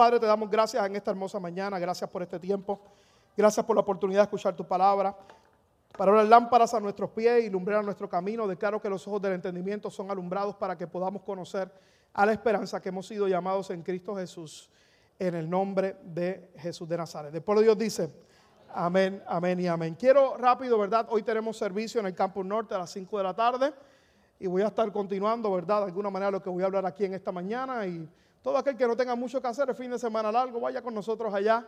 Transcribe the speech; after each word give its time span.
Padre, 0.00 0.18
te 0.18 0.24
damos 0.24 0.48
gracias 0.48 0.82
en 0.86 0.96
esta 0.96 1.10
hermosa 1.10 1.38
mañana, 1.38 1.78
gracias 1.78 2.08
por 2.08 2.22
este 2.22 2.38
tiempo, 2.38 2.80
gracias 3.36 3.66
por 3.66 3.76
la 3.76 3.82
oportunidad 3.82 4.20
de 4.20 4.22
escuchar 4.22 4.56
tu 4.56 4.66
palabra. 4.66 5.14
Para 5.94 6.12
las 6.12 6.26
lámparas 6.26 6.72
a 6.72 6.80
nuestros 6.80 7.10
pies 7.10 7.44
y 7.44 7.50
lumbrar 7.50 7.84
nuestro 7.84 8.08
camino, 8.08 8.48
declaro 8.48 8.80
que 8.80 8.88
los 8.88 9.06
ojos 9.06 9.20
del 9.20 9.34
entendimiento 9.34 9.90
son 9.90 10.10
alumbrados 10.10 10.56
para 10.56 10.74
que 10.74 10.86
podamos 10.86 11.20
conocer 11.20 11.70
a 12.14 12.24
la 12.24 12.32
esperanza 12.32 12.80
que 12.80 12.88
hemos 12.88 13.06
sido 13.06 13.28
llamados 13.28 13.68
en 13.68 13.82
Cristo 13.82 14.16
Jesús, 14.16 14.70
en 15.18 15.34
el 15.34 15.50
nombre 15.50 15.98
de 16.02 16.50
Jesús 16.56 16.88
de 16.88 16.96
Nazaret. 16.96 17.34
El 17.34 17.42
pueblo 17.42 17.60
de 17.60 17.66
Dios 17.66 17.76
dice, 17.76 18.10
amén, 18.72 19.22
amén 19.26 19.60
y 19.60 19.66
amén. 19.66 19.96
Quiero 19.96 20.38
rápido, 20.38 20.78
¿verdad? 20.78 21.08
Hoy 21.10 21.22
tenemos 21.22 21.58
servicio 21.58 22.00
en 22.00 22.06
el 22.06 22.14
Campus 22.14 22.46
Norte 22.46 22.74
a 22.74 22.78
las 22.78 22.90
5 22.90 23.18
de 23.18 23.22
la 23.22 23.34
tarde 23.34 23.74
y 24.38 24.46
voy 24.46 24.62
a 24.62 24.68
estar 24.68 24.90
continuando, 24.92 25.52
¿verdad? 25.52 25.80
De 25.80 25.84
alguna 25.88 26.08
manera 26.08 26.30
lo 26.30 26.42
que 26.42 26.48
voy 26.48 26.62
a 26.62 26.66
hablar 26.68 26.86
aquí 26.86 27.04
en 27.04 27.12
esta 27.12 27.30
mañana 27.32 27.86
y 27.86 28.08
todo 28.42 28.56
aquel 28.56 28.76
que 28.76 28.86
no 28.86 28.96
tenga 28.96 29.14
mucho 29.14 29.40
que 29.40 29.48
hacer 29.48 29.68
el 29.68 29.74
fin 29.74 29.90
de 29.90 29.98
semana 29.98 30.32
largo, 30.32 30.60
vaya 30.60 30.82
con 30.82 30.94
nosotros 30.94 31.32
allá 31.32 31.66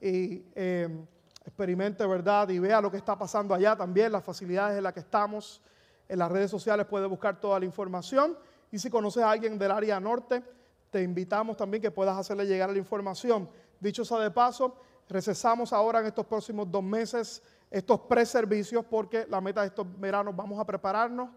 y 0.00 0.44
eh, 0.54 1.04
experimente, 1.44 2.06
¿verdad? 2.06 2.48
Y 2.50 2.58
vea 2.58 2.80
lo 2.80 2.90
que 2.90 2.96
está 2.96 3.18
pasando 3.18 3.54
allá 3.54 3.76
también, 3.76 4.12
las 4.12 4.24
facilidades 4.24 4.78
en 4.78 4.84
las 4.84 4.92
que 4.92 5.00
estamos. 5.00 5.60
En 6.08 6.18
las 6.18 6.30
redes 6.30 6.50
sociales 6.50 6.86
puede 6.86 7.06
buscar 7.06 7.40
toda 7.40 7.58
la 7.58 7.64
información. 7.64 8.36
Y 8.70 8.78
si 8.78 8.90
conoces 8.90 9.22
a 9.22 9.30
alguien 9.30 9.58
del 9.58 9.70
área 9.70 9.98
norte, 9.98 10.42
te 10.90 11.02
invitamos 11.02 11.56
también 11.56 11.82
que 11.82 11.90
puedas 11.90 12.16
hacerle 12.16 12.46
llegar 12.46 12.70
la 12.70 12.78
información. 12.78 13.48
Dicho 13.80 14.04
sea 14.04 14.18
de 14.18 14.30
paso, 14.30 14.76
recesamos 15.08 15.72
ahora 15.72 16.00
en 16.00 16.06
estos 16.06 16.26
próximos 16.26 16.70
dos 16.70 16.82
meses 16.82 17.42
estos 17.70 18.00
preservicios 18.00 18.84
porque 18.84 19.26
la 19.28 19.40
meta 19.40 19.62
de 19.62 19.68
estos 19.68 19.86
veranos 19.98 20.36
vamos 20.36 20.60
a 20.60 20.64
prepararnos 20.64 21.30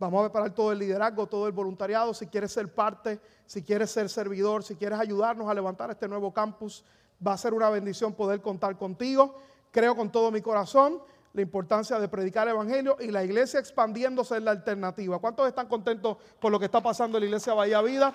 Vamos 0.00 0.20
a 0.20 0.22
preparar 0.30 0.54
todo 0.54 0.72
el 0.72 0.78
liderazgo, 0.78 1.26
todo 1.26 1.46
el 1.46 1.52
voluntariado. 1.52 2.14
Si 2.14 2.26
quieres 2.26 2.50
ser 2.50 2.72
parte, 2.72 3.20
si 3.44 3.62
quieres 3.62 3.90
ser 3.90 4.08
servidor, 4.08 4.62
si 4.62 4.74
quieres 4.74 4.98
ayudarnos 4.98 5.46
a 5.46 5.52
levantar 5.52 5.90
este 5.90 6.08
nuevo 6.08 6.32
campus, 6.32 6.82
va 7.24 7.34
a 7.34 7.36
ser 7.36 7.52
una 7.52 7.68
bendición 7.68 8.14
poder 8.14 8.40
contar 8.40 8.78
contigo. 8.78 9.34
Creo 9.70 9.94
con 9.94 10.10
todo 10.10 10.30
mi 10.30 10.40
corazón 10.40 11.02
la 11.34 11.42
importancia 11.42 12.00
de 12.00 12.08
predicar 12.08 12.48
el 12.48 12.54
Evangelio 12.54 12.96
y 12.98 13.08
la 13.08 13.22
iglesia 13.22 13.60
expandiéndose 13.60 14.38
es 14.38 14.42
la 14.42 14.52
alternativa. 14.52 15.18
¿Cuántos 15.18 15.46
están 15.46 15.68
contentos 15.68 16.16
por 16.40 16.50
lo 16.50 16.58
que 16.58 16.64
está 16.64 16.80
pasando 16.80 17.18
en 17.18 17.24
la 17.24 17.26
iglesia 17.26 17.52
Bahía 17.52 17.82
Vida? 17.82 18.14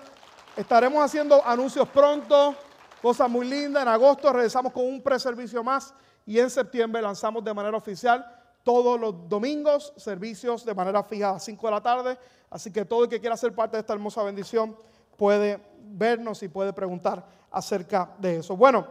Estaremos 0.57 1.03
haciendo 1.03 1.45
anuncios 1.45 1.87
pronto, 1.89 2.55
cosas 2.99 3.29
muy 3.29 3.45
lindas. 3.45 3.83
En 3.83 3.89
agosto 3.89 4.33
regresamos 4.33 4.73
con 4.73 4.87
un 4.87 5.03
preservicio 5.03 5.63
más 5.63 5.93
y 6.25 6.39
en 6.39 6.49
septiembre 6.49 6.99
lanzamos 7.03 7.43
de 7.43 7.53
manera 7.53 7.77
oficial 7.77 8.25
todos 8.65 8.99
los 8.99 9.29
domingos, 9.29 9.93
servicios 9.95 10.65
de 10.65 10.73
manera 10.73 11.03
fija 11.03 11.29
a 11.29 11.33
las 11.33 11.43
5 11.45 11.67
de 11.67 11.71
la 11.71 11.81
tarde. 11.81 12.17
Así 12.49 12.71
que 12.71 12.83
todo 12.83 13.03
el 13.03 13.09
que 13.09 13.21
quiera 13.21 13.37
ser 13.37 13.53
parte 13.53 13.77
de 13.77 13.81
esta 13.81 13.93
hermosa 13.93 14.23
bendición 14.23 14.75
puede 15.15 15.61
vernos 15.83 16.41
y 16.41 16.47
puede 16.47 16.73
preguntar 16.73 17.23
acerca 17.51 18.09
de 18.17 18.37
eso. 18.37 18.57
Bueno, 18.57 18.87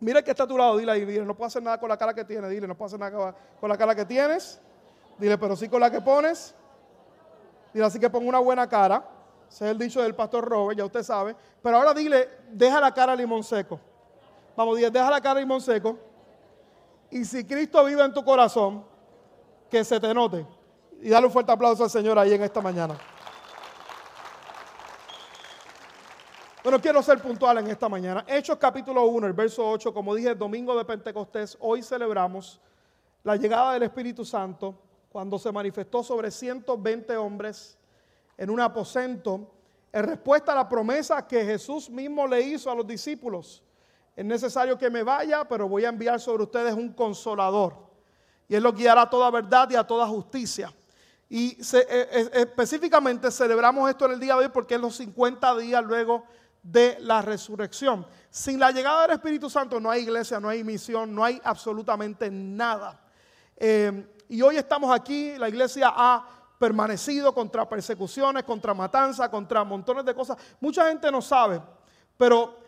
mira 0.00 0.22
que 0.22 0.30
está 0.30 0.44
a 0.44 0.46
tu 0.46 0.56
lado, 0.56 0.78
dile 0.78 0.90
ahí, 0.90 1.04
dile, 1.04 1.22
no 1.26 1.36
puedo 1.36 1.46
hacer 1.46 1.62
nada 1.62 1.78
con 1.78 1.90
la 1.90 1.98
cara 1.98 2.14
que 2.14 2.24
tienes, 2.24 2.48
dile, 2.50 2.66
no 2.66 2.74
puedo 2.74 2.86
hacer 2.86 2.98
nada 2.98 3.36
con 3.60 3.68
la 3.68 3.76
cara 3.76 3.94
que 3.94 4.06
tienes, 4.06 4.58
dile, 5.18 5.36
pero 5.36 5.54
sí 5.54 5.68
con 5.68 5.80
la 5.80 5.90
que 5.90 6.00
pones. 6.00 6.54
Dile, 7.74 7.84
así 7.84 8.00
que 8.00 8.08
pon 8.08 8.26
una 8.26 8.38
buena 8.38 8.66
cara. 8.66 9.06
Ese 9.50 9.66
es 9.66 9.70
el 9.70 9.78
dicho 9.78 10.02
del 10.02 10.14
pastor 10.14 10.46
Robert, 10.46 10.78
ya 10.78 10.86
usted 10.86 11.02
sabe. 11.02 11.36
Pero 11.62 11.76
ahora 11.76 11.92
dile, 11.92 12.26
deja 12.50 12.80
la 12.80 12.94
cara 12.94 13.14
limón 13.14 13.44
seco. 13.44 13.78
Vamos, 14.56 14.76
dile, 14.78 14.90
deja 14.90 15.10
la 15.10 15.20
cara 15.20 15.40
limón 15.40 15.60
seco. 15.60 15.98
Y 17.10 17.26
si 17.26 17.44
Cristo 17.44 17.84
vive 17.84 18.02
en 18.02 18.14
tu 18.14 18.24
corazón, 18.24 18.93
que 19.74 19.82
se 19.82 19.98
te 19.98 20.14
note. 20.14 20.46
Y 21.02 21.08
dale 21.08 21.26
un 21.26 21.32
fuerte 21.32 21.50
aplauso 21.50 21.82
al 21.82 21.90
Señor 21.90 22.16
ahí 22.16 22.32
en 22.32 22.44
esta 22.44 22.60
mañana. 22.60 22.96
Bueno, 26.62 26.80
quiero 26.80 27.02
ser 27.02 27.20
puntual 27.20 27.58
en 27.58 27.66
esta 27.66 27.88
mañana. 27.88 28.24
Hechos 28.28 28.56
capítulo 28.56 29.04
1, 29.06 29.26
el 29.26 29.32
verso 29.32 29.68
8, 29.68 29.92
como 29.92 30.14
dije, 30.14 30.32
domingo 30.36 30.78
de 30.78 30.84
Pentecostés, 30.84 31.58
hoy 31.58 31.82
celebramos 31.82 32.60
la 33.24 33.34
llegada 33.34 33.72
del 33.72 33.82
Espíritu 33.82 34.24
Santo 34.24 34.78
cuando 35.10 35.40
se 35.40 35.50
manifestó 35.50 36.04
sobre 36.04 36.30
120 36.30 37.16
hombres 37.16 37.76
en 38.38 38.50
un 38.50 38.60
aposento 38.60 39.50
en 39.92 40.04
respuesta 40.04 40.52
a 40.52 40.54
la 40.54 40.68
promesa 40.68 41.26
que 41.26 41.44
Jesús 41.44 41.90
mismo 41.90 42.28
le 42.28 42.42
hizo 42.42 42.70
a 42.70 42.76
los 42.76 42.86
discípulos. 42.86 43.60
Es 44.14 44.24
necesario 44.24 44.78
que 44.78 44.88
me 44.88 45.02
vaya, 45.02 45.44
pero 45.48 45.68
voy 45.68 45.84
a 45.84 45.88
enviar 45.88 46.20
sobre 46.20 46.44
ustedes 46.44 46.74
un 46.74 46.92
consolador 46.92 47.83
y 48.48 48.54
Él 48.54 48.62
los 48.62 48.74
guiará 48.74 49.02
a 49.02 49.10
toda 49.10 49.30
verdad 49.30 49.68
y 49.70 49.76
a 49.76 49.84
toda 49.84 50.06
justicia. 50.06 50.72
Y 51.28 51.58
e, 51.72 51.86
e, 51.88 52.30
específicamente 52.42 53.30
celebramos 53.30 53.88
esto 53.88 54.06
en 54.06 54.12
el 54.12 54.20
día 54.20 54.34
de 54.34 54.44
hoy 54.44 54.48
porque 54.52 54.74
es 54.74 54.80
los 54.80 54.96
50 54.96 55.56
días 55.56 55.84
luego 55.84 56.24
de 56.62 56.96
la 57.00 57.22
resurrección. 57.22 58.06
Sin 58.30 58.58
la 58.58 58.70
llegada 58.70 59.02
del 59.02 59.12
Espíritu 59.12 59.48
Santo 59.48 59.80
no 59.80 59.90
hay 59.90 60.02
iglesia, 60.02 60.40
no 60.40 60.48
hay 60.48 60.64
misión, 60.64 61.14
no 61.14 61.24
hay 61.24 61.40
absolutamente 61.44 62.30
nada. 62.30 63.00
Eh, 63.56 64.06
y 64.28 64.42
hoy 64.42 64.56
estamos 64.56 64.94
aquí, 64.94 65.36
la 65.36 65.48
iglesia 65.48 65.92
ha 65.94 66.26
permanecido 66.58 67.34
contra 67.34 67.68
persecuciones, 67.68 68.44
contra 68.44 68.72
matanza, 68.72 69.30
contra 69.30 69.64
montones 69.64 70.04
de 70.04 70.14
cosas. 70.14 70.38
Mucha 70.60 70.88
gente 70.88 71.10
no 71.10 71.20
sabe, 71.20 71.60
pero 72.16 72.58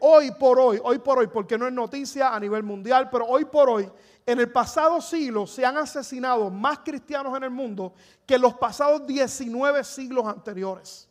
hoy 0.00 0.30
por 0.32 0.58
hoy, 0.58 0.80
hoy 0.82 0.98
por 0.98 1.18
hoy, 1.18 1.26
porque 1.26 1.56
no 1.56 1.66
es 1.66 1.72
noticia 1.72 2.34
a 2.34 2.40
nivel 2.40 2.62
mundial, 2.62 3.08
pero 3.10 3.26
hoy 3.26 3.44
por 3.44 3.70
hoy 3.70 3.90
en 4.24 4.38
el 4.38 4.50
pasado 4.52 5.00
siglo 5.00 5.46
se 5.46 5.64
han 5.64 5.76
asesinado 5.76 6.50
más 6.50 6.80
cristianos 6.80 7.36
en 7.36 7.44
el 7.44 7.50
mundo 7.50 7.94
que 8.26 8.34
en 8.34 8.42
los 8.42 8.54
pasados 8.54 9.06
19 9.06 9.82
siglos 9.84 10.26
anteriores. 10.26 11.08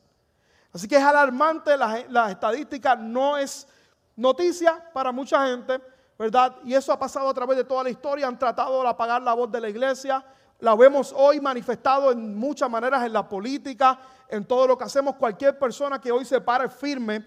Así 0.73 0.87
que 0.87 0.95
es 0.95 1.03
alarmante, 1.03 1.75
la, 1.75 2.31
estadística 2.31 2.95
no 2.95 3.37
es 3.37 3.67
noticia 4.15 4.89
para 4.93 5.11
mucha 5.11 5.45
gente, 5.47 5.81
¿verdad? 6.17 6.55
Y 6.63 6.73
eso 6.73 6.93
ha 6.93 6.99
pasado 6.99 7.27
a 7.27 7.33
través 7.33 7.57
de 7.57 7.65
toda 7.65 7.83
la 7.83 7.89
historia, 7.89 8.27
han 8.27 8.39
tratado 8.39 8.81
de 8.81 8.87
apagar 8.87 9.21
la 9.21 9.33
voz 9.33 9.51
de 9.51 9.59
la 9.59 9.67
iglesia, 9.67 10.23
la 10.59 10.75
vemos 10.75 11.13
hoy 11.17 11.41
manifestado 11.41 12.11
en 12.11 12.37
muchas 12.37 12.69
maneras 12.69 13.03
en 13.03 13.11
la 13.11 13.27
política, 13.27 13.99
en 14.29 14.45
todo 14.45 14.67
lo 14.67 14.77
que 14.77 14.85
hacemos. 14.85 15.15
Cualquier 15.15 15.57
persona 15.59 15.99
que 15.99 16.11
hoy 16.11 16.23
se 16.23 16.39
pare 16.39 16.69
firme 16.69 17.25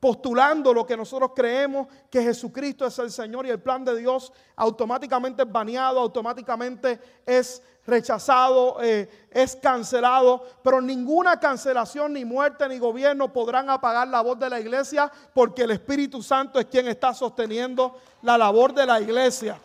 postulando 0.00 0.72
lo 0.72 0.86
que 0.86 0.96
nosotros 0.96 1.32
creemos 1.36 1.86
que 2.10 2.22
Jesucristo 2.22 2.86
es 2.86 2.98
el 2.98 3.10
Señor 3.10 3.46
y 3.46 3.50
el 3.50 3.60
plan 3.60 3.84
de 3.84 3.94
Dios 3.94 4.32
automáticamente 4.56 5.42
es 5.42 5.52
baneado, 5.52 6.00
automáticamente 6.00 6.98
es 7.26 7.62
rechazado, 7.86 8.78
eh, 8.82 9.28
es 9.30 9.56
cancelado, 9.56 10.42
pero 10.62 10.80
ninguna 10.80 11.38
cancelación, 11.38 12.14
ni 12.14 12.24
muerte, 12.24 12.66
ni 12.68 12.78
gobierno 12.78 13.30
podrán 13.30 13.68
apagar 13.68 14.08
la 14.08 14.22
voz 14.22 14.38
de 14.38 14.48
la 14.48 14.58
iglesia 14.58 15.12
porque 15.34 15.64
el 15.64 15.72
Espíritu 15.72 16.22
Santo 16.22 16.58
es 16.58 16.66
quien 16.66 16.88
está 16.88 17.12
sosteniendo 17.12 17.98
la 18.22 18.38
labor 18.38 18.72
de 18.72 18.86
la 18.86 19.00
iglesia. 19.00 19.58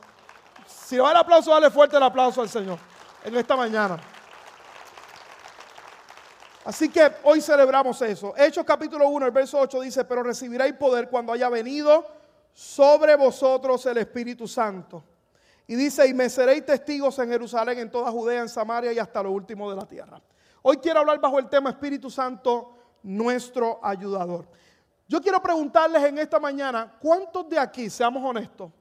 Si 0.67 0.97
va 0.97 1.11
el 1.11 1.17
aplauso, 1.17 1.51
dale 1.51 1.69
fuerte 1.69 1.95
el 1.95 2.03
aplauso 2.03 2.41
al 2.41 2.49
Señor 2.49 2.77
en 3.23 3.35
esta 3.35 3.55
mañana. 3.55 4.14
Así 6.65 6.89
que 6.89 7.11
hoy 7.23 7.41
celebramos 7.41 8.01
eso. 8.01 8.33
Hechos 8.35 8.65
capítulo 8.65 9.07
1, 9.07 9.27
el 9.27 9.31
verso 9.31 9.59
8 9.59 9.81
dice, 9.81 10.03
pero 10.03 10.23
recibiréis 10.23 10.73
poder 10.73 11.09
cuando 11.09 11.31
haya 11.31 11.47
venido 11.47 12.07
sobre 12.51 13.15
vosotros 13.15 13.85
el 13.85 13.99
Espíritu 13.99 14.47
Santo. 14.47 15.03
Y 15.67 15.75
dice, 15.75 16.07
y 16.07 16.13
me 16.15 16.27
seréis 16.27 16.65
testigos 16.65 17.19
en 17.19 17.29
Jerusalén, 17.29 17.77
en 17.77 17.91
toda 17.91 18.09
Judea, 18.09 18.41
en 18.41 18.49
Samaria 18.49 18.91
y 18.91 18.97
hasta 18.97 19.21
lo 19.21 19.31
último 19.31 19.69
de 19.69 19.75
la 19.75 19.85
tierra. 19.85 20.19
Hoy 20.63 20.77
quiero 20.77 21.01
hablar 21.01 21.19
bajo 21.19 21.37
el 21.37 21.47
tema 21.49 21.69
Espíritu 21.69 22.09
Santo, 22.09 22.75
nuestro 23.03 23.79
ayudador. 23.83 24.47
Yo 25.07 25.21
quiero 25.21 25.39
preguntarles 25.43 26.03
en 26.03 26.17
esta 26.17 26.39
mañana, 26.39 26.95
¿cuántos 26.99 27.47
de 27.47 27.59
aquí, 27.59 27.91
seamos 27.91 28.23
honestos, 28.27 28.71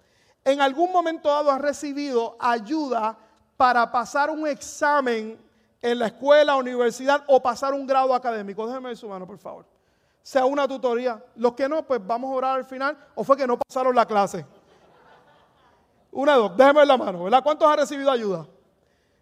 en 0.42 0.62
algún 0.62 0.90
momento 0.90 1.28
dado 1.28 1.50
han 1.50 1.60
recibido 1.60 2.34
ayuda 2.40 3.18
para 3.58 3.92
pasar 3.92 4.30
un 4.30 4.46
examen 4.46 5.38
en 5.84 5.98
la 5.98 6.06
escuela, 6.06 6.56
universidad 6.56 7.24
o 7.26 7.42
pasar 7.42 7.74
un 7.74 7.86
grado 7.86 8.14
académico. 8.14 8.66
Déjenme 8.66 8.88
ver 8.88 8.96
su 8.96 9.06
mano, 9.06 9.26
por 9.26 9.36
favor. 9.36 9.66
Sea 10.22 10.46
una 10.46 10.66
tutoría. 10.66 11.22
Los 11.36 11.52
que 11.52 11.68
no, 11.68 11.82
pues 11.82 12.00
vamos 12.04 12.32
a 12.32 12.34
orar 12.34 12.56
al 12.56 12.64
final. 12.64 12.96
O 13.14 13.22
fue 13.22 13.36
que 13.36 13.46
no 13.46 13.58
pasaron 13.58 13.94
la 13.94 14.06
clase. 14.06 14.46
Una, 16.10 16.36
dos. 16.36 16.56
Déjenme 16.56 16.80
ver 16.80 16.88
la 16.88 16.96
mano, 16.96 17.24
¿verdad? 17.24 17.42
¿Cuántos 17.42 17.68
han 17.68 17.76
recibido 17.76 18.10
ayuda? 18.10 18.46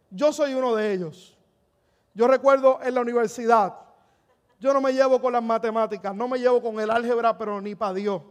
Yo 0.08 0.32
soy 0.32 0.54
uno 0.54 0.76
de 0.76 0.92
ellos. 0.92 1.36
Yo 2.14 2.28
recuerdo 2.28 2.78
en 2.80 2.94
la 2.94 3.00
universidad, 3.00 3.74
yo 4.60 4.72
no 4.72 4.80
me 4.80 4.92
llevo 4.92 5.20
con 5.20 5.32
las 5.32 5.42
matemáticas, 5.42 6.14
no 6.14 6.28
me 6.28 6.38
llevo 6.38 6.62
con 6.62 6.78
el 6.78 6.90
álgebra, 6.90 7.36
pero 7.36 7.60
ni 7.60 7.74
para 7.74 7.94
Dios. 7.94 8.22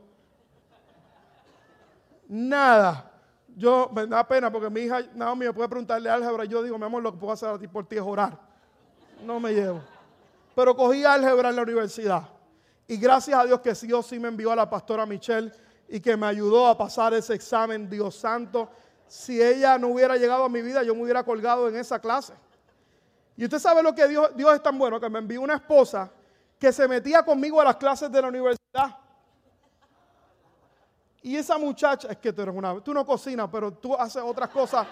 Nada 2.29 3.10
yo 3.55 3.89
me 3.93 4.07
da 4.07 4.27
pena 4.27 4.51
porque 4.51 4.69
mi 4.69 4.81
hija 4.81 5.01
Naomi 5.13 5.45
me 5.45 5.53
puede 5.53 5.69
preguntarle 5.69 6.09
álgebra. 6.09 6.45
Yo 6.45 6.63
digo, 6.63 6.77
mi 6.77 6.85
amor, 6.85 7.03
lo 7.03 7.11
que 7.11 7.17
puedo 7.17 7.33
hacer 7.33 7.49
a 7.49 7.59
ti 7.59 7.67
por 7.67 7.85
ti 7.85 7.97
es 7.97 8.01
orar. 8.01 8.37
No 9.25 9.39
me 9.39 9.53
llevo. 9.53 9.81
Pero 10.55 10.75
cogí 10.75 11.03
álgebra 11.03 11.49
en 11.49 11.55
la 11.55 11.61
universidad. 11.61 12.27
Y 12.87 12.97
gracias 12.97 13.39
a 13.39 13.45
Dios 13.45 13.61
que 13.61 13.73
Dios 13.73 14.05
sí 14.05 14.19
me 14.19 14.27
envió 14.27 14.51
a 14.51 14.55
la 14.55 14.69
pastora 14.69 15.05
Michelle 15.05 15.51
y 15.87 15.99
que 15.99 16.15
me 16.17 16.25
ayudó 16.25 16.67
a 16.67 16.77
pasar 16.77 17.13
ese 17.13 17.33
examen, 17.33 17.89
Dios 17.89 18.15
santo. 18.15 18.69
Si 19.07 19.41
ella 19.41 19.77
no 19.77 19.89
hubiera 19.89 20.17
llegado 20.17 20.43
a 20.43 20.49
mi 20.49 20.61
vida, 20.61 20.83
yo 20.83 20.95
me 20.95 21.03
hubiera 21.03 21.23
colgado 21.23 21.67
en 21.67 21.75
esa 21.75 21.99
clase. 21.99 22.33
Y 23.35 23.43
usted 23.43 23.59
sabe 23.59 23.81
lo 23.83 23.93
que 23.93 24.07
Dios, 24.07 24.35
Dios 24.35 24.53
es 24.53 24.63
tan 24.63 24.77
bueno, 24.77 24.99
que 24.99 25.09
me 25.09 25.19
envió 25.19 25.41
una 25.41 25.55
esposa 25.55 26.11
que 26.59 26.71
se 26.71 26.87
metía 26.87 27.23
conmigo 27.23 27.59
a 27.59 27.63
las 27.63 27.75
clases 27.77 28.11
de 28.11 28.21
la 28.21 28.27
universidad. 28.27 28.97
Y 31.23 31.35
esa 31.35 31.57
muchacha, 31.57 32.07
es 32.09 32.17
que 32.17 32.33
tú 32.33 32.41
eres 32.41 32.55
una, 32.55 32.79
tú 32.81 32.93
no 32.93 33.05
cocinas, 33.05 33.47
pero 33.51 33.71
tú 33.71 33.95
haces 33.95 34.21
otras 34.23 34.49
cosas 34.49 34.87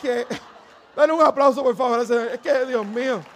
que... 0.00 0.26
Dale 0.96 1.12
un 1.12 1.22
aplauso, 1.22 1.62
por 1.62 1.76
favor. 1.76 2.00
Es 2.00 2.40
que, 2.40 2.66
Dios 2.66 2.84
mío. 2.86 3.20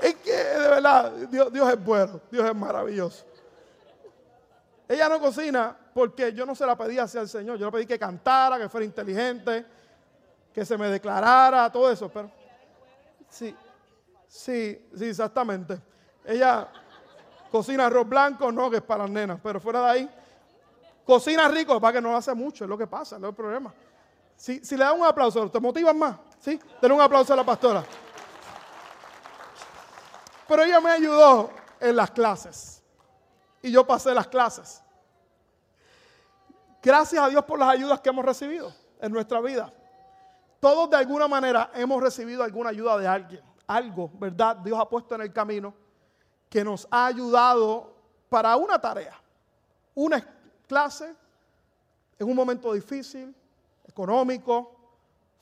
Es 0.00 0.14
que, 0.14 0.32
de 0.32 0.68
verdad, 0.68 1.10
Dios, 1.28 1.52
Dios 1.52 1.72
es 1.72 1.84
bueno, 1.84 2.20
Dios 2.30 2.46
es 2.46 2.54
maravilloso. 2.54 3.24
Ella 4.86 5.08
no 5.08 5.20
cocina 5.20 5.76
porque 5.92 6.32
yo 6.32 6.46
no 6.46 6.54
se 6.54 6.64
la 6.64 6.76
pedí 6.76 6.98
hacia 6.98 7.20
el 7.20 7.28
Señor. 7.28 7.58
Yo 7.58 7.66
le 7.66 7.72
pedí 7.72 7.86
que 7.86 7.98
cantara, 7.98 8.58
que 8.58 8.68
fuera 8.68 8.84
inteligente, 8.84 9.66
que 10.52 10.64
se 10.64 10.78
me 10.78 10.88
declarara, 10.88 11.70
todo 11.70 11.90
eso. 11.90 12.08
Pero 12.08 12.30
sí, 13.28 13.54
sí, 14.28 14.88
sí, 14.96 15.04
exactamente. 15.06 15.80
Ella 16.24 16.68
cocina 17.50 17.86
arroz 17.86 18.08
blanco, 18.08 18.50
no, 18.52 18.72
es 18.72 18.82
para 18.82 19.04
las 19.04 19.10
nenas, 19.10 19.38
pero 19.42 19.60
fuera 19.60 19.80
de 19.80 19.90
ahí, 19.90 20.10
cocina 21.04 21.48
rico, 21.48 21.80
para 21.80 21.94
que 21.94 22.00
no 22.00 22.16
hace 22.16 22.34
mucho, 22.34 22.64
es 22.64 22.70
lo 22.70 22.78
que 22.78 22.86
pasa, 22.86 23.18
no 23.18 23.28
es 23.28 23.30
el 23.30 23.36
problema. 23.36 23.74
Si, 24.36 24.64
si 24.64 24.76
le 24.76 24.84
dan 24.84 25.00
un 25.00 25.06
aplauso, 25.06 25.50
¿te 25.50 25.58
motivan 25.58 25.98
más? 25.98 26.16
¿Sí? 26.38 26.60
Denle 26.80 26.94
un 26.94 27.00
aplauso 27.00 27.32
a 27.32 27.36
la 27.36 27.44
pastora. 27.44 27.84
Pero 30.46 30.62
ella 30.62 30.80
me 30.80 30.90
ayudó 30.90 31.50
en 31.80 31.96
las 31.96 32.10
clases. 32.10 32.82
Y 33.60 33.70
yo 33.72 33.86
pasé 33.86 34.14
las 34.14 34.28
clases. 34.28 34.82
Gracias 36.82 37.22
a 37.22 37.28
Dios 37.28 37.44
por 37.44 37.58
las 37.58 37.68
ayudas 37.70 38.00
que 38.00 38.08
hemos 38.08 38.24
recibido 38.24 38.72
en 39.00 39.12
nuestra 39.12 39.40
vida. 39.40 39.72
Todos 40.60 40.88
de 40.90 40.96
alguna 40.96 41.28
manera 41.28 41.70
hemos 41.74 42.02
recibido 42.02 42.42
alguna 42.42 42.70
ayuda 42.70 42.96
de 42.96 43.06
alguien. 43.06 43.42
Algo, 43.66 44.10
¿verdad? 44.14 44.56
Dios 44.56 44.78
ha 44.80 44.88
puesto 44.88 45.14
en 45.14 45.22
el 45.22 45.32
camino 45.32 45.74
que 46.48 46.64
nos 46.64 46.86
ha 46.90 47.06
ayudado 47.06 47.94
para 48.28 48.56
una 48.56 48.80
tarea. 48.80 49.18
Una 49.94 50.24
clase 50.66 51.14
en 52.18 52.28
un 52.28 52.34
momento 52.34 52.72
difícil, 52.72 53.34
económico, 53.86 54.74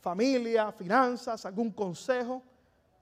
familia, 0.01 0.73
finanzas, 0.73 1.45
algún 1.47 1.71
consejo. 1.71 2.43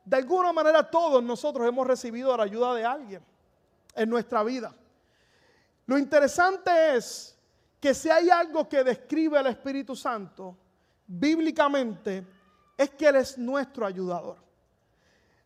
De 0.04 0.16
alguna 0.16 0.52
manera 0.52 0.88
todos 0.88 1.22
nosotros 1.22 1.66
hemos 1.66 1.86
recibido 1.86 2.36
la 2.36 2.44
ayuda 2.44 2.74
de 2.74 2.84
alguien 2.84 3.22
en 3.94 4.10
nuestra 4.10 4.42
vida. 4.42 4.74
Lo 5.86 5.98
interesante 5.98 6.96
es 6.96 7.36
que 7.80 7.94
si 7.94 8.08
hay 8.08 8.30
algo 8.30 8.68
que 8.68 8.82
describe 8.82 9.38
el 9.38 9.46
Espíritu 9.48 9.94
Santo 9.94 10.56
bíblicamente, 11.06 12.26
es 12.76 12.90
que 12.90 13.06
Él 13.06 13.16
es 13.16 13.36
nuestro 13.36 13.86
ayudador. 13.86 14.44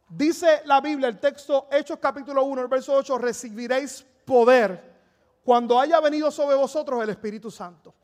Dice 0.09 0.63
la 0.65 0.81
Biblia, 0.81 1.09
el 1.09 1.19
texto 1.19 1.69
Hechos 1.71 1.99
capítulo 2.01 2.45
1, 2.45 2.63
el 2.63 2.69
verso 2.69 2.95
8, 2.95 3.19
recibiréis 3.19 4.05
poder 4.25 4.97
cuando 5.45 5.79
haya 5.81 6.01
venido 6.01 6.31
sobre 6.31 6.57
vosotros 6.57 7.03
el 7.03 7.11
Espíritu 7.11 7.51
Santo. 7.51 7.95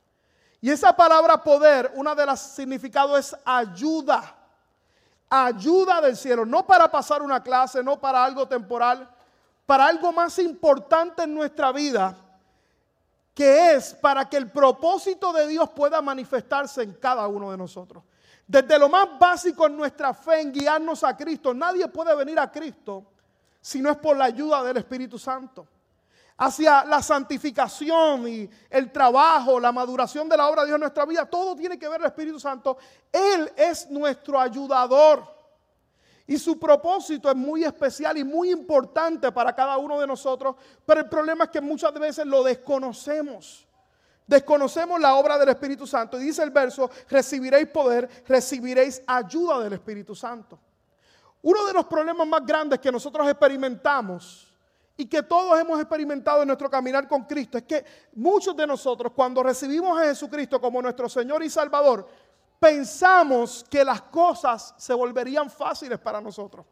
Y 0.61 0.71
esa 0.71 0.95
palabra 0.95 1.43
poder, 1.43 1.93
una 1.95 2.15
de 2.15 2.27
las 2.27 2.41
significados 2.41 3.19
es 3.19 3.37
ayuda 3.45 4.37
ayuda 5.29 6.01
del 6.01 6.17
cielo, 6.17 6.45
no 6.45 6.67
para 6.67 6.91
pasar 6.91 7.23
una 7.23 7.43
clase, 7.43 7.83
no 7.83 8.01
para 8.01 8.25
algo 8.25 8.47
temporal, 8.47 9.09
para 9.67 9.87
algo 9.87 10.13
más 10.13 10.39
importante 10.39 11.23
en 11.25 11.35
nuestra 11.35 11.73
vida, 11.73 12.17
que 13.35 13.75
es 13.75 13.95
para 13.95 14.29
que 14.29 14.37
el 14.37 14.51
propósito 14.51 15.33
de 15.33 15.49
Dios 15.49 15.69
pueda 15.71 16.01
manifestarse 16.01 16.83
en 16.83 16.95
cada 16.95 17.27
uno 17.27 17.51
de 17.51 17.57
nosotros. 17.57 18.05
Desde 18.47 18.79
lo 18.79 18.89
más 18.89 19.19
básico 19.19 19.67
en 19.67 19.77
nuestra 19.77 20.13
fe, 20.13 20.41
en 20.41 20.53
guiarnos 20.53 21.03
a 21.03 21.17
Cristo, 21.17 21.55
nadie 21.55 21.89
puede 21.89 22.15
venir 22.15 22.39
a 22.39 22.51
Cristo 22.51 23.05
si 23.61 23.81
no 23.81 23.91
es 23.91 23.97
por 23.97 24.17
la 24.17 24.27
ayuda 24.27 24.63
del 24.63 24.77
Espíritu 24.77 25.19
Santo 25.19 25.67
hacia 26.37 26.85
la 26.85 27.03
santificación 27.03 28.27
y 28.29 28.51
el 28.71 28.91
trabajo, 28.91 29.61
la 29.61 29.73
maduración 29.73 30.29
de 30.29 30.37
la 30.37 30.49
obra 30.49 30.63
de 30.63 30.69
Dios 30.69 30.77
en 30.77 30.81
nuestra 30.81 31.05
vida, 31.05 31.27
todo 31.27 31.55
tiene 31.55 31.79
que 31.79 31.89
ver 31.89 32.01
el 32.01 32.07
Espíritu 32.07 32.41
Santo. 32.41 32.77
Él 33.13 33.53
es 33.57 33.89
nuestro 33.91 34.41
ayudador. 34.41 35.33
Y 36.27 36.39
su 36.39 36.59
propósito 36.59 37.29
es 37.29 37.37
muy 37.37 37.65
especial 37.65 38.17
y 38.17 38.25
muy 38.25 38.51
importante 38.51 39.31
para 39.31 39.55
cada 39.55 39.77
uno 39.77 40.01
de 40.01 40.07
nosotros, 40.07 40.57
pero 40.87 41.01
el 41.01 41.09
problema 41.09 41.45
es 41.45 41.51
que 41.51 41.61
muchas 41.61 41.93
veces 41.93 42.25
lo 42.25 42.43
desconocemos. 42.43 43.64
Desconocemos 44.27 45.01
la 45.01 45.15
obra 45.17 45.39
del 45.39 45.51
Espíritu 45.51 45.87
Santo. 45.87 46.19
Y 46.19 46.25
dice 46.25 46.43
el 46.43 46.51
verso, 46.51 46.91
recibiréis 47.09 47.69
poder, 47.69 48.09
recibiréis 48.27 49.03
ayuda 49.07 49.61
del 49.61 49.75
Espíritu 49.75 50.15
Santo. 50.15 50.59
Uno 51.43 51.67
de 51.67 51.75
los 51.75 51.85
problemas 51.85 52.27
más 52.27 52.45
grandes 52.47 52.79
que 52.79 52.91
nosotros 52.91 53.29
experimentamos 53.29 54.51
y 54.97 55.07
que 55.07 55.23
todos 55.23 55.59
hemos 55.61 55.79
experimentado 55.79 56.41
en 56.41 56.47
nuestro 56.47 56.71
caminar 56.71 57.07
con 57.07 57.25
Cristo 57.25 57.59
es 57.59 57.65
que 57.65 57.85
muchos 58.15 58.57
de 58.57 58.67
nosotros 58.67 59.13
cuando 59.15 59.43
recibimos 59.43 59.99
a 60.01 60.05
Jesucristo 60.05 60.61
como 60.61 60.81
nuestro 60.81 61.09
Señor 61.09 61.43
y 61.43 61.51
Salvador, 61.51 62.09
pensamos 62.59 63.65
que 63.69 63.85
las 63.85 64.01
cosas 64.03 64.75
se 64.79 64.95
volverían 64.95 65.51
fáciles 65.51 65.99
para 65.99 66.21
nosotros. 66.21 66.65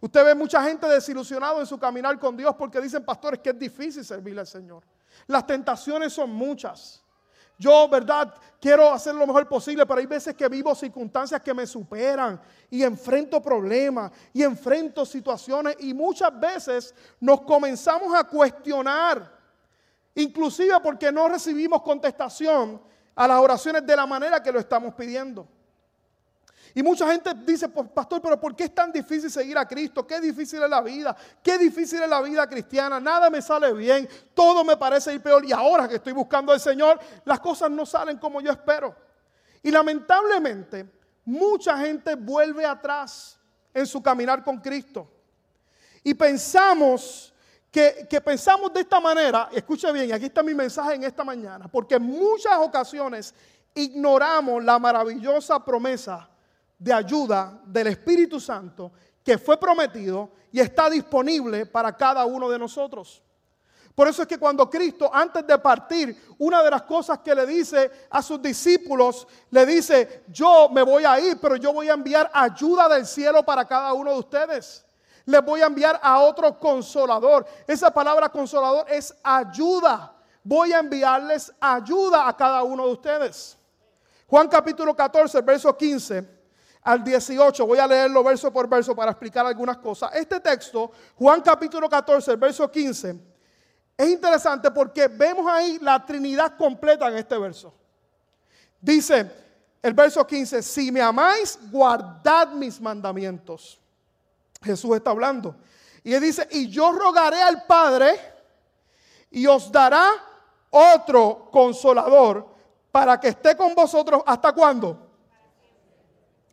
Usted 0.00 0.24
ve 0.24 0.34
mucha 0.34 0.62
gente 0.62 0.86
desilusionado 0.86 1.60
en 1.60 1.66
su 1.66 1.78
caminar 1.78 2.18
con 2.18 2.36
Dios 2.36 2.54
porque 2.56 2.80
dicen 2.80 3.04
pastores 3.04 3.40
que 3.40 3.50
es 3.50 3.58
difícil 3.58 4.04
servirle 4.04 4.40
al 4.40 4.46
Señor. 4.46 4.82
Las 5.26 5.46
tentaciones 5.46 6.12
son 6.12 6.30
muchas. 6.30 7.02
Yo, 7.58 7.88
¿verdad? 7.88 8.32
Quiero 8.60 8.92
hacer 8.92 9.14
lo 9.14 9.26
mejor 9.26 9.48
posible, 9.48 9.84
pero 9.84 9.98
hay 9.98 10.06
veces 10.06 10.34
que 10.34 10.48
vivo 10.48 10.74
circunstancias 10.74 11.40
que 11.40 11.52
me 11.52 11.66
superan 11.66 12.40
y 12.70 12.82
enfrento 12.82 13.42
problemas 13.42 14.12
y 14.32 14.42
enfrento 14.42 15.04
situaciones 15.04 15.76
y 15.80 15.92
muchas 15.92 16.38
veces 16.38 16.94
nos 17.20 17.40
comenzamos 17.42 18.14
a 18.14 18.24
cuestionar, 18.24 19.36
inclusive 20.14 20.74
porque 20.80 21.10
no 21.10 21.28
recibimos 21.28 21.82
contestación 21.82 22.80
a 23.14 23.26
las 23.26 23.40
oraciones 23.40 23.84
de 23.84 23.96
la 23.96 24.06
manera 24.06 24.40
que 24.40 24.52
lo 24.52 24.60
estamos 24.60 24.94
pidiendo. 24.94 25.48
Y 26.74 26.82
mucha 26.82 27.10
gente 27.10 27.32
dice, 27.46 27.68
pues, 27.68 27.88
pastor, 27.88 28.20
pero 28.20 28.38
¿por 28.40 28.54
qué 28.54 28.64
es 28.64 28.74
tan 28.74 28.92
difícil 28.92 29.30
seguir 29.30 29.56
a 29.56 29.66
Cristo? 29.66 30.06
Qué 30.06 30.20
difícil 30.20 30.62
es 30.62 30.70
la 30.70 30.80
vida, 30.80 31.16
qué 31.42 31.58
difícil 31.58 32.02
es 32.02 32.08
la 32.08 32.20
vida 32.20 32.46
cristiana, 32.46 33.00
nada 33.00 33.30
me 33.30 33.40
sale 33.40 33.72
bien, 33.72 34.08
todo 34.34 34.64
me 34.64 34.76
parece 34.76 35.14
ir 35.14 35.22
peor 35.22 35.44
y 35.44 35.52
ahora 35.52 35.88
que 35.88 35.96
estoy 35.96 36.12
buscando 36.12 36.52
al 36.52 36.60
Señor, 36.60 36.98
las 37.24 37.40
cosas 37.40 37.70
no 37.70 37.86
salen 37.86 38.18
como 38.18 38.40
yo 38.40 38.50
espero. 38.50 38.94
Y 39.62 39.70
lamentablemente, 39.70 40.88
mucha 41.24 41.76
gente 41.78 42.14
vuelve 42.14 42.64
atrás 42.64 43.38
en 43.72 43.86
su 43.86 44.02
caminar 44.02 44.44
con 44.44 44.58
Cristo. 44.58 45.10
Y 46.02 46.14
pensamos 46.14 47.32
que, 47.70 48.06
que, 48.08 48.20
pensamos 48.20 48.72
de 48.72 48.80
esta 48.80 49.00
manera, 49.00 49.48
escuche 49.52 49.90
bien, 49.92 50.12
aquí 50.12 50.26
está 50.26 50.42
mi 50.42 50.54
mensaje 50.54 50.94
en 50.94 51.04
esta 51.04 51.24
mañana, 51.24 51.68
porque 51.68 51.96
en 51.96 52.02
muchas 52.02 52.56
ocasiones 52.58 53.34
ignoramos 53.74 54.64
la 54.64 54.78
maravillosa 54.78 55.62
promesa 55.64 56.28
de 56.78 56.92
ayuda 56.92 57.60
del 57.64 57.88
Espíritu 57.88 58.38
Santo 58.38 58.92
que 59.24 59.36
fue 59.36 59.58
prometido 59.58 60.30
y 60.50 60.60
está 60.60 60.88
disponible 60.88 61.66
para 61.66 61.94
cada 61.94 62.24
uno 62.24 62.48
de 62.48 62.58
nosotros. 62.58 63.22
Por 63.94 64.06
eso 64.06 64.22
es 64.22 64.28
que 64.28 64.38
cuando 64.38 64.70
Cristo, 64.70 65.10
antes 65.12 65.46
de 65.46 65.58
partir, 65.58 66.34
una 66.38 66.62
de 66.62 66.70
las 66.70 66.82
cosas 66.82 67.18
que 67.18 67.34
le 67.34 67.44
dice 67.44 67.90
a 68.08 68.22
sus 68.22 68.40
discípulos, 68.40 69.26
le 69.50 69.66
dice, 69.66 70.22
yo 70.28 70.68
me 70.68 70.82
voy 70.82 71.04
a 71.04 71.18
ir, 71.18 71.38
pero 71.40 71.56
yo 71.56 71.72
voy 71.72 71.88
a 71.88 71.94
enviar 71.94 72.30
ayuda 72.32 72.88
del 72.88 73.04
cielo 73.04 73.44
para 73.44 73.66
cada 73.66 73.92
uno 73.92 74.12
de 74.12 74.18
ustedes. 74.20 74.84
Les 75.24 75.44
voy 75.44 75.60
a 75.62 75.66
enviar 75.66 75.98
a 76.00 76.20
otro 76.20 76.58
consolador. 76.60 77.44
Esa 77.66 77.90
palabra 77.90 78.28
consolador 78.28 78.86
es 78.88 79.12
ayuda. 79.22 80.14
Voy 80.44 80.72
a 80.72 80.78
enviarles 80.78 81.52
ayuda 81.60 82.28
a 82.28 82.36
cada 82.36 82.62
uno 82.62 82.86
de 82.86 82.92
ustedes. 82.92 83.58
Juan 84.28 84.48
capítulo 84.48 84.94
14, 84.94 85.40
verso 85.42 85.76
15 85.76 86.37
al 86.88 87.04
18. 87.04 87.66
Voy 87.66 87.78
a 87.78 87.86
leerlo 87.86 88.24
verso 88.24 88.50
por 88.50 88.66
verso 88.66 88.96
para 88.96 89.10
explicar 89.10 89.44
algunas 89.44 89.76
cosas. 89.76 90.10
Este 90.14 90.40
texto, 90.40 90.90
Juan 91.16 91.42
capítulo 91.42 91.86
14, 91.86 92.34
verso 92.36 92.70
15, 92.70 93.14
es 93.94 94.08
interesante 94.08 94.70
porque 94.70 95.06
vemos 95.06 95.46
ahí 95.46 95.78
la 95.82 96.04
Trinidad 96.04 96.56
completa 96.56 97.08
en 97.08 97.18
este 97.18 97.36
verso. 97.36 97.74
Dice 98.80 99.30
el 99.82 99.92
verso 99.92 100.26
15, 100.26 100.62
si 100.62 100.90
me 100.90 101.02
amáis, 101.02 101.58
guardad 101.70 102.52
mis 102.52 102.80
mandamientos. 102.80 103.78
Jesús 104.62 104.96
está 104.96 105.10
hablando. 105.10 105.56
Y 106.02 106.14
él 106.14 106.22
dice, 106.22 106.48
y 106.52 106.70
yo 106.70 106.92
rogaré 106.92 107.42
al 107.42 107.66
Padre 107.66 108.18
y 109.30 109.46
os 109.46 109.70
dará 109.70 110.10
otro 110.70 111.50
consolador 111.52 112.48
para 112.90 113.20
que 113.20 113.28
esté 113.28 113.54
con 113.58 113.74
vosotros 113.74 114.22
hasta 114.24 114.52
cuándo? 114.52 115.07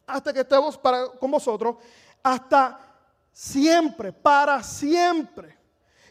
Hasta 0.07 0.33
que 0.33 0.41
estemos 0.41 0.77
para, 0.77 1.09
con 1.09 1.31
vosotros, 1.31 1.77
hasta 2.21 2.79
siempre, 3.31 4.11
para 4.13 4.61
siempre. 4.63 5.57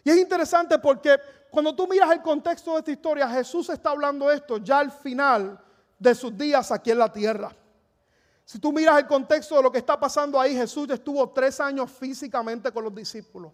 Y 0.02 0.10
es 0.10 0.16
interesante 0.16 0.78
porque 0.78 1.18
cuando 1.50 1.74
tú 1.74 1.86
miras 1.86 2.10
el 2.10 2.20
contexto 2.20 2.72
de 2.72 2.78
esta 2.78 2.90
historia, 2.90 3.28
Jesús 3.28 3.68
está 3.70 3.90
hablando 3.90 4.30
esto 4.30 4.58
ya 4.58 4.80
al 4.80 4.90
final 4.90 5.58
de 5.98 6.14
sus 6.14 6.36
días 6.36 6.70
aquí 6.72 6.90
en 6.90 6.98
la 6.98 7.12
tierra. 7.12 7.54
Si 8.44 8.58
tú 8.58 8.72
miras 8.72 8.98
el 8.98 9.06
contexto 9.06 9.56
de 9.56 9.62
lo 9.62 9.72
que 9.72 9.78
está 9.78 9.98
pasando 9.98 10.38
ahí, 10.38 10.54
Jesús 10.54 10.88
estuvo 10.90 11.30
tres 11.30 11.60
años 11.60 11.90
físicamente 11.90 12.70
con 12.70 12.84
los 12.84 12.94
discípulos. 12.94 13.52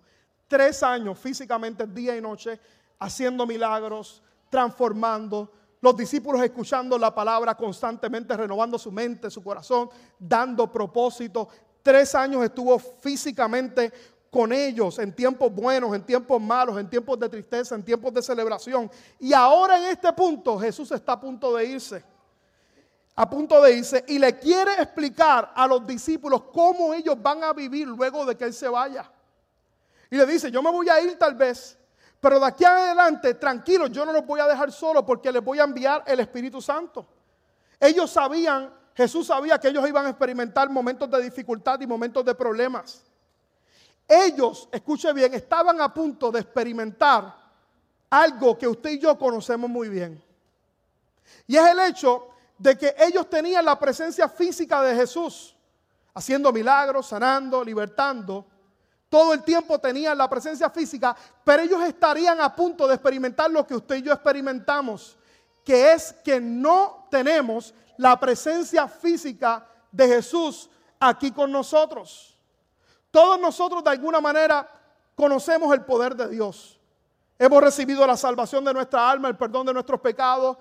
tres 0.49 0.83
años 0.83 1.17
físicamente, 1.17 1.87
día 1.87 2.17
y 2.17 2.21
noche, 2.21 2.59
haciendo 2.99 3.47
milagros, 3.47 4.21
transformando, 4.49 5.53
los 5.81 5.97
discípulos 5.97 6.43
escuchando 6.43 6.99
la 6.99 7.15
palabra 7.15 7.55
constantemente, 7.55 8.37
renovando 8.37 8.79
su 8.79 8.93
mente, 8.93 9.31
su 9.31 9.43
corazón, 9.43 9.89
dando 10.19 10.71
propósito. 10.71 11.49
Tres 11.83 12.15
años 12.15 12.45
estuvo 12.45 12.79
físicamente 12.79 13.91
con 14.31 14.53
ellos 14.53 14.99
en 14.99 15.15
tiempos 15.15 15.53
buenos, 15.53 15.95
en 15.95 16.05
tiempos 16.05 16.41
malos, 16.41 16.79
en 16.79 16.89
tiempos 16.89 17.19
de 17.19 17.29
tristeza, 17.29 17.75
en 17.75 17.83
tiempos 17.83 18.13
de 18.13 18.23
celebración. 18.23 18.91
Y 19.19 19.33
ahora 19.33 19.79
en 19.79 19.87
este 19.87 20.13
punto 20.13 20.59
Jesús 20.59 20.93
está 20.93 21.13
a 21.13 21.21
punto 21.21 21.57
de 21.57 21.65
irse. 21.65 22.05
A 23.17 23.29
punto 23.29 23.61
de 23.61 23.73
irse 23.73 24.05
y 24.07 24.19
le 24.19 24.39
quiere 24.39 24.75
explicar 24.75 25.53
a 25.55 25.67
los 25.67 25.87
discípulos 25.87 26.43
cómo 26.53 26.95
ellos 26.95 27.21
van 27.21 27.43
a 27.43 27.53
vivir 27.53 27.89
luego 27.89 28.25
de 28.25 28.37
que 28.37 28.45
Él 28.45 28.55
se 28.55 28.69
vaya. 28.69 29.11
Y 30.11 30.17
le 30.17 30.27
dice, 30.27 30.51
yo 30.51 30.63
me 30.63 30.71
voy 30.71 30.89
a 30.89 31.01
ir 31.01 31.19
tal 31.19 31.35
vez, 31.35 31.79
pero 32.21 32.39
de 32.39 32.47
aquí 32.47 32.65
adelante, 32.65 33.35
tranquilos, 33.35 33.91
yo 33.91 34.05
no 34.05 34.13
los 34.13 34.27
voy 34.27 34.41
a 34.41 34.47
dejar 34.47 34.71
solo 34.71 35.05
porque 35.05 35.33
les 35.33 35.43
voy 35.43 35.59
a 35.59 35.65
enviar 35.65 36.05
el 36.07 36.21
Espíritu 36.21 36.61
Santo. 36.61 37.07
Ellos 37.81 38.11
sabían, 38.11 38.71
Jesús 38.95 39.27
sabía 39.27 39.59
que 39.59 39.69
ellos 39.69 39.89
iban 39.89 40.05
a 40.05 40.11
experimentar 40.11 40.69
momentos 40.69 41.11
de 41.11 41.23
dificultad 41.23 41.81
y 41.81 41.87
momentos 41.87 42.23
de 42.23 42.35
problemas. 42.35 43.03
Ellos, 44.07 44.69
escuche 44.71 45.11
bien, 45.15 45.33
estaban 45.33 45.81
a 45.81 45.95
punto 45.95 46.31
de 46.31 46.41
experimentar 46.41 47.35
algo 48.11 48.59
que 48.59 48.69
usted 48.69 48.91
y 48.91 48.99
yo 48.99 49.17
conocemos 49.17 49.71
muy 49.71 49.89
bien. 49.89 50.23
Y 51.47 51.57
es 51.57 51.67
el 51.67 51.81
hecho 51.81 52.29
de 52.59 52.77
que 52.77 52.95
ellos 52.99 53.31
tenían 53.31 53.65
la 53.65 53.79
presencia 53.79 54.29
física 54.29 54.83
de 54.83 54.95
Jesús, 54.95 55.57
haciendo 56.13 56.53
milagros, 56.53 57.07
sanando, 57.07 57.65
libertando 57.65 58.45
todo 59.11 59.35
el 59.35 59.43
tiempo 59.43 59.79
tenían 59.81 60.17
la 60.17 60.31
presencia 60.31 60.71
física, 60.71 61.15
pero 61.45 61.65
ellos 61.65 61.83
estarían 61.83 62.41
a 62.41 62.55
punto 62.55 62.87
de 62.87 62.95
experimentar 62.95 63.51
lo 63.51 63.67
que 63.67 63.75
usted 63.75 63.97
y 63.97 64.03
yo 64.03 64.13
experimentamos, 64.13 65.19
que 65.65 65.93
es 65.93 66.13
que 66.25 66.41
no 66.41 67.09
tenemos 67.11 67.75
la 67.99 68.19
presencia 68.19 68.87
física 68.87 69.67
de 69.91 70.07
Jesús 70.07 70.71
aquí 71.01 71.33
con 71.33 71.51
nosotros. 71.51 72.39
Todos 73.11 73.41
nosotros 73.41 73.83
de 73.83 73.91
alguna 73.91 74.21
manera 74.21 74.69
conocemos 75.17 75.75
el 75.75 75.85
poder 75.85 76.15
de 76.15 76.29
Dios. 76.29 76.79
Hemos 77.37 77.61
recibido 77.63 78.07
la 78.07 78.17
salvación 78.17 78.65
de 78.65 78.73
nuestra 78.73 79.11
alma, 79.11 79.27
el 79.27 79.37
perdón 79.37 79.67
de 79.67 79.73
nuestros 79.75 80.01
pecados. 80.01 80.57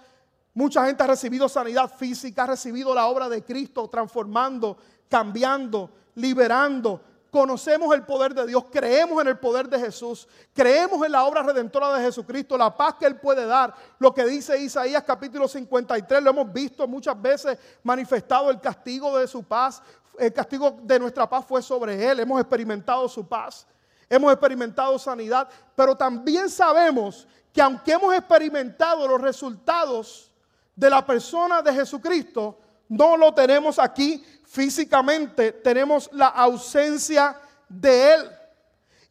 Mucha 0.55 0.85
gente 0.87 1.03
ha 1.03 1.07
recibido 1.07 1.47
sanidad 1.47 1.93
física, 1.95 2.43
ha 2.43 2.47
recibido 2.47 2.95
la 2.95 3.05
obra 3.05 3.29
de 3.29 3.43
Cristo 3.43 3.87
transformando, 3.87 4.75
cambiando, 5.07 5.91
liberando, 6.15 7.01
conocemos 7.29 7.93
el 7.93 8.03
poder 8.03 8.33
de 8.33 8.47
Dios, 8.47 8.65
creemos 8.71 9.21
en 9.21 9.27
el 9.27 9.37
poder 9.37 9.69
de 9.69 9.79
Jesús, 9.79 10.27
creemos 10.53 11.05
en 11.05 11.11
la 11.11 11.23
obra 11.23 11.43
redentora 11.43 11.93
de 11.93 12.03
Jesucristo, 12.03 12.57
la 12.57 12.75
paz 12.75 12.95
que 12.99 13.05
Él 13.05 13.19
puede 13.19 13.45
dar. 13.45 13.73
Lo 13.99 14.13
que 14.13 14.25
dice 14.25 14.59
Isaías 14.59 15.03
capítulo 15.03 15.47
53, 15.47 16.23
lo 16.23 16.31
hemos 16.31 16.51
visto 16.51 16.87
muchas 16.87 17.19
veces 17.21 17.57
manifestado 17.83 18.49
el 18.49 18.59
castigo 18.59 19.17
de 19.17 19.27
su 19.27 19.43
paz. 19.43 19.81
El 20.17 20.33
castigo 20.33 20.77
de 20.83 20.99
nuestra 20.99 21.29
paz 21.29 21.45
fue 21.45 21.61
sobre 21.61 22.09
Él, 22.09 22.19
hemos 22.19 22.39
experimentado 22.39 23.07
su 23.07 23.27
paz, 23.27 23.65
hemos 24.09 24.31
experimentado 24.31 24.99
sanidad, 24.99 25.47
pero 25.75 25.95
también 25.95 26.49
sabemos 26.49 27.27
que 27.53 27.61
aunque 27.61 27.93
hemos 27.93 28.13
experimentado 28.13 29.07
los 29.07 29.21
resultados 29.21 30.31
de 30.75 30.89
la 30.89 31.05
persona 31.05 31.61
de 31.61 31.73
Jesucristo, 31.73 32.57
no 32.89 33.15
lo 33.15 33.33
tenemos 33.33 33.77
aquí 33.77 34.23
físicamente, 34.49 35.51
tenemos 35.51 36.09
la 36.11 36.27
ausencia 36.27 37.39
de 37.67 38.13
Él. 38.15 38.31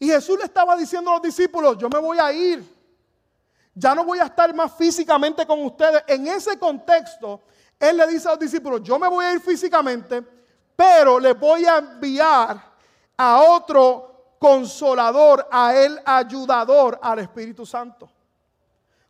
Y 0.00 0.08
Jesús 0.08 0.36
le 0.36 0.44
estaba 0.44 0.76
diciendo 0.76 1.10
a 1.10 1.14
los 1.14 1.22
discípulos, 1.22 1.78
yo 1.78 1.88
me 1.88 1.98
voy 2.00 2.18
a 2.18 2.32
ir, 2.32 2.64
ya 3.72 3.94
no 3.94 4.04
voy 4.04 4.18
a 4.18 4.24
estar 4.24 4.52
más 4.52 4.74
físicamente 4.74 5.46
con 5.46 5.64
ustedes. 5.64 6.02
En 6.08 6.26
ese 6.26 6.58
contexto, 6.58 7.42
Él 7.78 7.96
le 7.96 8.06
dice 8.08 8.26
a 8.26 8.32
los 8.32 8.40
discípulos, 8.40 8.82
yo 8.82 8.98
me 8.98 9.08
voy 9.08 9.24
a 9.24 9.32
ir 9.32 9.40
físicamente, 9.40 10.24
pero 10.74 11.20
le 11.20 11.32
voy 11.34 11.64
a 11.66 11.78
enviar 11.78 12.60
a 13.16 13.40
otro 13.42 14.34
consolador, 14.40 15.46
a 15.50 15.74
Él 15.74 16.00
ayudador, 16.04 16.98
al 17.00 17.20
Espíritu 17.20 17.64
Santo. 17.64 18.10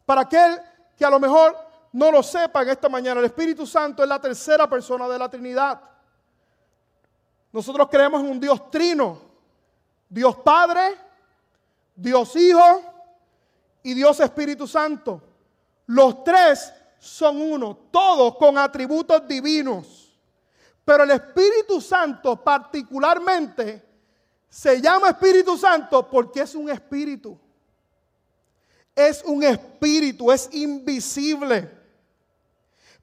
Para 0.05 0.23
aquel 0.23 0.61
que 0.95 1.07
a 1.07 1.11
lo 1.11 1.19
mejor 1.19 1.57
no 1.93 2.11
lo 2.11 2.23
sepa 2.23 2.63
en 2.63 2.69
esta 2.69 2.91
mañana, 2.91 3.21
el 3.21 3.27
Espíritu 3.27 3.67
Santo 3.67 4.03
es 4.03 4.09
la 4.09 4.21
tercera 4.21 4.69
persona 4.69 5.09
de 5.09 5.19
la 5.19 5.29
Trinidad. 5.31 5.81
Nosotros 7.53 7.89
creemos 7.91 8.23
en 8.23 8.31
un 8.31 8.41
Dios 8.41 8.71
trino, 8.71 9.19
Dios 10.09 10.37
Padre, 10.37 10.97
Dios 11.95 12.35
Hijo 12.37 12.83
y 13.83 13.95
Dios 13.95 14.21
Espíritu 14.21 14.67
Santo. 14.67 15.23
Los 15.87 16.23
tres 16.25 16.73
son 16.99 17.41
uno, 17.41 17.77
todos 17.91 18.37
con 18.37 18.59
atributos 18.59 19.27
divinos. 19.27 20.17
Pero 20.85 21.05
el 21.05 21.11
Espíritu 21.11 21.81
Santo 21.81 22.43
particularmente 22.43 23.85
se 24.49 24.81
llama 24.81 25.11
Espíritu 25.11 25.57
Santo 25.57 26.09
porque 26.09 26.41
es 26.41 26.55
un 26.55 26.71
espíritu. 26.71 27.39
Es 28.95 29.23
un 29.25 29.43
espíritu, 29.43 30.33
es 30.33 30.49
invisible. 30.53 31.78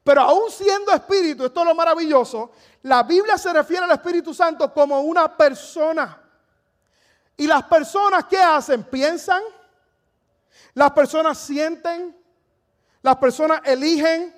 Pero 0.05 0.21
aún 0.21 0.51
siendo 0.51 0.91
espíritu, 0.91 1.45
esto 1.45 1.61
es 1.61 1.65
lo 1.65 1.73
maravilloso, 1.73 2.51
la 2.83 3.01
Biblia 3.01 3.39
se 3.39 3.51
refiere 3.51 3.85
al 3.85 3.91
Espíritu 3.91 4.35
Santo 4.35 4.71
como 4.71 5.01
una 5.01 5.35
persona. 5.35 6.21
Y 7.35 7.47
las 7.47 7.63
personas 7.63 8.25
¿qué 8.25 8.37
hacen? 8.37 8.83
Piensan, 8.83 9.41
las 10.75 10.91
personas 10.91 11.39
sienten, 11.39 12.15
las 13.01 13.15
personas 13.15 13.61
eligen, 13.65 14.31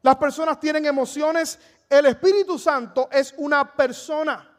las 0.00 0.16
personas 0.16 0.58
tienen 0.58 0.86
emociones. 0.86 1.58
El 1.90 2.06
Espíritu 2.06 2.58
Santo 2.58 3.10
es 3.12 3.34
una 3.36 3.70
persona. 3.70 4.50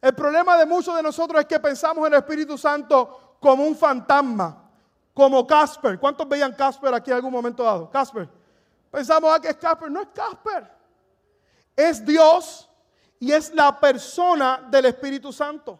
El 0.00 0.14
problema 0.14 0.56
de 0.56 0.64
muchos 0.64 0.96
de 0.96 1.02
nosotros 1.02 1.42
es 1.42 1.46
que 1.46 1.60
pensamos 1.60 2.06
en 2.06 2.14
el 2.14 2.20
Espíritu 2.20 2.56
Santo 2.56 3.36
como 3.38 3.64
un 3.64 3.76
fantasma, 3.76 4.70
como 5.12 5.46
Casper. 5.46 5.98
¿Cuántos 5.98 6.26
veían 6.26 6.54
Casper 6.54 6.94
aquí 6.94 7.10
en 7.10 7.16
algún 7.16 7.32
momento 7.32 7.62
dado? 7.62 7.90
Casper. 7.90 8.37
Pensamos 8.90 9.30
ah, 9.34 9.40
que 9.40 9.48
es 9.48 9.56
Casper. 9.56 9.90
No 9.90 10.00
es 10.00 10.08
Casper. 10.14 10.70
Es 11.76 12.04
Dios 12.04 12.68
y 13.20 13.32
es 13.32 13.52
la 13.54 13.78
persona 13.78 14.66
del 14.70 14.86
Espíritu 14.86 15.32
Santo. 15.32 15.78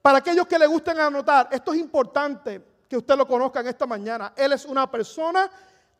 Para 0.00 0.18
aquellos 0.18 0.46
que 0.46 0.58
le 0.58 0.66
gusten 0.66 0.98
anotar, 0.98 1.48
esto 1.52 1.72
es 1.72 1.78
importante 1.78 2.82
que 2.88 2.96
usted 2.96 3.16
lo 3.16 3.26
conozca 3.26 3.60
en 3.60 3.68
esta 3.68 3.86
mañana. 3.86 4.32
Él 4.36 4.52
es 4.52 4.64
una 4.64 4.90
persona 4.90 5.50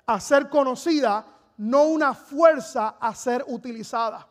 a 0.05 0.21
ser 0.21 0.49
conocida, 0.49 1.25
no 1.57 1.85
una 1.85 2.13
fuerza 2.13 2.97
a 3.01 3.15
ser 3.15 3.45
utilizada. 3.47 4.27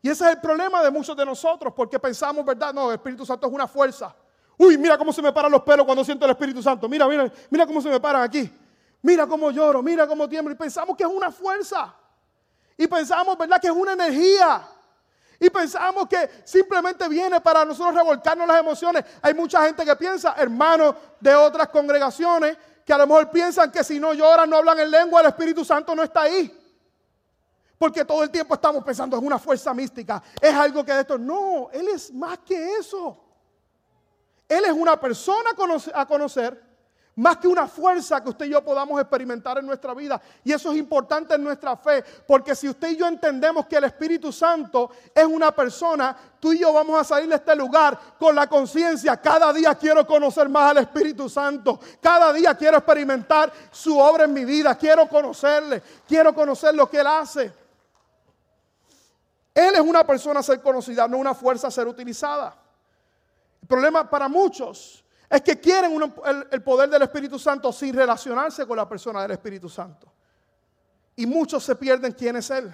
Y 0.00 0.08
ese 0.08 0.24
es 0.24 0.30
el 0.30 0.40
problema 0.40 0.82
de 0.82 0.90
muchos 0.90 1.16
de 1.16 1.26
nosotros, 1.26 1.72
porque 1.74 1.98
pensamos, 1.98 2.44
¿verdad? 2.44 2.72
No, 2.72 2.88
el 2.90 2.94
Espíritu 2.94 3.26
Santo 3.26 3.46
es 3.46 3.52
una 3.52 3.66
fuerza. 3.66 4.14
Uy, 4.56 4.78
mira 4.78 4.96
cómo 4.96 5.12
se 5.12 5.20
me 5.20 5.32
paran 5.32 5.52
los 5.52 5.62
pelos 5.62 5.84
cuando 5.84 6.04
siento 6.04 6.24
el 6.24 6.30
Espíritu 6.30 6.62
Santo. 6.62 6.88
Mira, 6.88 7.06
mira, 7.06 7.30
mira 7.50 7.66
cómo 7.66 7.80
se 7.82 7.90
me 7.90 8.00
paran 8.00 8.22
aquí. 8.22 8.50
Mira 9.02 9.26
cómo 9.26 9.50
lloro, 9.50 9.82
mira 9.82 10.06
cómo 10.06 10.28
tiemblo. 10.28 10.52
Y 10.52 10.56
pensamos 10.56 10.96
que 10.96 11.04
es 11.04 11.10
una 11.10 11.30
fuerza. 11.30 11.94
Y 12.76 12.86
pensamos, 12.86 13.36
¿verdad?, 13.38 13.60
que 13.60 13.68
es 13.68 13.72
una 13.72 13.92
energía. 13.92 14.66
Y 15.38 15.50
pensamos 15.50 16.08
que 16.08 16.30
simplemente 16.44 17.08
viene 17.08 17.40
para 17.40 17.64
nosotros 17.64 17.94
revolcarnos 17.94 18.46
las 18.48 18.58
emociones. 18.58 19.04
Hay 19.22 19.34
mucha 19.34 19.62
gente 19.64 19.84
que 19.84 19.94
piensa, 19.96 20.34
hermanos 20.38 20.94
de 21.20 21.34
otras 21.34 21.68
congregaciones, 21.68 22.56
que 22.84 22.92
a 22.92 22.98
lo 22.98 23.06
mejor 23.06 23.30
piensan 23.30 23.70
que 23.70 23.84
si 23.84 24.00
no 24.00 24.14
lloran, 24.14 24.48
no 24.48 24.56
hablan 24.56 24.78
en 24.80 24.90
lengua, 24.90 25.20
el 25.20 25.26
Espíritu 25.26 25.64
Santo 25.64 25.94
no 25.94 26.02
está 26.02 26.22
ahí. 26.22 26.62
Porque 27.78 28.04
todo 28.04 28.22
el 28.22 28.30
tiempo 28.30 28.54
estamos 28.54 28.82
pensando, 28.82 29.16
es 29.16 29.22
una 29.22 29.38
fuerza 29.38 29.74
mística, 29.74 30.22
es 30.40 30.54
algo 30.54 30.84
que 30.84 30.92
de 30.92 31.00
esto. 31.00 31.18
No, 31.18 31.68
Él 31.72 31.88
es 31.88 32.12
más 32.12 32.38
que 32.38 32.76
eso. 32.76 33.22
Él 34.48 34.64
es 34.64 34.72
una 34.72 34.98
persona 34.98 35.50
a 35.94 36.06
conocer 36.06 36.65
más 37.16 37.38
que 37.38 37.48
una 37.48 37.66
fuerza 37.66 38.22
que 38.22 38.28
usted 38.28 38.44
y 38.46 38.50
yo 38.50 38.62
podamos 38.62 39.00
experimentar 39.00 39.56
en 39.58 39.66
nuestra 39.66 39.94
vida. 39.94 40.20
Y 40.44 40.52
eso 40.52 40.70
es 40.70 40.78
importante 40.78 41.34
en 41.34 41.42
nuestra 41.42 41.74
fe, 41.76 42.04
porque 42.26 42.54
si 42.54 42.68
usted 42.68 42.90
y 42.90 42.96
yo 42.96 43.06
entendemos 43.06 43.66
que 43.66 43.76
el 43.76 43.84
Espíritu 43.84 44.30
Santo 44.30 44.90
es 45.14 45.24
una 45.24 45.50
persona, 45.50 46.14
tú 46.38 46.52
y 46.52 46.58
yo 46.58 46.72
vamos 46.74 47.00
a 47.00 47.04
salir 47.04 47.28
de 47.30 47.36
este 47.36 47.56
lugar 47.56 47.98
con 48.18 48.34
la 48.34 48.46
conciencia, 48.46 49.16
cada 49.16 49.50
día 49.52 49.74
quiero 49.74 50.06
conocer 50.06 50.48
más 50.50 50.70
al 50.72 50.78
Espíritu 50.78 51.28
Santo, 51.28 51.80
cada 52.02 52.32
día 52.34 52.54
quiero 52.54 52.76
experimentar 52.76 53.50
su 53.70 53.98
obra 53.98 54.24
en 54.24 54.34
mi 54.34 54.44
vida, 54.44 54.74
quiero 54.74 55.08
conocerle, 55.08 55.82
quiero 56.06 56.34
conocer 56.34 56.74
lo 56.74 56.88
que 56.88 57.00
Él 57.00 57.06
hace. 57.06 57.52
Él 59.54 59.74
es 59.74 59.80
una 59.80 60.06
persona 60.06 60.40
a 60.40 60.42
ser 60.42 60.60
conocida, 60.60 61.08
no 61.08 61.16
una 61.16 61.34
fuerza 61.34 61.68
a 61.68 61.70
ser 61.70 61.88
utilizada. 61.88 62.54
El 63.62 63.68
problema 63.68 64.08
para 64.08 64.28
muchos 64.28 65.02
es 65.28 65.42
que 65.42 65.58
quieren 65.58 66.00
el, 66.50 66.62
poder 66.62 66.88
del 66.88 67.02
Espíritu 67.02 67.38
Santo 67.38 67.72
sin 67.72 67.94
relacionarse 67.94 68.66
con 68.66 68.76
la 68.76 68.88
persona 68.88 69.22
del 69.22 69.32
Espíritu 69.32 69.68
Santo. 69.68 70.12
Y 71.16 71.26
muchos 71.26 71.64
se 71.64 71.74
pierden 71.74 72.12
quién 72.12 72.36
es 72.36 72.50
Él. 72.50 72.72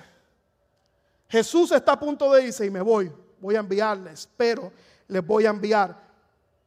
Jesús 1.28 1.72
está 1.72 1.92
a 1.92 1.98
punto 1.98 2.30
de 2.32 2.44
irse 2.44 2.66
y 2.66 2.70
me 2.70 2.82
voy, 2.82 3.10
voy 3.40 3.56
a 3.56 3.60
enviarles, 3.60 4.28
pero 4.36 4.70
les 5.08 5.26
voy 5.26 5.46
a 5.46 5.50
enviar 5.50 5.96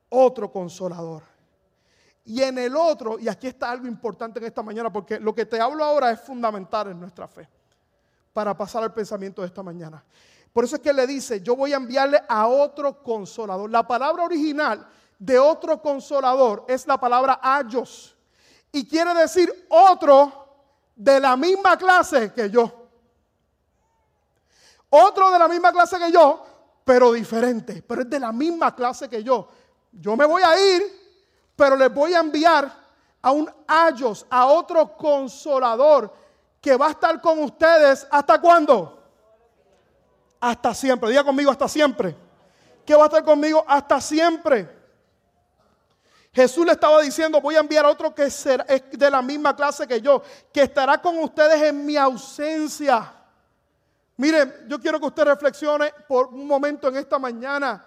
otro 0.10 0.51
consolador. 0.51 1.24
Y 2.25 2.42
en 2.42 2.58
el 2.58 2.75
otro, 2.75 3.20
y 3.20 3.27
aquí 3.27 3.48
está 3.48 3.70
algo 3.70 3.86
importante 3.86 4.39
en 4.39 4.46
esta 4.46 4.63
mañana, 4.63 4.92
porque 4.92 5.20
lo 5.20 5.36
que 5.36 5.46
te 5.46 5.60
hablo 5.60 5.84
ahora 5.84 6.10
es 6.10 6.20
fundamental 6.22 6.89
en 6.89 7.00
nuestra 7.00 7.27
fe, 7.27 7.48
para 8.34 8.58
pasar 8.58 8.82
al 8.82 8.94
pensamiento 8.94 9.44
de 9.44 9.48
esta 9.48 9.62
mañana. 9.62 10.04
Por 10.51 10.63
eso 10.63 10.77
es 10.77 10.82
que 10.82 10.94
le 10.94 11.06
dice, 11.06 11.42
yo 11.42 11.56
voy 11.56 11.74
a 11.74 11.75
enviarle 11.75 12.20
a 12.27 12.48
otro 12.48 13.04
consolador. 13.04 13.70
La 13.70 13.86
palabra 13.86 14.24
original 14.24 14.88
de 15.17 15.39
otro 15.39 15.81
consolador 15.81 16.65
es 16.67 16.86
la 16.88 17.00
palabra 17.00 17.39
ayos. 17.41 18.15
Y 18.72 18.88
quiere 18.88 19.13
decir 19.13 19.67
otro 19.69 20.48
de 20.95 21.19
la 21.19 21.38
misma 21.38 21.77
clase 21.77 22.34
que 22.34 22.50
yo. 22.50 22.88
Otro 24.89 25.31
de 25.31 25.39
la 25.39 25.48
misma 25.48 25.72
clase 25.72 25.98
que 25.98 26.12
yo, 26.12 26.45
pero 26.84 27.12
diferente. 27.12 27.84
Pero 27.88 28.01
es 28.01 28.10
de 28.10 28.19
la 28.19 28.31
misma 28.31 28.75
clase 28.75 29.10
que 29.10 29.24
yo. 29.24 29.48
Yo 29.91 30.15
me 30.15 30.25
voy 30.25 30.41
a 30.43 30.75
ir 30.75 31.05
pero 31.55 31.75
les 31.75 31.93
voy 31.93 32.13
a 32.13 32.19
enviar 32.19 32.72
a 33.22 33.31
un 33.31 33.50
ayos, 33.67 34.25
a 34.29 34.45
otro 34.48 34.95
consolador 34.95 36.13
que 36.62 36.75
va 36.75 36.88
a 36.88 36.91
estar 36.91 37.22
con 37.22 37.39
ustedes 37.39 38.05
hasta 38.12 38.39
cuándo? 38.39 39.03
Hasta 40.39 40.74
siempre. 40.74 41.10
Diga 41.10 41.24
conmigo 41.24 41.50
hasta 41.50 41.67
siempre. 41.67 42.15
Que 42.86 42.95
va 42.95 43.03
a 43.03 43.05
estar 43.05 43.24
conmigo 43.24 43.63
hasta 43.67 44.01
siempre. 44.01 44.75
Jesús 46.36 46.65
le 46.65 46.74
estaba 46.74 47.01
diciendo, 47.01 47.39
voy 47.39 47.56
a 47.56 47.62
enviar 47.62 47.86
a 47.86 47.89
otro 47.89 48.13
que 48.13 48.30
será, 48.30 48.65
es 48.68 48.84
de 48.92 49.10
la 49.10 49.22
misma 49.22 49.56
clase 49.56 49.88
que 49.88 50.01
yo, 50.01 50.22
que 50.51 50.63
estará 50.63 51.01
con 51.01 51.18
ustedes 51.20 51.62
en 51.62 51.86
mi 51.86 51.96
ausencia. 51.96 53.10
Miren, 54.18 54.65
yo 54.68 54.77
quiero 54.77 55.00
que 55.00 55.06
usted 55.06 55.24
reflexione 55.24 55.94
por 56.06 56.27
un 56.27 56.46
momento 56.46 56.89
en 56.89 56.98
esta 56.98 57.18
mañana 57.18 57.86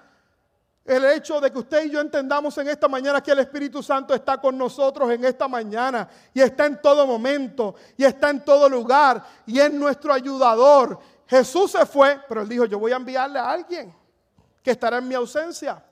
el 0.82 1.04
hecho 1.04 1.38
de 1.42 1.52
que 1.52 1.58
usted 1.58 1.84
y 1.84 1.90
yo 1.90 2.00
entendamos 2.00 2.56
en 2.56 2.68
esta 2.68 2.88
mañana 2.88 3.22
que 3.22 3.32
el 3.32 3.40
Espíritu 3.40 3.82
Santo 3.82 4.14
está 4.14 4.40
con 4.40 4.56
nosotros 4.56 5.10
en 5.10 5.22
esta 5.26 5.46
mañana 5.46 6.08
y 6.32 6.40
está 6.40 6.64
en 6.64 6.80
todo 6.80 7.06
momento 7.06 7.74
y 7.98 8.04
está 8.04 8.30
en 8.30 8.42
todo 8.42 8.66
lugar 8.66 9.22
y 9.44 9.58
es 9.58 9.70
nuestro 9.70 10.10
ayudador. 10.10 10.98
Jesús 11.26 11.72
se 11.72 11.84
fue, 11.84 12.18
pero 12.26 12.40
él 12.40 12.48
dijo, 12.48 12.64
yo 12.64 12.78
voy 12.78 12.92
a 12.92 12.96
enviarle 12.96 13.38
a 13.38 13.50
alguien 13.50 13.94
que 14.62 14.70
estará 14.70 14.96
en 14.96 15.08
mi 15.08 15.14
ausencia. 15.14 15.84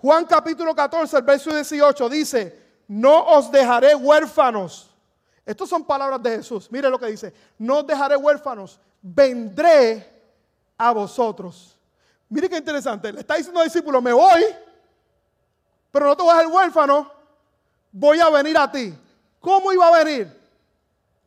Juan 0.00 0.24
capítulo 0.24 0.74
14, 0.74 1.16
el 1.18 1.22
verso 1.22 1.54
18 1.54 2.08
dice, 2.08 2.58
no 2.88 3.22
os 3.36 3.50
dejaré 3.50 3.94
huérfanos. 3.94 4.90
Estas 5.44 5.68
son 5.68 5.84
palabras 5.84 6.22
de 6.22 6.36
Jesús. 6.38 6.70
Mire 6.70 6.88
lo 6.88 6.98
que 6.98 7.06
dice, 7.06 7.34
no 7.58 7.78
os 7.78 7.86
dejaré 7.86 8.16
huérfanos, 8.16 8.80
vendré 9.02 10.10
a 10.78 10.92
vosotros. 10.92 11.76
Mire 12.30 12.48
qué 12.48 12.56
interesante. 12.56 13.12
Le 13.12 13.20
está 13.20 13.34
diciendo 13.34 13.60
al 13.60 13.66
discípulo, 13.66 14.00
me 14.00 14.12
voy, 14.12 14.42
pero 15.90 16.06
no 16.06 16.16
te 16.16 16.22
vas 16.22 16.38
al 16.38 16.46
huérfano, 16.46 17.12
voy 17.92 18.20
a 18.20 18.30
venir 18.30 18.56
a 18.56 18.70
ti. 18.70 18.94
¿Cómo 19.38 19.70
iba 19.70 19.86
a 19.86 20.02
venir? 20.02 20.40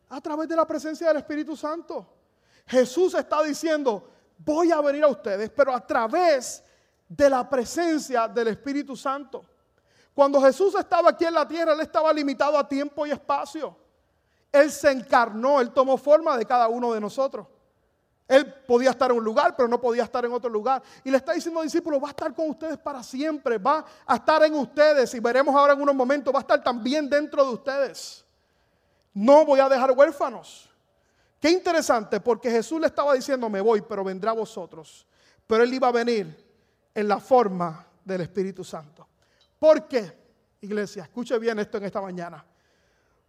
A 0.10 0.20
través 0.20 0.50
de 0.50 0.56
la 0.56 0.66
presencia 0.66 1.10
del 1.10 1.18
Espíritu 1.18 1.56
Santo. 1.56 2.08
Jesús 2.66 3.14
está 3.14 3.44
diciendo, 3.44 4.10
voy 4.40 4.72
a 4.72 4.82
venir 4.82 5.04
a 5.04 5.10
ustedes, 5.10 5.52
pero 5.52 5.76
a 5.76 5.86
través 5.86 6.64
de 7.08 7.30
la 7.30 7.50
presencia 7.50 8.28
del 8.28 8.50
Espíritu 8.50 8.96
Santo. 8.96 9.46
Cuando 10.14 10.42
Jesús 10.42 10.76
estaba 10.76 11.10
aquí 11.10 11.26
en 11.26 11.34
la 11.34 11.48
tierra, 11.48 11.74
Él 11.74 11.82
estaba 11.82 12.14
limitado 12.14 12.58
a 12.58 12.68
tiempo 12.68 13.06
y 13.06 13.12
espacio. 13.12 13.76
Él 14.52 14.72
se 14.72 14.92
encarnó, 14.92 15.60
Él 15.60 15.72
tomó 15.72 15.98
forma 15.98 16.38
de 16.38 16.46
cada 16.46 16.68
uno 16.68 16.94
de 16.94 17.02
nosotros. 17.02 17.48
Él 18.28 18.54
podía 18.68 18.92
estar 18.92 19.12
en 19.12 19.18
un 19.18 19.24
lugar, 19.24 19.56
pero 19.56 19.68
no 19.68 19.82
podía 19.82 20.04
estar 20.04 20.24
en 20.24 20.32
otro 20.32 20.50
lugar. 20.50 20.82
Y 21.04 21.12
le 21.12 21.18
está 21.18 21.34
diciendo 21.34 21.60
al 21.60 21.66
discípulo, 21.66 22.00
va 22.00 22.10
a 22.10 22.12
estar 22.12 22.34
con 22.34 22.50
ustedes 22.50 22.78
para 22.78 23.04
siempre, 23.04 23.58
va 23.58 23.84
a 24.06 24.16
estar 24.16 24.44
en 24.44 24.54
ustedes. 24.56 25.14
Y 25.14 25.20
veremos 25.20 25.54
ahora 25.56 25.74
en 25.74 25.82
unos 25.82 25.96
momentos, 25.96 26.34
va 26.34 26.40
a 26.40 26.42
estar 26.42 26.64
también 26.64 27.10
dentro 27.10 27.44
de 27.46 27.54
ustedes. 27.54 28.24
No 29.14 29.46
voy 29.46 29.60
a 29.60 29.68
dejar 29.68 29.92
huérfanos. 29.92 30.70
Qué 31.40 31.50
interesante, 31.50 32.22
porque 32.22 32.50
Jesús 32.50 32.80
le 32.80 32.88
estaba 32.88 33.14
diciendo, 33.14 33.50
me 33.50 33.60
voy, 33.60 33.82
pero 33.82 34.04
vendrá 34.04 34.32
a 34.32 34.36
vosotros. 34.36 35.06
Pero 35.46 35.64
Él 35.64 35.74
iba 35.74 35.90
a 35.90 35.92
venir 35.92 36.53
en 36.94 37.08
la 37.08 37.20
forma 37.20 37.86
del 38.04 38.22
Espíritu 38.22 38.64
Santo. 38.64 39.08
¿Por 39.60 39.88
qué, 39.88 40.18
iglesia? 40.62 41.04
Escuche 41.04 41.38
bien 41.40 41.60
esto 41.60 41.78
en 41.78 41.86
esta 41.86 42.02
mañana. 42.02 42.46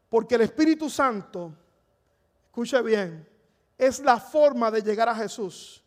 Porque 0.09 0.35
el 0.35 0.43
Espíritu 0.43 0.91
Santo, 0.91 1.53
escuche 2.47 2.81
bien, 2.83 3.29
es 3.77 4.01
la 4.01 4.19
forma 4.19 4.71
de 4.71 4.83
llegar 4.83 5.09
a 5.09 5.15
Jesús. 5.15 5.83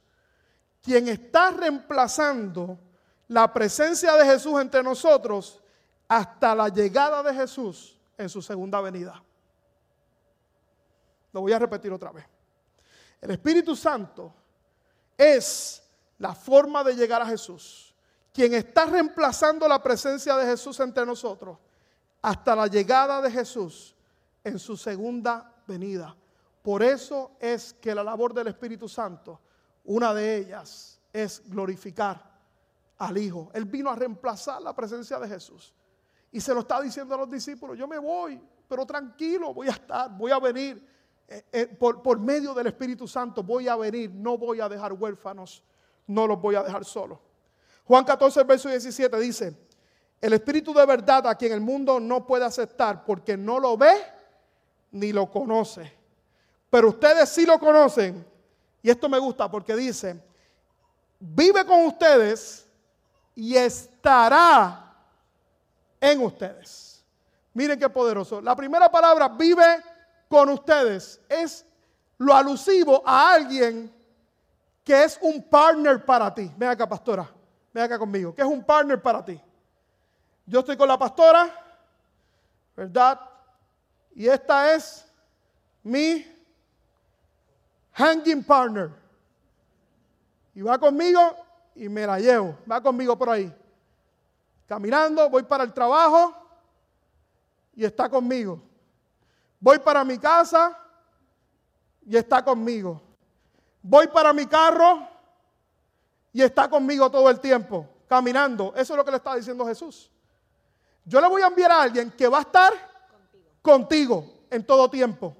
Quien 0.81 1.07
está 1.07 1.51
reemplazando 1.51 2.79
la 3.27 3.51
presencia 3.51 4.15
de 4.15 4.25
Jesús 4.25 4.59
entre 4.59 4.81
nosotros 4.83 5.61
hasta 6.07 6.55
la 6.55 6.69
llegada 6.69 7.21
de 7.23 7.33
Jesús 7.33 7.99
en 8.17 8.29
su 8.29 8.41
segunda 8.41 8.79
venida. 8.81 9.21
Lo 11.33 11.41
voy 11.41 11.51
a 11.51 11.59
repetir 11.59 11.91
otra 11.91 12.11
vez. 12.11 12.25
El 13.19 13.31
Espíritu 13.31 13.75
Santo 13.75 14.33
es 15.17 15.83
la 16.17 16.33
forma 16.33 16.83
de 16.83 16.95
llegar 16.95 17.21
a 17.21 17.25
Jesús. 17.25 17.93
Quien 18.33 18.53
está 18.53 18.85
reemplazando 18.85 19.67
la 19.67 19.81
presencia 19.81 20.35
de 20.35 20.45
Jesús 20.45 20.79
entre 20.79 21.05
nosotros 21.05 21.57
hasta 22.21 22.55
la 22.55 22.67
llegada 22.67 23.21
de 23.21 23.31
Jesús 23.31 23.95
en 24.43 24.59
su 24.59 24.77
segunda 24.77 25.53
venida. 25.67 26.15
Por 26.61 26.83
eso 26.83 27.31
es 27.39 27.73
que 27.73 27.95
la 27.95 28.03
labor 28.03 28.33
del 28.33 28.47
Espíritu 28.47 28.89
Santo, 28.89 29.39
una 29.85 30.13
de 30.13 30.37
ellas 30.37 30.99
es 31.13 31.41
glorificar 31.49 32.21
al 32.97 33.17
Hijo. 33.17 33.49
Él 33.53 33.65
vino 33.65 33.89
a 33.89 33.95
reemplazar 33.95 34.61
la 34.61 34.75
presencia 34.75 35.19
de 35.19 35.27
Jesús. 35.27 35.73
Y 36.31 36.41
se 36.41 36.53
lo 36.53 36.61
está 36.61 36.81
diciendo 36.81 37.15
a 37.15 37.19
los 37.19 37.29
discípulos, 37.29 37.77
yo 37.77 37.87
me 37.87 37.97
voy, 37.97 38.41
pero 38.67 38.85
tranquilo, 38.85 39.53
voy 39.53 39.67
a 39.67 39.71
estar, 39.71 40.15
voy 40.17 40.31
a 40.31 40.39
venir. 40.39 40.85
Eh, 41.29 41.45
eh, 41.51 41.67
por, 41.67 42.01
por 42.01 42.19
medio 42.19 42.53
del 42.53 42.67
Espíritu 42.67 43.07
Santo 43.07 43.43
voy 43.43 43.67
a 43.67 43.75
venir, 43.75 44.11
no 44.11 44.37
voy 44.37 44.61
a 44.61 44.69
dejar 44.69 44.93
huérfanos, 44.93 45.63
no 46.07 46.25
los 46.25 46.41
voy 46.41 46.55
a 46.55 46.63
dejar 46.63 46.83
solos. 46.83 47.19
Juan 47.85 48.03
14, 48.03 48.43
verso 48.43 48.69
17 48.69 49.19
dice, 49.19 49.53
el 50.19 50.33
Espíritu 50.33 50.73
de 50.73 50.85
verdad 50.85 51.27
a 51.27 51.35
quien 51.35 51.53
el 51.53 51.61
mundo 51.61 51.99
no 51.99 52.25
puede 52.25 52.45
aceptar 52.45 53.05
porque 53.05 53.37
no 53.37 53.59
lo 53.59 53.77
ve 53.77 53.93
ni 54.91 55.13
lo 55.13 55.29
conoce 55.29 55.97
pero 56.69 56.89
ustedes 56.89 57.29
sí 57.29 57.45
lo 57.45 57.59
conocen. 57.59 58.25
Y 58.81 58.89
esto 58.89 59.09
me 59.09 59.19
gusta 59.19 59.49
porque 59.49 59.75
dice, 59.75 60.21
vive 61.19 61.65
con 61.65 61.85
ustedes 61.85 62.67
y 63.35 63.55
estará 63.55 64.93
en 65.99 66.21
ustedes. 66.21 67.03
Miren 67.53 67.79
qué 67.79 67.89
poderoso. 67.89 68.41
La 68.41 68.55
primera 68.55 68.89
palabra, 68.89 69.27
vive 69.27 69.83
con 70.29 70.49
ustedes, 70.49 71.19
es 71.27 71.65
lo 72.17 72.33
alusivo 72.33 73.01
a 73.05 73.33
alguien 73.33 73.91
que 74.87 75.03
es 75.03 75.19
un 75.21 75.43
partner 75.43 76.05
para 76.05 76.33
ti. 76.33 76.49
Ven 76.55 76.69
acá, 76.69 76.87
pastora. 76.87 77.29
Ven 77.73 77.83
acá 77.83 77.99
conmigo. 77.99 78.33
Que 78.33 78.41
es 78.41 78.47
un 78.47 78.63
partner 78.63 79.01
para 79.01 79.23
ti. 79.23 79.37
Yo 80.45 80.61
estoy 80.61 80.77
con 80.77 80.87
la 80.87 80.97
pastora, 80.97 81.53
¿verdad? 82.73 83.19
Y 84.15 84.29
esta 84.29 84.73
es 84.73 85.05
mi 85.83 86.25
hanging 87.91 88.41
partner. 88.45 88.89
Y 90.55 90.61
va 90.61 90.79
conmigo 90.79 91.35
y 91.75 91.89
me 91.89 92.07
la 92.07 92.17
llevo. 92.17 92.57
Va 92.71 92.81
conmigo 92.81 93.17
por 93.17 93.29
ahí. 93.29 93.53
Caminando, 94.67 95.29
voy 95.29 95.43
para 95.43 95.65
el 95.65 95.73
trabajo 95.73 96.33
y 97.75 97.83
está 97.83 98.07
conmigo. 98.07 98.61
Voy 99.59 99.79
para 99.79 100.05
mi 100.05 100.17
casa 100.17 100.79
y 102.05 102.15
está 102.15 102.41
conmigo. 102.41 103.01
Voy 103.89 104.07
para 104.07 104.33
mi 104.33 104.45
carro 104.45 105.07
y 106.33 106.41
está 106.41 106.69
conmigo 106.69 107.09
todo 107.09 107.29
el 107.29 107.39
tiempo, 107.39 107.87
caminando. 108.05 108.73
Eso 108.75 108.93
es 108.93 108.97
lo 108.97 109.05
que 109.05 109.11
le 109.11 109.17
está 109.17 109.33
diciendo 109.33 109.65
Jesús. 109.65 110.11
Yo 111.05 111.21
le 111.21 111.27
voy 111.29 111.41
a 111.41 111.47
enviar 111.47 111.71
a 111.71 111.83
alguien 111.83 112.11
que 112.11 112.27
va 112.27 112.39
a 112.39 112.41
estar 112.41 112.73
contigo, 113.61 113.61
contigo 113.61 114.25
en 114.49 114.65
todo 114.65 114.89
tiempo. 114.89 115.37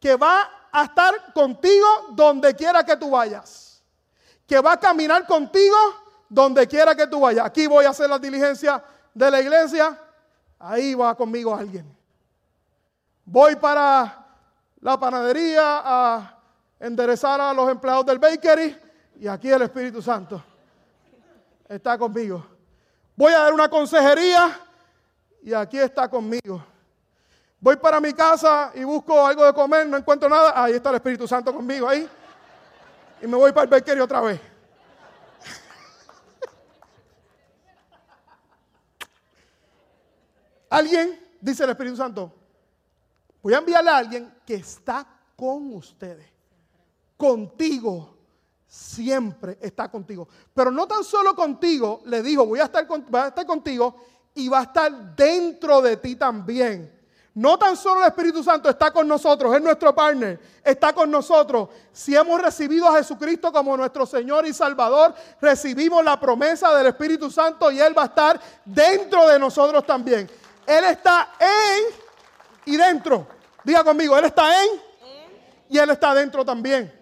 Que 0.00 0.16
va 0.16 0.68
a 0.72 0.84
estar 0.84 1.34
contigo 1.34 1.86
donde 2.12 2.54
quiera 2.54 2.82
que 2.82 2.96
tú 2.96 3.10
vayas. 3.10 3.82
Que 4.46 4.58
va 4.58 4.72
a 4.72 4.80
caminar 4.80 5.26
contigo 5.26 5.76
donde 6.30 6.66
quiera 6.66 6.94
que 6.94 7.06
tú 7.06 7.20
vayas. 7.20 7.44
Aquí 7.44 7.66
voy 7.66 7.84
a 7.84 7.90
hacer 7.90 8.08
la 8.08 8.18
diligencia 8.18 8.82
de 9.12 9.30
la 9.30 9.38
iglesia. 9.38 10.00
Ahí 10.58 10.94
va 10.94 11.14
conmigo 11.14 11.54
alguien. 11.54 11.94
Voy 13.26 13.54
para 13.56 14.26
la 14.80 14.98
panadería 14.98 15.82
a 15.84 16.39
enderezar 16.80 17.40
a 17.40 17.52
los 17.52 17.70
empleados 17.70 18.06
del 18.06 18.18
bakery. 18.18 18.76
Y 19.20 19.28
aquí 19.28 19.50
el 19.50 19.62
Espíritu 19.62 20.02
Santo 20.02 20.42
está 21.68 21.96
conmigo. 21.96 22.44
Voy 23.14 23.32
a 23.32 23.40
dar 23.40 23.52
una 23.52 23.68
consejería 23.68 24.58
y 25.42 25.52
aquí 25.52 25.78
está 25.78 26.08
conmigo. 26.08 26.64
Voy 27.60 27.76
para 27.76 28.00
mi 28.00 28.14
casa 28.14 28.72
y 28.74 28.82
busco 28.84 29.26
algo 29.26 29.44
de 29.44 29.52
comer, 29.52 29.86
no 29.86 29.98
encuentro 29.98 30.30
nada. 30.30 30.52
Ahí 30.64 30.72
está 30.72 30.88
el 30.88 30.96
Espíritu 30.96 31.28
Santo 31.28 31.52
conmigo 31.52 31.86
ahí. 31.86 32.08
Y 33.20 33.26
me 33.26 33.36
voy 33.36 33.52
para 33.52 33.64
el 33.64 33.68
bakery 33.68 34.00
otra 34.00 34.22
vez. 34.22 34.40
Alguien, 40.70 41.20
dice 41.38 41.64
el 41.64 41.70
Espíritu 41.70 41.96
Santo, 41.96 42.32
voy 43.42 43.52
a 43.52 43.58
enviarle 43.58 43.90
a 43.90 43.98
alguien 43.98 44.34
que 44.46 44.54
está 44.54 45.06
con 45.36 45.74
ustedes, 45.74 46.26
contigo, 47.20 48.16
siempre 48.66 49.58
está 49.60 49.90
contigo. 49.90 50.26
Pero 50.54 50.70
no 50.70 50.88
tan 50.88 51.04
solo 51.04 51.36
contigo, 51.36 52.00
le 52.06 52.22
dijo, 52.22 52.46
voy 52.46 52.60
a 52.60 52.64
estar, 52.64 52.86
voy 52.86 53.20
a 53.20 53.28
estar 53.28 53.44
contigo 53.44 53.94
y 54.34 54.48
va 54.48 54.60
a 54.60 54.62
estar 54.62 55.14
dentro 55.14 55.82
de 55.82 55.98
ti 55.98 56.16
también. 56.16 56.98
No 57.34 57.58
tan 57.58 57.76
solo 57.76 58.00
el 58.00 58.08
Espíritu 58.08 58.42
Santo 58.42 58.70
está 58.70 58.90
con 58.90 59.06
nosotros, 59.06 59.54
es 59.54 59.60
nuestro 59.60 59.94
partner, 59.94 60.40
está 60.64 60.94
con 60.94 61.10
nosotros. 61.10 61.68
Si 61.92 62.16
hemos 62.16 62.40
recibido 62.40 62.88
a 62.88 62.96
Jesucristo 62.96 63.52
como 63.52 63.76
nuestro 63.76 64.06
Señor 64.06 64.46
y 64.46 64.54
Salvador, 64.54 65.14
recibimos 65.40 66.02
la 66.02 66.18
promesa 66.18 66.74
del 66.74 66.86
Espíritu 66.86 67.30
Santo 67.30 67.70
y 67.70 67.80
Él 67.80 67.96
va 67.96 68.02
a 68.02 68.06
estar 68.06 68.40
dentro 68.64 69.28
de 69.28 69.38
nosotros 69.38 69.84
también. 69.84 70.28
Él 70.66 70.84
está 70.84 71.32
en 71.38 71.94
y 72.64 72.76
dentro. 72.76 73.26
Diga 73.62 73.84
conmigo, 73.84 74.16
Él 74.16 74.24
está 74.24 74.64
en 74.64 74.70
y 75.68 75.78
Él 75.78 75.90
está 75.90 76.14
dentro 76.14 76.44
también. 76.44 76.99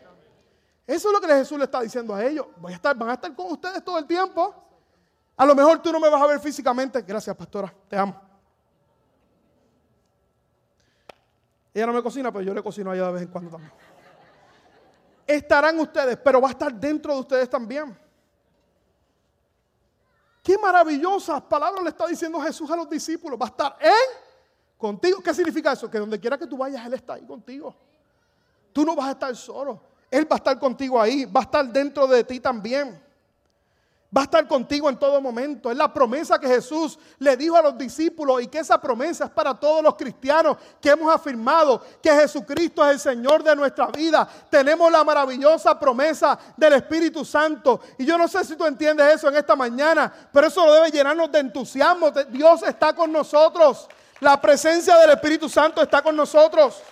Eso 0.88 1.09
es 1.09 1.12
lo 1.12 1.20
que 1.20 1.27
Jesús 1.27 1.59
le 1.59 1.64
está 1.64 1.83
diciendo 1.83 2.14
a 2.14 2.24
ellos. 2.24 2.46
Voy 2.57 2.72
a 2.72 2.77
estar, 2.77 2.96
van 2.96 3.11
a 3.11 3.12
estar 3.12 3.35
con 3.35 3.53
ustedes 3.53 3.85
todo 3.85 3.98
el 3.98 4.07
tiempo. 4.07 4.55
A 5.37 5.44
lo 5.44 5.55
mejor 5.55 5.83
tú 5.83 5.92
no 5.92 6.01
me 6.01 6.09
vas 6.09 6.22
a 6.22 6.27
ver 6.27 6.40
físicamente. 6.40 7.03
Gracias, 7.03 7.37
pastora. 7.37 7.70
Te 7.87 7.94
amo. 7.94 8.18
Ella 11.74 11.87
no 11.88 11.92
me 11.92 12.03
cocina, 12.03 12.33
pero 12.33 12.42
yo 12.42 12.55
le 12.55 12.62
cocino 12.62 12.90
a 12.90 12.94
ella 12.94 13.09
de 13.09 13.12
vez 13.12 13.22
en 13.24 13.29
cuando 13.29 13.51
también. 13.51 13.70
Estarán 15.27 15.79
ustedes, 15.79 16.16
pero 16.16 16.40
va 16.40 16.48
a 16.48 16.53
estar 16.53 16.72
dentro 16.72 17.12
de 17.12 17.20
ustedes 17.20 17.51
también. 17.51 17.94
Qué 20.42 20.57
maravillosas 20.57 21.42
palabras 21.42 21.83
le 21.83 21.90
está 21.90 22.07
diciendo 22.07 22.40
Jesús 22.40 22.70
a 22.70 22.77
los 22.77 22.88
discípulos. 22.88 23.38
Va 23.38 23.44
a 23.44 23.51
estar 23.51 23.77
en 23.79 24.18
contigo. 24.79 25.20
¿Qué 25.22 25.35
significa 25.35 25.72
eso? 25.72 25.90
Que 25.90 25.98
donde 25.98 26.18
quiera 26.18 26.38
que 26.38 26.46
tú 26.46 26.57
vayas, 26.57 26.87
Él 26.87 26.94
está 26.94 27.12
ahí 27.12 27.27
contigo. 27.27 27.77
Tú 28.72 28.87
no 28.87 28.96
vas 28.96 29.09
a 29.09 29.11
estar 29.11 29.37
solo. 29.37 29.88
Él 30.11 30.31
va 30.31 30.37
a 30.37 30.38
estar 30.38 30.59
contigo 30.59 31.01
ahí. 31.01 31.25
Va 31.25 31.40
a 31.40 31.44
estar 31.44 31.66
dentro 31.66 32.07
de 32.07 32.25
ti 32.25 32.40
también. 32.40 33.09
Va 34.16 34.23
a 34.23 34.25
estar 34.25 34.49
contigo 34.49 34.88
en 34.88 34.97
todo 34.97 35.21
momento. 35.21 35.71
Es 35.71 35.77
la 35.77 35.92
promesa 35.92 36.38
que 36.38 36.49
Jesús 36.49 36.99
le 37.18 37.37
dijo 37.37 37.57
a 37.57 37.62
los 37.62 37.77
discípulos 37.77 38.40
y 38.40 38.47
que 38.47 38.61
esa 38.61 38.81
promesa 38.81 39.27
es 39.27 39.31
para 39.31 39.53
todos 39.53 39.83
los 39.83 39.97
cristianos 39.97 40.57
que 40.81 40.88
hemos 40.88 41.14
afirmado 41.14 41.83
que 42.03 42.11
Jesucristo 42.11 42.83
es 42.87 42.92
el 42.92 43.01
Señor 43.01 43.42
de 43.42 43.55
nuestra 43.55 43.88
vida. 43.88 44.27
Tenemos 44.49 44.90
la 44.90 45.05
maravillosa 45.05 45.79
promesa 45.79 46.38
del 46.57 46.73
Espíritu 46.73 47.23
Santo. 47.23 47.81
Y 47.99 48.07
yo 48.07 48.16
no 48.16 48.27
sé 48.29 48.47
si 48.47 48.57
tú 48.57 48.64
entiendes 48.64 49.16
eso 49.16 49.29
en 49.29 49.37
esta 49.37 49.55
mañana, 49.55 50.11
pero 50.33 50.47
eso 50.47 50.64
lo 50.64 50.73
debe 50.73 50.90
llenarnos 50.90 51.31
de 51.31 51.40
entusiasmo. 51.40 52.11
Dios 52.31 52.62
está 52.62 52.94
con 52.94 53.12
nosotros. 53.12 53.88
La 54.21 54.40
presencia 54.40 54.97
del 54.97 55.11
Espíritu 55.11 55.51
Santo 55.51 55.83
está 55.83 56.01
con 56.01 56.16
nosotros. 56.16 56.83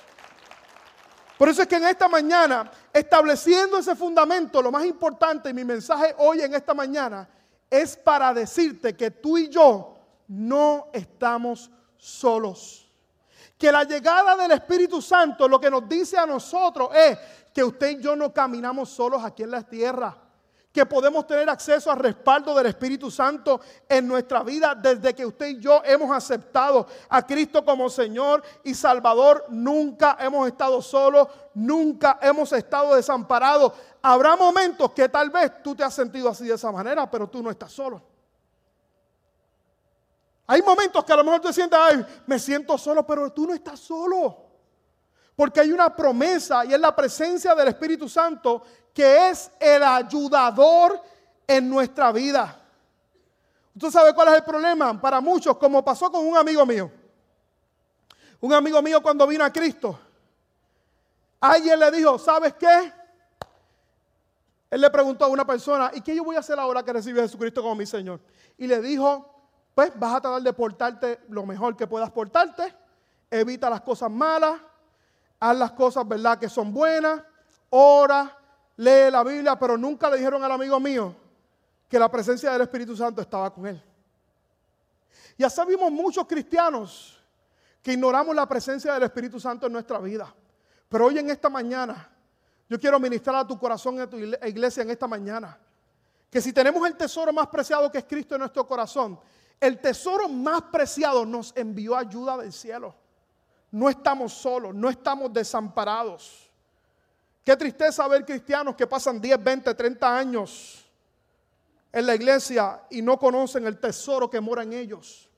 Por 1.38 1.48
eso 1.48 1.62
es 1.62 1.68
que 1.68 1.76
en 1.76 1.86
esta 1.86 2.08
mañana, 2.08 2.70
estableciendo 2.92 3.78
ese 3.78 3.94
fundamento, 3.94 4.62
lo 4.62 4.70
más 4.70 4.86
importante, 4.86 5.50
y 5.50 5.54
mi 5.54 5.64
mensaje 5.64 6.14
hoy 6.18 6.40
en 6.40 6.54
esta 6.54 6.72
mañana, 6.72 7.28
es 7.68 7.96
para 7.96 8.32
decirte 8.32 8.96
que 8.96 9.10
tú 9.10 9.36
y 9.36 9.48
yo 9.48 9.98
no 10.28 10.88
estamos 10.92 11.70
solos. 11.98 12.88
Que 13.58 13.70
la 13.70 13.84
llegada 13.84 14.36
del 14.36 14.52
Espíritu 14.52 15.02
Santo 15.02 15.48
lo 15.48 15.60
que 15.60 15.70
nos 15.70 15.88
dice 15.88 16.16
a 16.16 16.26
nosotros 16.26 16.90
es 16.94 17.18
que 17.52 17.64
usted 17.64 17.98
y 17.98 18.02
yo 18.02 18.16
no 18.16 18.32
caminamos 18.32 18.90
solos 18.90 19.22
aquí 19.24 19.42
en 19.42 19.50
la 19.50 19.62
tierra 19.62 20.25
que 20.76 20.84
podemos 20.84 21.26
tener 21.26 21.48
acceso 21.48 21.90
al 21.90 21.98
respaldo 21.98 22.54
del 22.54 22.66
Espíritu 22.66 23.10
Santo 23.10 23.62
en 23.88 24.06
nuestra 24.06 24.42
vida 24.42 24.74
desde 24.74 25.14
que 25.14 25.24
usted 25.24 25.46
y 25.46 25.58
yo 25.58 25.80
hemos 25.82 26.14
aceptado 26.14 26.86
a 27.08 27.26
Cristo 27.26 27.64
como 27.64 27.88
Señor 27.88 28.42
y 28.62 28.74
Salvador. 28.74 29.46
Nunca 29.48 30.18
hemos 30.20 30.46
estado 30.46 30.82
solos, 30.82 31.28
nunca 31.54 32.18
hemos 32.20 32.52
estado 32.52 32.94
desamparados. 32.94 33.72
Habrá 34.02 34.36
momentos 34.36 34.90
que 34.92 35.08
tal 35.08 35.30
vez 35.30 35.62
tú 35.62 35.74
te 35.74 35.82
has 35.82 35.94
sentido 35.94 36.28
así 36.28 36.44
de 36.44 36.56
esa 36.56 36.70
manera, 36.70 37.10
pero 37.10 37.26
tú 37.26 37.42
no 37.42 37.50
estás 37.50 37.72
solo. 37.72 38.02
Hay 40.46 40.60
momentos 40.60 41.02
que 41.06 41.12
a 41.14 41.16
lo 41.16 41.24
mejor 41.24 41.40
te 41.40 41.54
sientes, 41.54 41.78
ay, 41.80 42.04
me 42.26 42.38
siento 42.38 42.76
solo, 42.76 43.06
pero 43.06 43.32
tú 43.32 43.46
no 43.46 43.54
estás 43.54 43.80
solo. 43.80 44.44
Porque 45.34 45.60
hay 45.60 45.72
una 45.72 45.96
promesa 45.96 46.66
y 46.66 46.74
es 46.74 46.80
la 46.80 46.94
presencia 46.94 47.54
del 47.54 47.68
Espíritu 47.68 48.10
Santo 48.10 48.62
que 48.96 49.28
es 49.28 49.50
el 49.60 49.82
ayudador 49.82 50.98
en 51.46 51.68
nuestra 51.68 52.10
vida. 52.12 52.58
¿Usted 53.74 53.90
sabe 53.90 54.14
cuál 54.14 54.28
es 54.28 54.34
el 54.36 54.42
problema? 54.42 54.98
Para 54.98 55.20
muchos, 55.20 55.58
como 55.58 55.84
pasó 55.84 56.10
con 56.10 56.26
un 56.26 56.34
amigo 56.34 56.64
mío. 56.64 56.90
Un 58.40 58.54
amigo 58.54 58.80
mío 58.80 59.02
cuando 59.02 59.26
vino 59.26 59.44
a 59.44 59.52
Cristo. 59.52 60.00
Alguien 61.38 61.78
le 61.78 61.90
dijo, 61.90 62.18
¿sabes 62.18 62.54
qué? 62.54 62.90
Él 64.70 64.80
le 64.80 64.88
preguntó 64.88 65.26
a 65.26 65.28
una 65.28 65.46
persona, 65.46 65.90
¿y 65.92 66.00
qué 66.00 66.16
yo 66.16 66.24
voy 66.24 66.36
a 66.36 66.38
hacer 66.38 66.58
ahora 66.58 66.82
que 66.82 66.94
recibe 66.94 67.20
a 67.20 67.24
Jesucristo 67.24 67.60
como 67.60 67.74
mi 67.74 67.84
Señor? 67.84 68.18
Y 68.56 68.66
le 68.66 68.80
dijo, 68.80 69.30
pues 69.74 69.92
vas 69.94 70.14
a 70.14 70.20
tratar 70.22 70.40
de 70.40 70.54
portarte 70.54 71.20
lo 71.28 71.44
mejor 71.44 71.76
que 71.76 71.86
puedas 71.86 72.10
portarte, 72.10 72.74
evita 73.30 73.68
las 73.68 73.82
cosas 73.82 74.10
malas, 74.10 74.58
haz 75.38 75.54
las 75.54 75.72
cosas, 75.72 76.08
¿verdad?, 76.08 76.38
que 76.38 76.48
son 76.48 76.72
buenas, 76.72 77.22
ora, 77.68 78.34
lee 78.76 79.10
la 79.10 79.22
Biblia, 79.22 79.58
pero 79.58 79.76
nunca 79.76 80.10
le 80.10 80.16
dijeron 80.16 80.42
al 80.42 80.52
amigo 80.52 80.78
mío 80.80 81.14
que 81.88 81.98
la 81.98 82.10
presencia 82.10 82.52
del 82.52 82.62
Espíritu 82.62 82.96
Santo 82.96 83.20
estaba 83.20 83.52
con 83.52 83.66
él. 83.66 83.82
Ya 85.38 85.50
sabemos 85.50 85.90
muchos 85.90 86.26
cristianos 86.26 87.22
que 87.82 87.92
ignoramos 87.92 88.34
la 88.34 88.46
presencia 88.46 88.94
del 88.94 89.04
Espíritu 89.04 89.38
Santo 89.38 89.66
en 89.66 89.72
nuestra 89.72 89.98
vida. 89.98 90.34
Pero 90.88 91.06
hoy 91.06 91.18
en 91.18 91.30
esta 91.30 91.48
mañana, 91.48 92.10
yo 92.68 92.80
quiero 92.80 92.98
ministrar 92.98 93.36
a 93.36 93.46
tu 93.46 93.58
corazón, 93.58 94.00
a 94.00 94.08
tu 94.08 94.18
iglesia 94.18 94.82
en 94.82 94.90
esta 94.90 95.06
mañana, 95.06 95.58
que 96.30 96.40
si 96.40 96.52
tenemos 96.52 96.86
el 96.86 96.96
tesoro 96.96 97.32
más 97.32 97.46
preciado 97.48 97.90
que 97.90 97.98
es 97.98 98.04
Cristo 98.04 98.34
en 98.34 98.40
nuestro 98.40 98.66
corazón, 98.66 99.18
el 99.60 99.80
tesoro 99.80 100.28
más 100.28 100.62
preciado 100.62 101.24
nos 101.24 101.56
envió 101.56 101.96
ayuda 101.96 102.36
del 102.36 102.52
cielo. 102.52 102.94
No 103.70 103.88
estamos 103.88 104.32
solos, 104.32 104.74
no 104.74 104.88
estamos 104.88 105.32
desamparados. 105.32 106.45
Qué 107.46 107.56
tristeza 107.56 108.08
ver 108.08 108.24
cristianos 108.24 108.74
que 108.74 108.88
pasan 108.88 109.20
10, 109.20 109.44
20, 109.44 109.72
30 109.72 110.18
años 110.18 110.84
en 111.92 112.04
la 112.04 112.16
iglesia 112.16 112.82
y 112.90 113.00
no 113.00 113.16
conocen 113.20 113.64
el 113.68 113.78
tesoro 113.78 114.28
que 114.28 114.40
mora 114.40 114.64
en 114.64 114.72
ellos. 114.72 115.30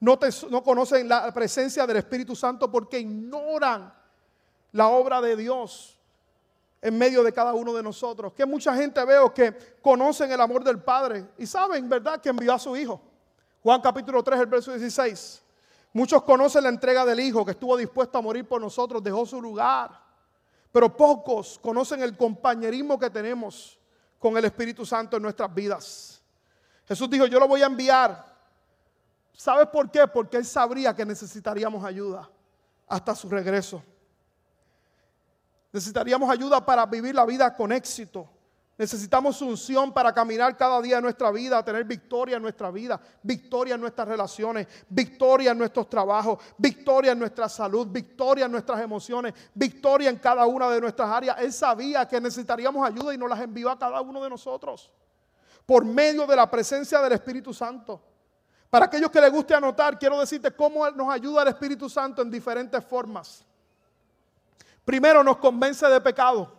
No, 0.00 0.18
no, 0.50 0.64
conocen 0.64 1.08
la 1.08 1.32
presencia 1.32 1.86
del 1.86 1.98
Espíritu 1.98 2.34
Santo 2.34 2.68
porque 2.68 2.98
ignoran 2.98 3.94
la 4.72 4.88
obra 4.88 5.20
de 5.20 5.36
Dios 5.36 5.96
en 6.82 6.98
medio 6.98 7.22
de 7.22 7.32
cada 7.32 7.54
uno 7.54 7.72
de 7.72 7.84
nosotros. 7.84 8.32
Que 8.32 8.44
mucha 8.44 8.74
gente 8.74 9.04
veo 9.04 9.32
que 9.32 9.76
conocen 9.80 10.32
el 10.32 10.40
amor 10.40 10.64
del 10.64 10.82
Padre 10.82 11.24
y 11.38 11.46
saben, 11.46 11.88
¿verdad?, 11.88 12.20
que 12.20 12.30
envió 12.30 12.52
a 12.52 12.58
su 12.58 12.76
Hijo. 12.76 13.00
Juan 13.62 13.80
capítulo 13.80 14.24
3, 14.24 14.40
el 14.40 14.46
verso 14.46 14.72
16. 14.72 15.40
Muchos 15.92 16.20
conocen 16.24 16.64
la 16.64 16.70
entrega 16.70 17.04
del 17.04 17.20
Hijo 17.20 17.44
que 17.44 17.52
estuvo 17.52 17.76
dispuesto 17.76 18.18
a 18.18 18.22
morir 18.22 18.44
por 18.44 18.60
nosotros, 18.60 19.00
dejó 19.04 19.24
su 19.24 19.40
lugar. 19.40 20.07
Pero 20.72 20.96
pocos 20.96 21.58
conocen 21.58 22.02
el 22.02 22.16
compañerismo 22.16 22.98
que 22.98 23.10
tenemos 23.10 23.78
con 24.18 24.36
el 24.36 24.44
Espíritu 24.44 24.84
Santo 24.84 25.16
en 25.16 25.22
nuestras 25.22 25.52
vidas. 25.54 26.22
Jesús 26.86 27.08
dijo, 27.08 27.26
yo 27.26 27.38
lo 27.38 27.48
voy 27.48 27.62
a 27.62 27.66
enviar. 27.66 28.24
¿Sabes 29.32 29.68
por 29.68 29.90
qué? 29.90 30.06
Porque 30.06 30.36
Él 30.36 30.44
sabría 30.44 30.94
que 30.94 31.04
necesitaríamos 31.04 31.84
ayuda 31.84 32.28
hasta 32.86 33.14
su 33.14 33.28
regreso. 33.28 33.82
Necesitaríamos 35.72 36.30
ayuda 36.30 36.64
para 36.64 36.86
vivir 36.86 37.14
la 37.14 37.24
vida 37.26 37.54
con 37.54 37.72
éxito. 37.72 38.28
Necesitamos 38.78 39.42
unción 39.42 39.92
para 39.92 40.14
caminar 40.14 40.56
cada 40.56 40.80
día 40.80 40.98
en 40.98 41.02
nuestra 41.02 41.32
vida, 41.32 41.64
tener 41.64 41.82
victoria 41.82 42.36
en 42.36 42.42
nuestra 42.42 42.70
vida, 42.70 43.00
victoria 43.24 43.74
en 43.74 43.80
nuestras 43.80 44.06
relaciones, 44.06 44.68
victoria 44.88 45.50
en 45.50 45.58
nuestros 45.58 45.90
trabajos, 45.90 46.38
victoria 46.56 47.10
en 47.10 47.18
nuestra 47.18 47.48
salud, 47.48 47.88
victoria 47.88 48.46
en 48.46 48.52
nuestras 48.52 48.80
emociones, 48.80 49.34
victoria 49.52 50.08
en 50.10 50.16
cada 50.16 50.46
una 50.46 50.70
de 50.70 50.80
nuestras 50.80 51.10
áreas. 51.10 51.36
Él 51.40 51.52
sabía 51.52 52.06
que 52.06 52.20
necesitaríamos 52.20 52.88
ayuda 52.88 53.12
y 53.12 53.18
nos 53.18 53.28
las 53.28 53.40
envió 53.40 53.68
a 53.68 53.76
cada 53.76 54.00
uno 54.00 54.22
de 54.22 54.30
nosotros 54.30 54.92
por 55.66 55.84
medio 55.84 56.24
de 56.24 56.36
la 56.36 56.48
presencia 56.48 57.00
del 57.02 57.14
Espíritu 57.14 57.52
Santo. 57.52 58.00
Para 58.70 58.86
aquellos 58.86 59.10
que 59.10 59.20
les 59.20 59.32
guste 59.32 59.54
anotar, 59.54 59.98
quiero 59.98 60.20
decirte 60.20 60.52
cómo 60.52 60.88
nos 60.92 61.12
ayuda 61.12 61.42
el 61.42 61.48
Espíritu 61.48 61.90
Santo 61.90 62.22
en 62.22 62.30
diferentes 62.30 62.84
formas. 62.84 63.44
Primero 64.84 65.24
nos 65.24 65.38
convence 65.38 65.84
de 65.88 66.00
pecado. 66.00 66.57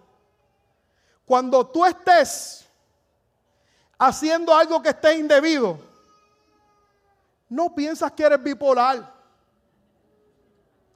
Cuando 1.30 1.68
tú 1.68 1.86
estés 1.86 2.68
haciendo 4.00 4.52
algo 4.52 4.82
que 4.82 4.90
esté 4.90 5.16
indebido, 5.16 5.78
no 7.50 7.76
piensas 7.76 8.12
que 8.14 8.24
eres 8.24 8.42
bipolar. 8.42 9.14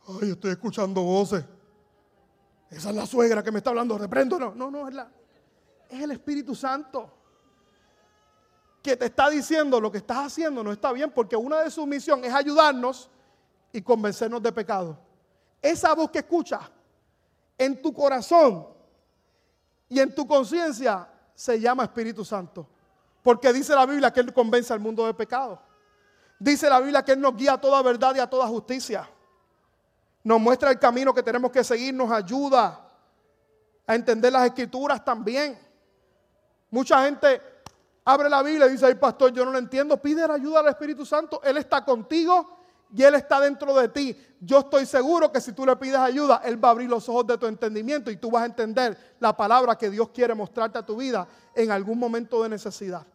Ay, 0.07 0.31
estoy 0.31 0.53
escuchando 0.53 1.03
voces. 1.03 1.45
Esa 2.67 2.89
es 2.89 2.95
la 2.95 3.05
suegra 3.05 3.43
que 3.43 3.51
me 3.51 3.59
está 3.59 3.69
hablando. 3.69 3.95
Reprendo. 3.95 4.39
No, 4.39 4.55
no, 4.55 4.71
no, 4.71 4.87
es, 4.87 4.95
la, 4.95 5.07
es 5.87 6.01
el 6.01 6.09
Espíritu 6.09 6.55
Santo. 6.55 7.11
que 8.81 8.97
te 8.97 9.05
está 9.05 9.29
diciendo 9.29 9.79
lo 9.79 9.91
que 9.91 9.99
estás 9.99 10.17
haciendo 10.17 10.63
no 10.63 10.71
está 10.71 10.91
bien 10.93 11.11
porque 11.11 11.35
una 11.35 11.61
de 11.61 11.69
sus 11.69 11.85
misiones 11.85 12.31
es 12.31 12.35
ayudarnos 12.35 13.07
y 13.71 13.83
convencernos 13.83 14.41
de 14.41 14.51
pecado. 14.51 14.97
Esa 15.61 15.93
voz 15.93 16.09
que 16.09 16.17
escucha 16.17 16.71
en 17.55 17.79
tu 17.79 17.93
corazón 17.93 18.73
y 19.93 19.99
en 19.99 20.13
tu 20.13 20.27
conciencia 20.27 21.07
se 21.35 21.59
llama 21.59 21.83
Espíritu 21.83 22.25
Santo. 22.25 22.67
Porque 23.21 23.53
dice 23.53 23.75
la 23.75 23.85
Biblia 23.85 24.11
que 24.11 24.21
Él 24.21 24.33
convence 24.33 24.73
al 24.73 24.79
mundo 24.79 25.05
de 25.05 25.13
pecado. 25.13 25.61
Dice 26.39 26.67
la 26.67 26.79
Biblia 26.79 27.05
que 27.05 27.11
Él 27.11 27.21
nos 27.21 27.35
guía 27.35 27.53
a 27.53 27.61
toda 27.61 27.79
verdad 27.83 28.15
y 28.15 28.19
a 28.19 28.27
toda 28.27 28.47
justicia. 28.47 29.07
Nos 30.23 30.41
muestra 30.41 30.71
el 30.71 30.79
camino 30.79 31.13
que 31.13 31.21
tenemos 31.21 31.51
que 31.51 31.63
seguir, 31.63 31.93
nos 31.93 32.11
ayuda 32.11 32.89
a 33.85 33.95
entender 33.95 34.33
las 34.33 34.45
escrituras 34.45 35.05
también. 35.05 35.59
Mucha 36.71 37.05
gente 37.05 37.39
abre 38.03 38.29
la 38.29 38.41
Biblia 38.41 38.65
y 38.65 38.71
dice, 38.71 38.87
ay 38.87 38.95
pastor, 38.95 39.31
yo 39.31 39.45
no 39.45 39.51
lo 39.51 39.59
entiendo. 39.59 40.01
Pide 40.01 40.27
la 40.27 40.33
ayuda 40.33 40.61
al 40.61 40.69
Espíritu 40.69 41.05
Santo. 41.05 41.39
Él 41.43 41.57
está 41.57 41.85
contigo 41.85 42.57
y 42.95 43.03
Él 43.03 43.15
está 43.15 43.39
dentro 43.39 43.73
de 43.75 43.87
ti. 43.89 44.17
Yo 44.39 44.59
estoy 44.59 44.85
seguro 44.85 45.31
que 45.31 45.39
si 45.39 45.53
tú 45.53 45.65
le 45.65 45.75
pides 45.75 45.97
ayuda, 45.97 46.41
Él 46.43 46.63
va 46.63 46.69
a 46.69 46.71
abrir 46.71 46.89
los 46.89 47.07
ojos 47.09 47.27
de 47.27 47.37
tu 47.37 47.45
entendimiento 47.47 48.11
y 48.11 48.17
tú 48.17 48.31
vas 48.31 48.43
a 48.43 48.45
entender 48.45 49.15
la 49.19 49.35
palabra 49.35 49.77
que 49.77 49.89
Dios 49.89 50.09
quiere 50.09 50.33
mostrarte 50.33 50.77
a 50.77 50.85
tu 50.85 50.97
vida 50.97 51.27
en 51.55 51.71
algún 51.71 51.97
momento 51.97 52.43
de 52.43 52.49
necesidad. 52.49 53.05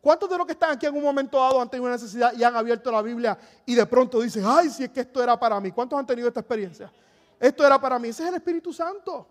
¿Cuántos 0.00 0.30
de 0.30 0.38
los 0.38 0.46
que 0.46 0.52
están 0.52 0.70
aquí 0.70 0.86
en 0.86 0.96
un 0.96 1.02
momento 1.02 1.38
dado 1.38 1.60
han 1.60 1.68
tenido 1.68 1.84
una 1.84 1.94
necesidad 1.96 2.32
y 2.32 2.42
han 2.42 2.56
abierto 2.56 2.90
la 2.90 3.02
Biblia 3.02 3.38
y 3.66 3.74
de 3.74 3.84
pronto 3.84 4.20
dicen, 4.20 4.44
ay, 4.46 4.70
si 4.70 4.84
es 4.84 4.90
que 4.90 5.00
esto 5.00 5.22
era 5.22 5.38
para 5.38 5.60
mí? 5.60 5.70
¿Cuántos 5.72 5.98
han 5.98 6.06
tenido 6.06 6.26
esta 6.28 6.40
experiencia? 6.40 6.90
Esto 7.38 7.66
era 7.66 7.78
para 7.78 7.98
mí. 7.98 8.08
Ese 8.08 8.22
es 8.22 8.30
el 8.30 8.34
Espíritu 8.36 8.72
Santo. 8.72 9.26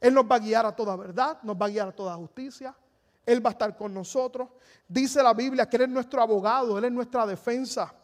Él 0.00 0.12
nos 0.12 0.24
va 0.24 0.36
a 0.36 0.38
guiar 0.40 0.66
a 0.66 0.74
toda 0.74 0.96
verdad, 0.96 1.38
nos 1.42 1.56
va 1.56 1.66
a 1.66 1.68
guiar 1.68 1.88
a 1.88 1.92
toda 1.92 2.14
justicia. 2.16 2.74
Él 3.24 3.44
va 3.44 3.50
a 3.50 3.52
estar 3.52 3.76
con 3.76 3.94
nosotros. 3.94 4.48
Dice 4.86 5.22
la 5.22 5.32
Biblia 5.32 5.68
que 5.68 5.76
Él 5.76 5.82
es 5.82 5.88
nuestro 5.88 6.20
abogado, 6.20 6.76
Él 6.76 6.84
es 6.84 6.92
nuestra 6.92 7.24
defensa. 7.24 7.94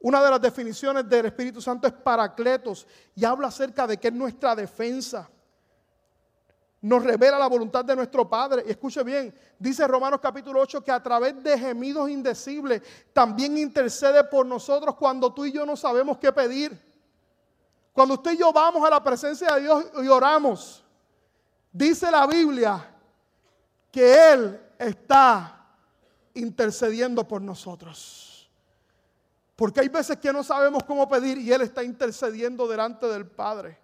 Una 0.00 0.22
de 0.22 0.30
las 0.30 0.40
definiciones 0.40 1.08
del 1.08 1.26
Espíritu 1.26 1.60
Santo 1.60 1.86
es 1.86 1.92
paracletos 1.92 2.86
y 3.14 3.24
habla 3.24 3.48
acerca 3.48 3.86
de 3.86 3.96
que 3.96 4.08
es 4.08 4.14
nuestra 4.14 4.54
defensa 4.54 5.28
nos 6.80 7.02
revela 7.02 7.38
la 7.38 7.48
voluntad 7.48 7.84
de 7.84 7.96
nuestro 7.96 8.28
Padre. 8.28 8.64
Y 8.66 8.70
escuche 8.70 9.02
bien, 9.02 9.34
dice 9.58 9.86
Romanos 9.86 10.20
capítulo 10.20 10.60
8 10.60 10.82
que 10.82 10.92
a 10.92 11.02
través 11.02 11.42
de 11.42 11.58
gemidos 11.58 12.08
indecibles 12.08 12.82
también 13.12 13.58
intercede 13.58 14.22
por 14.24 14.46
nosotros 14.46 14.94
cuando 14.94 15.32
tú 15.32 15.44
y 15.44 15.52
yo 15.52 15.66
no 15.66 15.76
sabemos 15.76 16.18
qué 16.18 16.32
pedir. 16.32 16.86
Cuando 17.92 18.14
usted 18.14 18.32
y 18.32 18.38
yo 18.38 18.52
vamos 18.52 18.86
a 18.86 18.90
la 18.90 19.02
presencia 19.02 19.54
de 19.54 19.62
Dios 19.62 19.86
y 20.02 20.06
oramos, 20.06 20.84
dice 21.72 22.10
la 22.10 22.26
Biblia 22.26 22.94
que 23.90 24.32
Él 24.32 24.60
está 24.78 25.66
intercediendo 26.34 27.26
por 27.26 27.42
nosotros. 27.42 28.27
Porque 29.58 29.80
hay 29.80 29.88
veces 29.88 30.16
que 30.18 30.32
no 30.32 30.44
sabemos 30.44 30.84
cómo 30.84 31.08
pedir 31.08 31.36
y 31.36 31.52
Él 31.52 31.62
está 31.62 31.82
intercediendo 31.82 32.68
delante 32.68 33.06
del 33.06 33.26
Padre. 33.26 33.76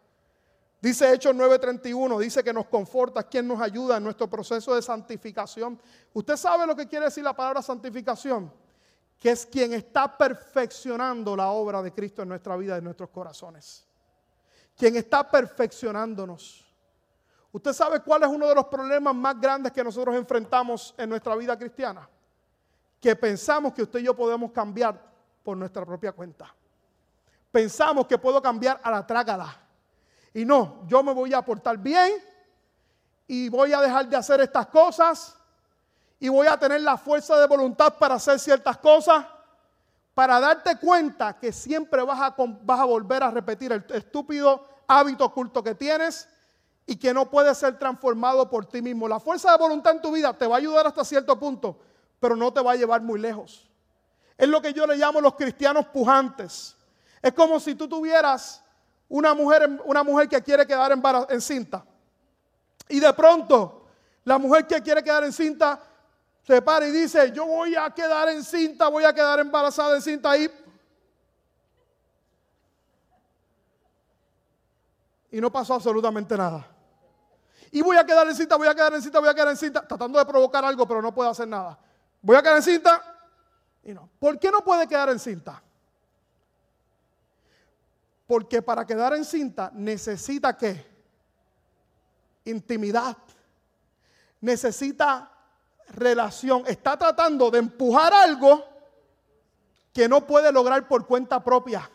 Dice 0.80 1.12
Hechos 1.12 1.34
9:31, 1.34 2.16
dice 2.20 2.44
que 2.44 2.52
nos 2.52 2.66
conforta, 2.66 3.24
quien 3.24 3.48
nos 3.48 3.60
ayuda 3.60 3.96
en 3.96 4.04
nuestro 4.04 4.30
proceso 4.30 4.72
de 4.76 4.82
santificación. 4.82 5.76
¿Usted 6.12 6.36
sabe 6.36 6.64
lo 6.64 6.76
que 6.76 6.86
quiere 6.86 7.06
decir 7.06 7.24
la 7.24 7.34
palabra 7.34 7.60
santificación? 7.60 8.52
Que 9.18 9.32
es 9.32 9.44
quien 9.46 9.72
está 9.72 10.16
perfeccionando 10.16 11.34
la 11.34 11.48
obra 11.48 11.82
de 11.82 11.92
Cristo 11.92 12.22
en 12.22 12.28
nuestra 12.28 12.56
vida, 12.56 12.76
en 12.76 12.84
nuestros 12.84 13.10
corazones. 13.10 13.84
Quien 14.76 14.94
está 14.94 15.28
perfeccionándonos. 15.28 16.72
¿Usted 17.50 17.72
sabe 17.72 17.98
cuál 17.98 18.22
es 18.22 18.28
uno 18.28 18.46
de 18.46 18.54
los 18.54 18.66
problemas 18.66 19.12
más 19.16 19.40
grandes 19.40 19.72
que 19.72 19.82
nosotros 19.82 20.14
enfrentamos 20.14 20.94
en 20.96 21.08
nuestra 21.08 21.34
vida 21.34 21.58
cristiana? 21.58 22.08
Que 23.00 23.16
pensamos 23.16 23.72
que 23.74 23.82
usted 23.82 23.98
y 23.98 24.04
yo 24.04 24.14
podemos 24.14 24.52
cambiar 24.52 25.13
por 25.44 25.56
nuestra 25.56 25.84
propia 25.84 26.12
cuenta. 26.12 26.52
Pensamos 27.52 28.06
que 28.06 28.18
puedo 28.18 28.42
cambiar 28.42 28.80
a 28.82 28.90
la 28.90 29.06
trágala 29.06 29.54
y 30.32 30.44
no, 30.44 30.84
yo 30.88 31.02
me 31.04 31.12
voy 31.12 31.32
a 31.32 31.42
portar 31.42 31.78
bien 31.78 32.14
y 33.28 33.48
voy 33.48 33.72
a 33.72 33.80
dejar 33.80 34.08
de 34.08 34.16
hacer 34.16 34.40
estas 34.40 34.66
cosas 34.66 35.36
y 36.18 36.28
voy 36.28 36.46
a 36.46 36.58
tener 36.58 36.80
la 36.80 36.96
fuerza 36.96 37.38
de 37.38 37.46
voluntad 37.46 37.94
para 37.98 38.14
hacer 38.14 38.40
ciertas 38.40 38.78
cosas, 38.78 39.24
para 40.14 40.40
darte 40.40 40.78
cuenta 40.78 41.38
que 41.38 41.52
siempre 41.52 42.02
vas 42.02 42.20
a, 42.20 42.34
vas 42.62 42.80
a 42.80 42.84
volver 42.84 43.22
a 43.22 43.30
repetir 43.30 43.70
el 43.72 43.84
estúpido 43.90 44.66
hábito 44.88 45.26
oculto 45.26 45.62
que 45.62 45.74
tienes 45.74 46.28
y 46.86 46.96
que 46.96 47.14
no 47.14 47.30
puede 47.30 47.54
ser 47.54 47.78
transformado 47.78 48.48
por 48.48 48.66
ti 48.66 48.82
mismo. 48.82 49.06
La 49.06 49.20
fuerza 49.20 49.52
de 49.52 49.58
voluntad 49.58 49.92
en 49.92 50.02
tu 50.02 50.12
vida 50.12 50.32
te 50.32 50.46
va 50.46 50.56
a 50.56 50.58
ayudar 50.58 50.86
hasta 50.86 51.04
cierto 51.04 51.38
punto, 51.38 51.78
pero 52.18 52.34
no 52.36 52.52
te 52.52 52.60
va 52.60 52.72
a 52.72 52.76
llevar 52.76 53.02
muy 53.02 53.20
lejos. 53.20 53.70
Es 54.36 54.48
lo 54.48 54.60
que 54.60 54.72
yo 54.72 54.86
le 54.86 54.96
llamo 54.96 55.20
los 55.20 55.34
cristianos 55.34 55.86
pujantes. 55.86 56.76
Es 57.22 57.32
como 57.32 57.60
si 57.60 57.74
tú 57.74 57.88
tuvieras 57.88 58.62
una 59.08 59.32
mujer, 59.32 59.80
una 59.84 60.02
mujer 60.02 60.28
que 60.28 60.42
quiere 60.42 60.66
quedar 60.66 60.92
encinta. 61.30 61.84
Y 62.88 63.00
de 63.00 63.12
pronto, 63.12 63.86
la 64.24 64.38
mujer 64.38 64.66
que 64.66 64.82
quiere 64.82 65.02
quedar 65.02 65.24
encinta 65.24 65.80
se 66.42 66.60
para 66.60 66.86
y 66.86 66.90
dice, 66.90 67.32
yo 67.32 67.46
voy 67.46 67.74
a 67.74 67.90
quedar 67.90 68.28
encinta, 68.28 68.88
voy 68.88 69.04
a 69.04 69.14
quedar 69.14 69.40
embarazada 69.40 69.96
encinta 69.96 70.30
ahí. 70.30 70.50
Y 75.30 75.40
no 75.40 75.50
pasó 75.50 75.74
absolutamente 75.74 76.36
nada. 76.36 76.66
Y 77.70 77.82
voy 77.82 77.96
a 77.96 78.04
quedar 78.04 78.26
encinta, 78.28 78.56
voy 78.56 78.68
a 78.68 78.74
quedar 78.74 78.94
encinta, 78.94 79.20
voy 79.20 79.28
a 79.28 79.34
quedar 79.34 79.48
encinta, 79.48 79.86
tratando 79.86 80.18
de 80.18 80.26
provocar 80.26 80.64
algo, 80.64 80.86
pero 80.86 81.00
no 81.00 81.14
puedo 81.14 81.30
hacer 81.30 81.48
nada. 81.48 81.78
Voy 82.20 82.36
a 82.36 82.42
quedar 82.42 82.56
encinta 82.56 83.13
¿Por 84.18 84.38
qué 84.38 84.50
no 84.50 84.62
puede 84.64 84.86
quedar 84.86 85.08
encinta? 85.10 85.62
Porque 88.26 88.62
para 88.62 88.86
quedar 88.86 89.12
encinta 89.12 89.70
necesita 89.74 90.56
qué? 90.56 90.86
Intimidad. 92.44 93.16
Necesita 94.40 95.30
relación. 95.88 96.64
Está 96.66 96.96
tratando 96.96 97.50
de 97.50 97.58
empujar 97.58 98.12
algo 98.12 98.64
que 99.92 100.08
no 100.08 100.26
puede 100.26 100.50
lograr 100.50 100.88
por 100.88 101.06
cuenta 101.06 101.42
propia. 101.42 101.90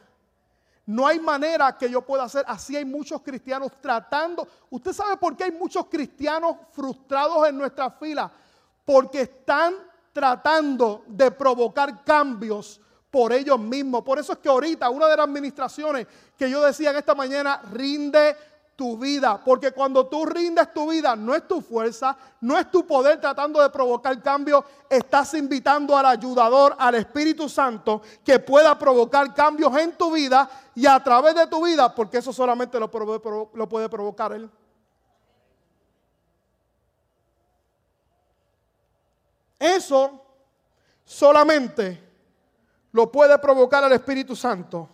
No 0.86 1.06
hay 1.06 1.20
manera 1.20 1.78
que 1.78 1.90
yo 1.90 2.04
pueda 2.04 2.24
hacer. 2.24 2.44
Así 2.48 2.76
hay 2.76 2.86
muchos 2.86 3.22
cristianos 3.22 3.72
tratando. 3.82 4.48
¿Usted 4.70 4.94
sabe 4.94 5.18
por 5.18 5.36
qué 5.36 5.46
hay 5.46 5.52
muchos 5.52 5.86
cristianos 5.88 6.56
frustrados 6.72 7.48
en 7.48 7.58
nuestra 7.58 7.92
fila? 7.92 8.32
Porque 8.86 9.22
están 9.22 9.89
tratando 10.14 11.04
de 11.08 11.32
provocar 11.32 12.04
cambios 12.04 12.80
por 13.12 13.34
ellos 13.34 13.60
mismos. 13.60 14.04
Por 14.04 14.20
eso 14.20 14.34
es 14.34 14.40
que 14.40 14.50
ahorita 14.50 14.90
una 14.90 15.08
de 15.08 15.18
las 15.18 15.28
administraciones 15.28 16.08
que 16.38 16.50
yo 16.50 16.64
decía 16.64 16.92
en 16.92 16.98
esta 16.98 17.16
mañana, 17.16 17.62
rinde 17.72 18.36
tu 18.80 18.98
vida, 18.98 19.44
porque 19.44 19.74
cuando 19.74 20.08
tú 20.08 20.26
rindes 20.26 20.74
tu 20.74 20.90
vida, 20.90 21.14
no 21.14 21.36
es 21.36 21.46
tu 21.46 21.60
fuerza, 21.60 22.16
no 22.40 22.58
es 22.58 22.72
tu 22.72 22.88
poder 22.88 23.20
tratando 23.20 23.62
de 23.62 23.70
provocar 23.70 24.22
cambio, 24.24 24.64
estás 24.90 25.34
invitando 25.34 25.98
al 25.98 26.06
ayudador, 26.06 26.78
al 26.80 26.96
Espíritu 26.96 27.50
Santo, 27.50 28.02
que 28.24 28.40
pueda 28.40 28.80
provocar 28.80 29.34
cambios 29.34 29.76
en 29.76 29.98
tu 29.98 30.14
vida 30.14 30.50
y 30.76 30.86
a 30.86 31.04
través 31.04 31.36
de 31.36 31.48
tu 31.48 31.66
vida, 31.66 31.94
porque 31.94 32.20
eso 32.20 32.32
solamente 32.32 32.80
lo, 32.80 32.90
lo 33.54 33.68
puede 33.68 33.90
provocar 33.90 34.32
Él. 34.32 34.50
Eso 39.60 40.26
solamente 41.04 42.02
lo 42.94 43.12
puede 43.12 43.38
provocar 43.40 43.84
al 43.84 43.92
Espíritu 43.92 44.36
Santo. 44.36 44.88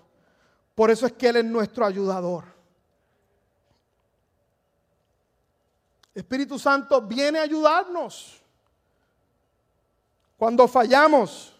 Por 0.73 0.89
eso 0.89 1.05
es 1.05 1.13
que 1.13 1.29
Él 1.29 1.37
es 1.37 1.45
nuestro 1.45 1.85
ayudador. 1.85 2.43
Espíritu 6.13 6.57
Santo 6.57 7.01
viene 7.01 7.39
a 7.39 7.43
ayudarnos. 7.43 8.41
Cuando 10.37 10.67
fallamos, 10.67 11.53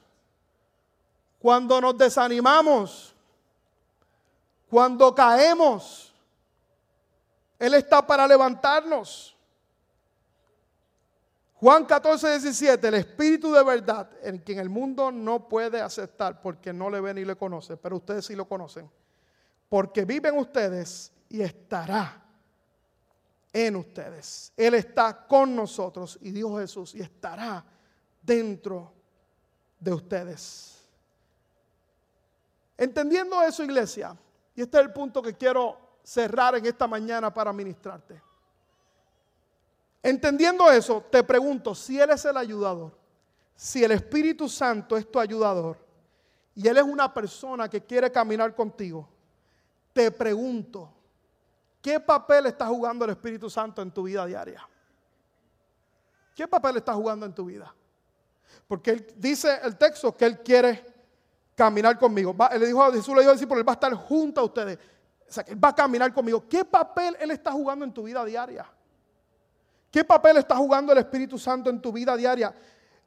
cuando 1.39 1.79
nos 1.79 1.97
desanimamos, 1.97 3.13
cuando 4.69 5.13
caemos, 5.13 6.13
Él 7.59 7.73
está 7.75 8.05
para 8.05 8.27
levantarnos. 8.27 9.34
Juan 11.65 11.83
14, 11.85 12.29
17, 12.29 12.87
el 12.89 12.93
Espíritu 12.93 13.51
de 13.51 13.63
verdad, 13.63 14.07
en 14.21 14.37
quien 14.37 14.59
el 14.59 14.69
mundo 14.69 15.11
no 15.11 15.49
puede 15.49 15.81
aceptar 15.81 16.39
porque 16.39 16.71
no 16.71 16.91
le 16.91 17.01
ve 17.01 17.11
ni 17.11 17.25
le 17.25 17.35
conoce, 17.35 17.75
pero 17.75 17.95
ustedes 17.95 18.23
sí 18.23 18.35
lo 18.35 18.47
conocen, 18.47 18.87
porque 19.67 20.05
viven 20.05 20.37
ustedes 20.37 21.11
y 21.27 21.41
estará 21.41 22.23
en 23.51 23.77
ustedes. 23.77 24.53
Él 24.55 24.75
está 24.75 25.25
con 25.25 25.55
nosotros 25.55 26.19
y 26.21 26.29
dijo 26.29 26.59
Jesús, 26.59 26.93
y 26.93 27.01
estará 27.01 27.65
dentro 28.21 28.93
de 29.79 29.91
ustedes. 29.91 30.87
Entendiendo 32.77 33.41
eso, 33.41 33.63
iglesia, 33.63 34.15
y 34.53 34.61
este 34.61 34.77
es 34.77 34.83
el 34.83 34.93
punto 34.93 35.19
que 35.19 35.33
quiero 35.33 35.97
cerrar 36.03 36.57
en 36.57 36.67
esta 36.67 36.85
mañana 36.85 37.33
para 37.33 37.51
ministrarte. 37.51 38.21
Entendiendo 40.05 40.69
eso, 40.69 41.03
te 41.09 41.23
pregunto, 41.23 41.73
si 41.73 41.99
Él 41.99 42.11
es 42.11 42.23
el 42.25 42.37
ayudador, 42.37 42.95
si 43.55 43.83
el 43.83 43.89
Espíritu 43.89 44.47
Santo 44.47 44.95
es 44.95 45.09
tu 45.09 45.19
ayudador 45.19 45.83
y 46.53 46.67
Él 46.67 46.77
es 46.77 46.83
una 46.83 47.11
persona 47.11 47.67
que 47.67 47.81
quiere 47.81 48.11
caminar 48.11 48.53
contigo, 48.53 49.09
te 49.93 50.11
pregunto, 50.11 50.93
¿qué 51.81 51.99
papel 51.99 52.45
está 52.45 52.67
jugando 52.67 53.03
el 53.03 53.11
Espíritu 53.11 53.49
Santo 53.49 53.81
en 53.81 53.89
tu 53.89 54.03
vida 54.03 54.27
diaria? 54.27 54.69
¿Qué 56.35 56.47
papel 56.47 56.77
está 56.77 56.93
jugando 56.93 57.25
en 57.25 57.33
tu 57.33 57.45
vida? 57.45 57.73
Porque 58.67 58.91
él 58.91 59.07
dice 59.17 59.59
el 59.63 59.75
texto 59.75 60.15
que 60.15 60.25
Él 60.25 60.39
quiere 60.43 60.85
caminar 61.55 61.97
conmigo. 61.97 62.35
él 62.51 62.59
le 62.59 62.67
dijo 62.67 62.83
a 62.83 62.91
Jesús, 62.91 63.15
le 63.15 63.21
dijo 63.21 63.31
a 63.31 63.33
decir, 63.33 63.47
Él 63.51 63.67
va 63.67 63.71
a 63.71 63.73
estar 63.73 63.93
junto 63.95 64.41
a 64.41 64.43
ustedes. 64.43 64.77
O 65.27 65.33
sea, 65.33 65.43
que 65.43 65.53
Él 65.53 65.63
va 65.63 65.69
a 65.69 65.75
caminar 65.75 66.13
conmigo. 66.13 66.47
¿Qué 66.47 66.63
papel 66.63 67.17
Él 67.19 67.31
está 67.31 67.51
jugando 67.51 67.83
en 67.83 67.91
tu 67.91 68.03
vida 68.03 68.23
diaria? 68.23 68.69
¿Qué 69.95 70.03
papel 70.03 70.35
está 70.35 70.57
jugando 70.57 70.91
el 70.91 70.97
Espíritu 70.97 71.39
Santo 71.39 71.69
en 71.69 71.81
tu 71.81 71.89
vida 71.89 72.17
diaria? 72.17 72.53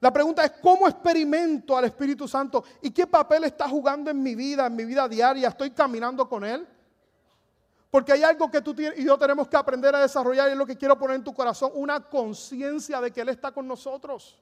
La 0.00 0.10
pregunta 0.10 0.42
es, 0.42 0.52
¿cómo 0.52 0.88
experimento 0.88 1.76
al 1.76 1.84
Espíritu 1.84 2.26
Santo? 2.26 2.64
¿Y 2.80 2.92
qué 2.92 3.06
papel 3.06 3.44
está 3.44 3.68
jugando 3.68 4.10
en 4.10 4.22
mi 4.22 4.34
vida, 4.34 4.64
en 4.64 4.74
mi 4.74 4.86
vida 4.86 5.06
diaria? 5.06 5.48
¿Estoy 5.48 5.72
caminando 5.72 6.26
con 6.26 6.46
Él? 6.46 6.66
Porque 7.90 8.12
hay 8.12 8.22
algo 8.22 8.50
que 8.50 8.62
tú 8.62 8.74
y 8.74 9.04
yo 9.04 9.18
tenemos 9.18 9.48
que 9.48 9.58
aprender 9.58 9.94
a 9.94 10.00
desarrollar 10.00 10.48
y 10.48 10.52
es 10.52 10.56
lo 10.56 10.64
que 10.64 10.78
quiero 10.78 10.98
poner 10.98 11.16
en 11.16 11.24
tu 11.24 11.34
corazón, 11.34 11.72
una 11.74 12.00
conciencia 12.00 13.02
de 13.02 13.10
que 13.10 13.20
Él 13.20 13.28
está 13.28 13.52
con 13.52 13.68
nosotros. 13.68 14.38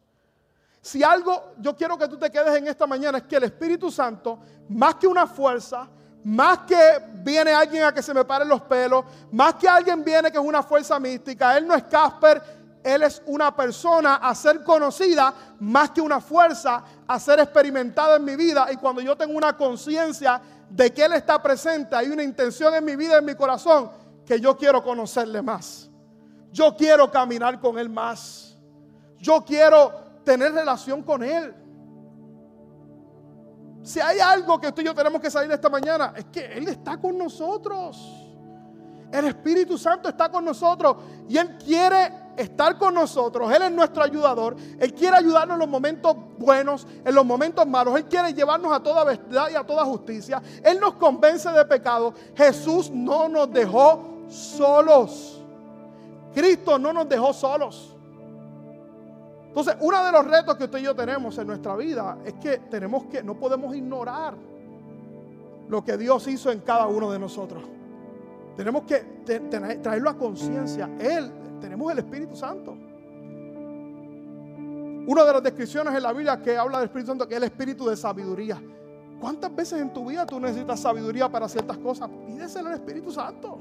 Si 0.80 1.02
algo 1.02 1.54
yo 1.58 1.74
quiero 1.74 1.98
que 1.98 2.06
tú 2.06 2.16
te 2.16 2.30
quedes 2.30 2.54
en 2.54 2.68
esta 2.68 2.86
mañana 2.86 3.18
es 3.18 3.24
que 3.24 3.38
el 3.38 3.42
Espíritu 3.42 3.90
Santo, 3.90 4.38
más 4.68 4.94
que 4.94 5.08
una 5.08 5.26
fuerza, 5.26 5.88
más 6.26 6.58
que 6.66 6.76
viene 7.22 7.52
alguien 7.52 7.84
a 7.84 7.94
que 7.94 8.02
se 8.02 8.12
me 8.12 8.24
paren 8.24 8.48
los 8.48 8.62
pelos, 8.62 9.04
más 9.30 9.54
que 9.54 9.68
alguien 9.68 10.02
viene 10.02 10.32
que 10.32 10.38
es 10.38 10.44
una 10.44 10.60
fuerza 10.60 10.98
mística, 10.98 11.56
Él 11.56 11.68
no 11.68 11.74
es 11.76 11.84
Casper, 11.84 12.42
Él 12.82 13.04
es 13.04 13.22
una 13.26 13.54
persona 13.54 14.16
a 14.16 14.34
ser 14.34 14.64
conocida, 14.64 15.32
más 15.60 15.90
que 15.90 16.00
una 16.00 16.20
fuerza 16.20 16.82
a 17.06 17.20
ser 17.20 17.38
experimentada 17.38 18.16
en 18.16 18.24
mi 18.24 18.34
vida. 18.34 18.66
Y 18.72 18.76
cuando 18.76 19.00
yo 19.02 19.16
tengo 19.16 19.38
una 19.38 19.56
conciencia 19.56 20.40
de 20.68 20.92
que 20.92 21.04
Él 21.04 21.12
está 21.12 21.40
presente, 21.40 21.94
hay 21.94 22.08
una 22.08 22.24
intención 22.24 22.74
en 22.74 22.84
mi 22.84 22.96
vida, 22.96 23.18
en 23.18 23.24
mi 23.24 23.36
corazón, 23.36 23.88
que 24.26 24.40
yo 24.40 24.56
quiero 24.56 24.82
conocerle 24.82 25.42
más. 25.42 25.88
Yo 26.50 26.74
quiero 26.76 27.08
caminar 27.08 27.60
con 27.60 27.78
Él 27.78 27.88
más. 27.88 28.56
Yo 29.20 29.44
quiero 29.44 29.92
tener 30.24 30.52
relación 30.52 31.04
con 31.04 31.22
Él. 31.22 31.54
Si 33.86 34.00
hay 34.00 34.18
algo 34.18 34.60
que 34.60 34.66
usted 34.66 34.82
y 34.82 34.86
yo 34.86 34.94
tenemos 34.96 35.20
que 35.20 35.30
salir 35.30 35.48
esta 35.52 35.68
mañana, 35.68 36.12
es 36.16 36.24
que 36.24 36.44
Él 36.44 36.66
está 36.66 36.98
con 36.98 37.16
nosotros. 37.16 37.96
El 39.12 39.26
Espíritu 39.26 39.78
Santo 39.78 40.08
está 40.08 40.28
con 40.28 40.44
nosotros 40.44 40.96
y 41.28 41.38
Él 41.38 41.56
quiere 41.56 42.12
estar 42.36 42.76
con 42.78 42.94
nosotros. 42.94 43.48
Él 43.52 43.62
es 43.62 43.70
nuestro 43.70 44.02
ayudador. 44.02 44.56
Él 44.80 44.92
quiere 44.92 45.18
ayudarnos 45.18 45.54
en 45.54 45.60
los 45.60 45.68
momentos 45.68 46.16
buenos, 46.36 46.84
en 47.04 47.14
los 47.14 47.24
momentos 47.24 47.64
malos. 47.64 47.94
Él 47.94 48.06
quiere 48.06 48.34
llevarnos 48.34 48.72
a 48.72 48.82
toda 48.82 49.04
verdad 49.04 49.50
y 49.52 49.54
a 49.54 49.62
toda 49.62 49.84
justicia. 49.84 50.42
Él 50.64 50.80
nos 50.80 50.94
convence 50.94 51.48
de 51.48 51.64
pecado. 51.64 52.12
Jesús 52.34 52.90
no 52.90 53.28
nos 53.28 53.52
dejó 53.52 54.24
solos. 54.28 55.40
Cristo 56.34 56.76
no 56.76 56.92
nos 56.92 57.08
dejó 57.08 57.32
solos. 57.32 57.95
Entonces, 59.56 59.78
uno 59.80 60.04
de 60.04 60.12
los 60.12 60.26
retos 60.26 60.54
que 60.56 60.64
usted 60.64 60.80
y 60.80 60.82
yo 60.82 60.94
tenemos 60.94 61.38
en 61.38 61.46
nuestra 61.46 61.74
vida 61.76 62.18
es 62.26 62.34
que 62.34 62.58
tenemos 62.58 63.06
que, 63.06 63.22
no 63.22 63.38
podemos 63.38 63.74
ignorar 63.74 64.34
lo 65.66 65.82
que 65.82 65.96
Dios 65.96 66.28
hizo 66.28 66.52
en 66.52 66.60
cada 66.60 66.86
uno 66.86 67.10
de 67.10 67.18
nosotros. 67.18 67.64
Tenemos 68.54 68.82
que 68.82 68.98
traerlo 69.82 70.10
a 70.10 70.18
conciencia. 70.18 70.90
Él, 71.00 71.32
tenemos 71.58 71.90
el 71.90 72.00
Espíritu 72.00 72.36
Santo. 72.36 72.72
Una 75.06 75.24
de 75.24 75.32
las 75.32 75.42
descripciones 75.42 75.94
en 75.94 76.02
la 76.02 76.12
Biblia 76.12 76.42
que 76.42 76.54
habla 76.54 76.80
del 76.80 76.88
Espíritu 76.88 77.12
Santo 77.12 77.26
que 77.26 77.36
es 77.36 77.38
el 77.38 77.44
Espíritu 77.44 77.86
de 77.86 77.96
sabiduría. 77.96 78.62
¿Cuántas 79.18 79.56
veces 79.56 79.80
en 79.80 79.90
tu 79.90 80.04
vida 80.04 80.26
tú 80.26 80.38
necesitas 80.38 80.80
sabiduría 80.80 81.30
para 81.30 81.48
ciertas 81.48 81.78
cosas? 81.78 82.10
Pídeselo 82.26 82.68
al 82.68 82.74
Espíritu 82.74 83.10
Santo. 83.10 83.58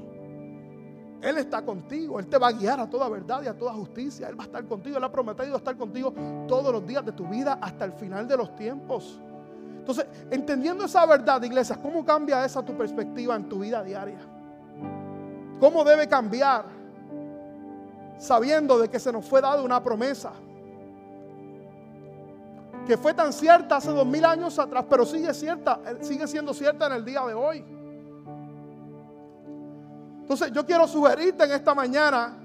Él 1.22 1.38
está 1.38 1.62
contigo, 1.62 2.18
Él 2.20 2.26
te 2.26 2.38
va 2.38 2.48
a 2.48 2.52
guiar 2.52 2.80
a 2.80 2.88
toda 2.88 3.08
verdad 3.08 3.42
y 3.42 3.46
a 3.46 3.56
toda 3.56 3.72
justicia. 3.72 4.28
Él 4.28 4.38
va 4.38 4.44
a 4.44 4.46
estar 4.46 4.64
contigo, 4.66 4.98
Él 4.98 5.04
ha 5.04 5.10
prometido 5.10 5.56
estar 5.56 5.76
contigo 5.76 6.12
todos 6.46 6.72
los 6.72 6.86
días 6.86 7.04
de 7.04 7.12
tu 7.12 7.26
vida 7.26 7.58
hasta 7.60 7.84
el 7.84 7.92
final 7.92 8.28
de 8.28 8.36
los 8.36 8.54
tiempos. 8.56 9.20
Entonces, 9.78 10.06
entendiendo 10.30 10.84
esa 10.84 11.06
verdad, 11.06 11.42
iglesia, 11.42 11.78
¿cómo 11.80 12.04
cambia 12.04 12.44
esa 12.44 12.62
tu 12.64 12.76
perspectiva 12.76 13.36
en 13.36 13.48
tu 13.48 13.60
vida 13.60 13.82
diaria? 13.82 14.18
¿Cómo 15.60 15.84
debe 15.84 16.08
cambiar? 16.08 16.64
Sabiendo 18.18 18.78
de 18.78 18.88
que 18.88 18.98
se 18.98 19.12
nos 19.12 19.24
fue 19.24 19.40
dada 19.40 19.62
una 19.62 19.82
promesa 19.82 20.32
que 22.86 22.96
fue 22.96 23.12
tan 23.12 23.32
cierta 23.32 23.76
hace 23.76 23.90
dos 23.90 24.06
mil 24.06 24.24
años 24.24 24.58
atrás, 24.58 24.84
pero 24.88 25.04
sigue 25.04 25.34
cierta, 25.34 25.80
sigue 26.00 26.26
siendo 26.26 26.54
cierta 26.54 26.86
en 26.86 26.92
el 26.92 27.04
día 27.04 27.24
de 27.26 27.34
hoy. 27.34 27.64
Entonces 30.26 30.50
yo 30.50 30.66
quiero 30.66 30.88
sugerirte 30.88 31.44
en 31.44 31.52
esta 31.52 31.72
mañana 31.72 32.36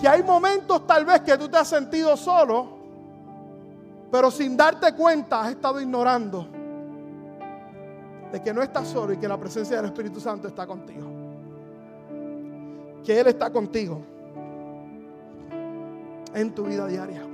que 0.00 0.06
hay 0.06 0.22
momentos 0.22 0.86
tal 0.86 1.04
vez 1.04 1.20
que 1.22 1.36
tú 1.36 1.48
te 1.48 1.56
has 1.56 1.66
sentido 1.66 2.16
solo, 2.16 2.78
pero 4.08 4.30
sin 4.30 4.56
darte 4.56 4.94
cuenta 4.94 5.42
has 5.42 5.50
estado 5.50 5.80
ignorando 5.80 6.46
de 8.30 8.40
que 8.40 8.54
no 8.54 8.62
estás 8.62 8.86
solo 8.86 9.12
y 9.12 9.16
que 9.16 9.26
la 9.26 9.36
presencia 9.36 9.78
del 9.78 9.86
Espíritu 9.86 10.20
Santo 10.20 10.46
está 10.46 10.64
contigo. 10.64 11.08
Que 13.04 13.18
Él 13.18 13.26
está 13.26 13.50
contigo 13.50 14.00
en 16.34 16.54
tu 16.54 16.66
vida 16.66 16.86
diaria. 16.86 17.24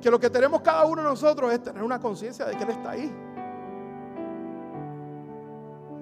Que 0.00 0.08
lo 0.12 0.20
que 0.20 0.30
tenemos 0.30 0.60
cada 0.60 0.84
uno 0.84 1.02
de 1.02 1.08
nosotros 1.08 1.52
es 1.52 1.60
tener 1.60 1.82
una 1.82 1.98
conciencia 1.98 2.44
de 2.44 2.54
que 2.54 2.62
Él 2.62 2.70
está 2.70 2.90
ahí 2.90 3.12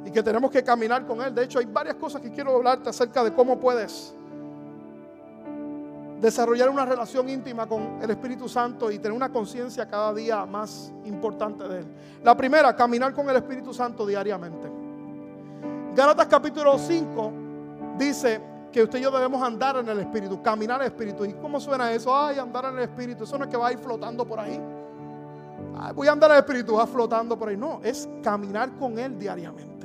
y 0.04 0.10
que 0.10 0.22
tenemos 0.22 0.50
que 0.50 0.62
caminar 0.62 1.06
con 1.06 1.20
Él. 1.22 1.34
De 1.34 1.44
hecho, 1.44 1.58
hay 1.58 1.66
varias 1.66 1.96
cosas 1.96 2.20
que 2.20 2.30
quiero 2.30 2.54
hablarte 2.56 2.88
acerca 2.88 3.22
de 3.22 3.32
cómo 3.32 3.58
puedes 3.58 4.14
desarrollar 6.20 6.68
una 6.68 6.84
relación 6.84 7.28
íntima 7.28 7.66
con 7.66 7.98
el 8.02 8.10
Espíritu 8.10 8.48
Santo 8.48 8.90
y 8.90 8.98
tener 8.98 9.16
una 9.16 9.30
conciencia 9.30 9.88
cada 9.88 10.12
día 10.12 10.44
más 10.44 10.92
importante 11.04 11.66
de 11.66 11.78
Él. 11.80 11.86
La 12.22 12.36
primera, 12.36 12.76
caminar 12.76 13.14
con 13.14 13.28
el 13.30 13.36
Espíritu 13.36 13.72
Santo 13.72 14.06
diariamente. 14.06 14.70
Gálatas 15.94 16.26
capítulo 16.26 16.78
5 16.78 17.32
dice 17.98 18.40
que 18.70 18.82
usted 18.82 18.98
y 18.98 19.02
yo 19.02 19.10
debemos 19.10 19.42
andar 19.42 19.76
en 19.76 19.88
el 19.88 20.00
Espíritu, 20.00 20.42
caminar 20.42 20.80
en 20.80 20.86
el 20.86 20.92
Espíritu. 20.92 21.24
¿Y 21.24 21.32
cómo 21.34 21.58
suena 21.58 21.92
eso? 21.92 22.14
Ay, 22.14 22.38
andar 22.38 22.66
en 22.66 22.76
el 22.76 22.84
Espíritu. 22.84 23.24
Eso 23.24 23.38
no 23.38 23.44
es 23.44 23.50
que 23.50 23.56
va 23.56 23.68
a 23.68 23.72
ir 23.72 23.78
flotando 23.78 24.24
por 24.26 24.38
ahí. 24.38 24.60
voy 25.94 26.06
a 26.06 26.12
andar 26.12 26.30
en 26.30 26.36
el 26.36 26.42
Espíritu, 26.42 26.74
va 26.74 26.86
flotando 26.86 27.38
por 27.38 27.48
ahí. 27.48 27.56
No, 27.56 27.80
es 27.82 28.08
caminar 28.22 28.70
con 28.78 28.98
Él 28.98 29.18
diariamente. 29.18 29.79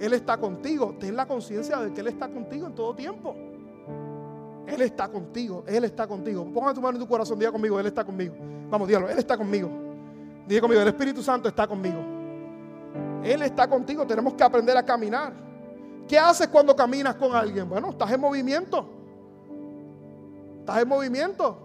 Él 0.00 0.12
está 0.12 0.36
contigo. 0.36 0.94
Ten 0.98 1.16
la 1.16 1.26
conciencia 1.26 1.78
de 1.78 1.92
que 1.92 2.00
Él 2.00 2.08
está 2.08 2.28
contigo 2.28 2.66
en 2.66 2.74
todo 2.74 2.94
tiempo. 2.94 3.34
Él 4.66 4.82
está 4.82 5.08
contigo. 5.08 5.64
Él 5.66 5.84
está 5.84 6.06
contigo. 6.06 6.44
Ponga 6.52 6.74
tu 6.74 6.80
mano 6.80 6.96
en 6.96 7.02
tu 7.02 7.08
corazón. 7.08 7.38
Diga 7.38 7.52
conmigo. 7.52 7.78
Él 7.78 7.86
está 7.86 8.04
conmigo. 8.04 8.34
Vamos, 8.70 8.88
dígalo. 8.88 9.08
Él 9.08 9.18
está 9.18 9.36
conmigo. 9.36 9.70
Diga 10.46 10.60
conmigo. 10.60 10.80
El 10.80 10.88
Espíritu 10.88 11.22
Santo 11.22 11.48
está 11.48 11.66
conmigo. 11.66 12.00
Él 13.22 13.42
está 13.42 13.68
contigo. 13.68 14.06
Tenemos 14.06 14.34
que 14.34 14.42
aprender 14.42 14.76
a 14.76 14.82
caminar. 14.82 15.32
¿Qué 16.08 16.18
haces 16.18 16.48
cuando 16.48 16.74
caminas 16.74 17.14
con 17.14 17.34
alguien? 17.34 17.68
Bueno, 17.68 17.90
estás 17.90 18.10
en 18.12 18.20
movimiento. 18.20 18.86
Estás 20.60 20.82
en 20.82 20.88
movimiento. 20.88 21.58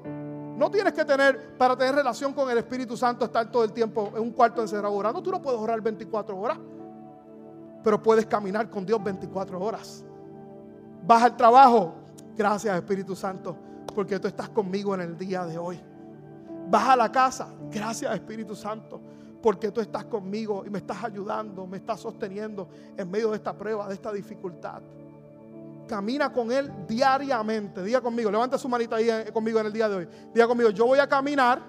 No 0.57 0.69
tienes 0.69 0.93
que 0.93 1.05
tener, 1.05 1.57
para 1.57 1.75
tener 1.75 1.95
relación 1.95 2.33
con 2.33 2.49
el 2.49 2.57
Espíritu 2.57 2.95
Santo, 2.95 3.25
estar 3.25 3.49
todo 3.49 3.63
el 3.63 3.71
tiempo 3.71 4.11
en 4.15 4.21
un 4.21 4.31
cuarto 4.31 4.61
encerrado 4.61 4.93
orando. 4.93 5.21
Tú 5.23 5.31
no 5.31 5.41
puedes 5.41 5.59
orar 5.59 5.81
24 5.81 6.37
horas 6.37 6.57
pero 7.83 8.01
puedes 8.01 8.25
caminar 8.25 8.69
con 8.69 8.85
Dios 8.85 9.03
24 9.03 9.59
horas. 9.59 10.03
Vas 11.05 11.23
al 11.23 11.37
trabajo, 11.37 11.95
gracias 12.35 12.75
Espíritu 12.75 13.15
Santo, 13.15 13.57
porque 13.95 14.19
tú 14.19 14.27
estás 14.27 14.49
conmigo 14.49 14.93
en 14.95 15.01
el 15.01 15.17
día 15.17 15.45
de 15.45 15.57
hoy. 15.57 15.79
Vas 16.69 16.89
a 16.89 16.95
la 16.95 17.11
casa, 17.11 17.47
gracias 17.71 18.13
Espíritu 18.13 18.55
Santo, 18.55 19.01
porque 19.41 19.71
tú 19.71 19.81
estás 19.81 20.05
conmigo 20.05 20.63
y 20.65 20.69
me 20.69 20.79
estás 20.79 21.03
ayudando, 21.03 21.65
me 21.65 21.77
estás 21.77 21.99
sosteniendo 21.99 22.69
en 22.97 23.09
medio 23.09 23.31
de 23.31 23.37
esta 23.37 23.57
prueba, 23.57 23.87
de 23.87 23.93
esta 23.93 24.11
dificultad. 24.11 24.81
Camina 25.87 26.31
con 26.31 26.51
Él 26.51 26.71
diariamente. 26.87 27.81
Diga 27.81 27.99
conmigo, 27.99 28.29
levanta 28.29 28.59
su 28.59 28.69
manita 28.69 28.97
ahí 28.97 29.09
eh, 29.09 29.31
conmigo 29.33 29.59
en 29.59 29.65
el 29.65 29.73
día 29.73 29.89
de 29.89 29.95
hoy. 29.95 30.07
Diga 30.31 30.47
conmigo, 30.47 30.69
yo 30.69 30.85
voy 30.85 30.99
a 30.99 31.07
caminar 31.07 31.59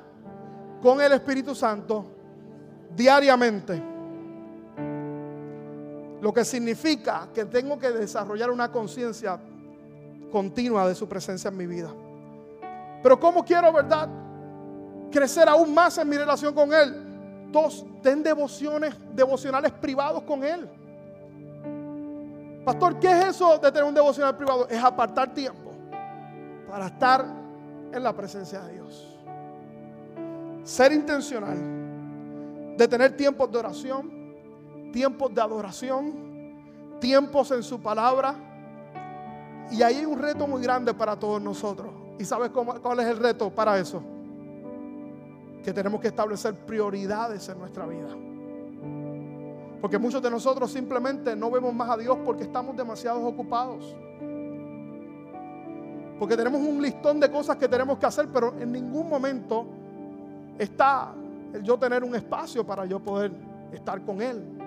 con 0.82 1.00
el 1.00 1.12
Espíritu 1.12 1.54
Santo 1.54 2.04
diariamente. 2.94 3.89
Lo 6.20 6.32
que 6.32 6.44
significa 6.44 7.28
que 7.34 7.44
tengo 7.46 7.78
que 7.78 7.90
desarrollar 7.90 8.50
una 8.50 8.70
conciencia 8.70 9.38
continua 10.30 10.86
de 10.86 10.94
su 10.94 11.08
presencia 11.08 11.48
en 11.48 11.56
mi 11.56 11.66
vida. 11.66 11.90
Pero 13.02 13.18
¿cómo 13.18 13.44
quiero, 13.44 13.72
verdad? 13.72 14.08
Crecer 15.10 15.48
aún 15.48 15.74
más 15.74 15.98
en 15.98 16.08
mi 16.08 16.16
relación 16.16 16.54
con 16.54 16.72
Él. 16.72 17.50
Dos, 17.50 17.84
ten 18.02 18.22
devociones, 18.22 18.94
devocionales 19.14 19.72
privados 19.72 20.22
con 20.22 20.44
Él. 20.44 20.68
Pastor, 22.64 23.00
¿qué 23.00 23.10
es 23.10 23.24
eso 23.28 23.58
de 23.58 23.72
tener 23.72 23.84
un 23.84 23.94
devocional 23.94 24.36
privado? 24.36 24.68
Es 24.68 24.82
apartar 24.82 25.32
tiempo 25.32 25.72
para 26.68 26.86
estar 26.86 27.24
en 27.92 28.02
la 28.02 28.12
presencia 28.12 28.60
de 28.60 28.74
Dios. 28.74 29.08
Ser 30.62 30.92
intencional 30.92 31.56
de 32.76 32.88
tener 32.88 33.16
tiempos 33.16 33.50
de 33.50 33.58
oración, 33.58 34.19
tiempos 34.93 35.34
de 35.34 35.41
adoración, 35.41 36.30
tiempos 37.01 37.51
en 37.51 37.62
su 37.62 37.80
palabra. 37.80 38.34
Y 39.70 39.82
ahí 39.82 39.97
hay 39.97 40.07
un 40.07 40.18
reto 40.18 40.47
muy 40.47 40.62
grande 40.62 40.93
para 40.95 41.18
todos 41.18 41.41
nosotros. 41.41 41.93
¿Y 42.18 42.24
sabes 42.24 42.51
cuál 42.51 43.01
es 43.01 43.07
el 43.07 43.16
reto 43.18 43.51
para 43.51 43.78
eso? 43.78 44.03
Que 45.62 45.72
tenemos 45.72 46.01
que 46.01 46.09
establecer 46.09 46.55
prioridades 46.55 47.49
en 47.49 47.59
nuestra 47.59 47.86
vida. 47.86 48.09
Porque 49.80 49.99
muchos 49.99 50.20
de 50.20 50.30
nosotros 50.30 50.70
simplemente 50.70 51.34
no 51.34 51.51
vemos 51.51 51.72
más 51.72 51.88
a 51.88 51.97
Dios 51.97 52.18
porque 52.24 52.43
estamos 52.43 52.76
demasiado 52.76 53.24
ocupados. 53.24 53.97
Porque 56.18 56.36
tenemos 56.36 56.61
un 56.61 56.82
listón 56.82 57.18
de 57.18 57.30
cosas 57.30 57.57
que 57.57 57.66
tenemos 57.66 57.99
que 57.99 58.05
hacer, 58.05 58.28
pero 58.30 58.55
en 58.61 58.72
ningún 58.72 59.09
momento 59.09 59.66
está 60.59 61.14
el 61.55 61.62
yo 61.62 61.78
tener 61.78 62.05
un 62.05 62.14
espacio 62.14 62.66
para 62.66 62.84
yo 62.84 63.01
poder 63.01 63.32
estar 63.72 64.03
con 64.03 64.20
Él. 64.20 64.59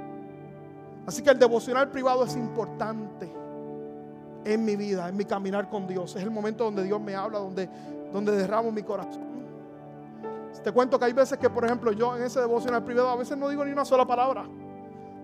Así 1.05 1.21
que 1.21 1.29
el 1.31 1.39
devocional 1.39 1.89
privado 1.89 2.23
es 2.23 2.35
importante 2.35 3.31
en 4.45 4.65
mi 4.65 4.75
vida, 4.75 5.09
en 5.09 5.17
mi 5.17 5.25
caminar 5.25 5.69
con 5.69 5.87
Dios. 5.87 6.15
Es 6.15 6.23
el 6.23 6.31
momento 6.31 6.63
donde 6.63 6.83
Dios 6.83 7.01
me 7.01 7.15
habla, 7.15 7.39
donde, 7.39 7.69
donde 8.11 8.31
derramo 8.33 8.71
mi 8.71 8.83
corazón. 8.83 9.33
Te 10.63 10.71
cuento 10.71 10.97
que 10.97 11.05
hay 11.05 11.13
veces 11.13 11.37
que, 11.37 11.49
por 11.49 11.65
ejemplo, 11.65 11.91
yo 11.91 12.15
en 12.15 12.23
ese 12.23 12.39
devocional 12.39 12.83
privado 12.83 13.09
a 13.09 13.15
veces 13.17 13.37
no 13.37 13.49
digo 13.49 13.65
ni 13.65 13.71
una 13.71 13.83
sola 13.83 14.05
palabra. 14.05 14.45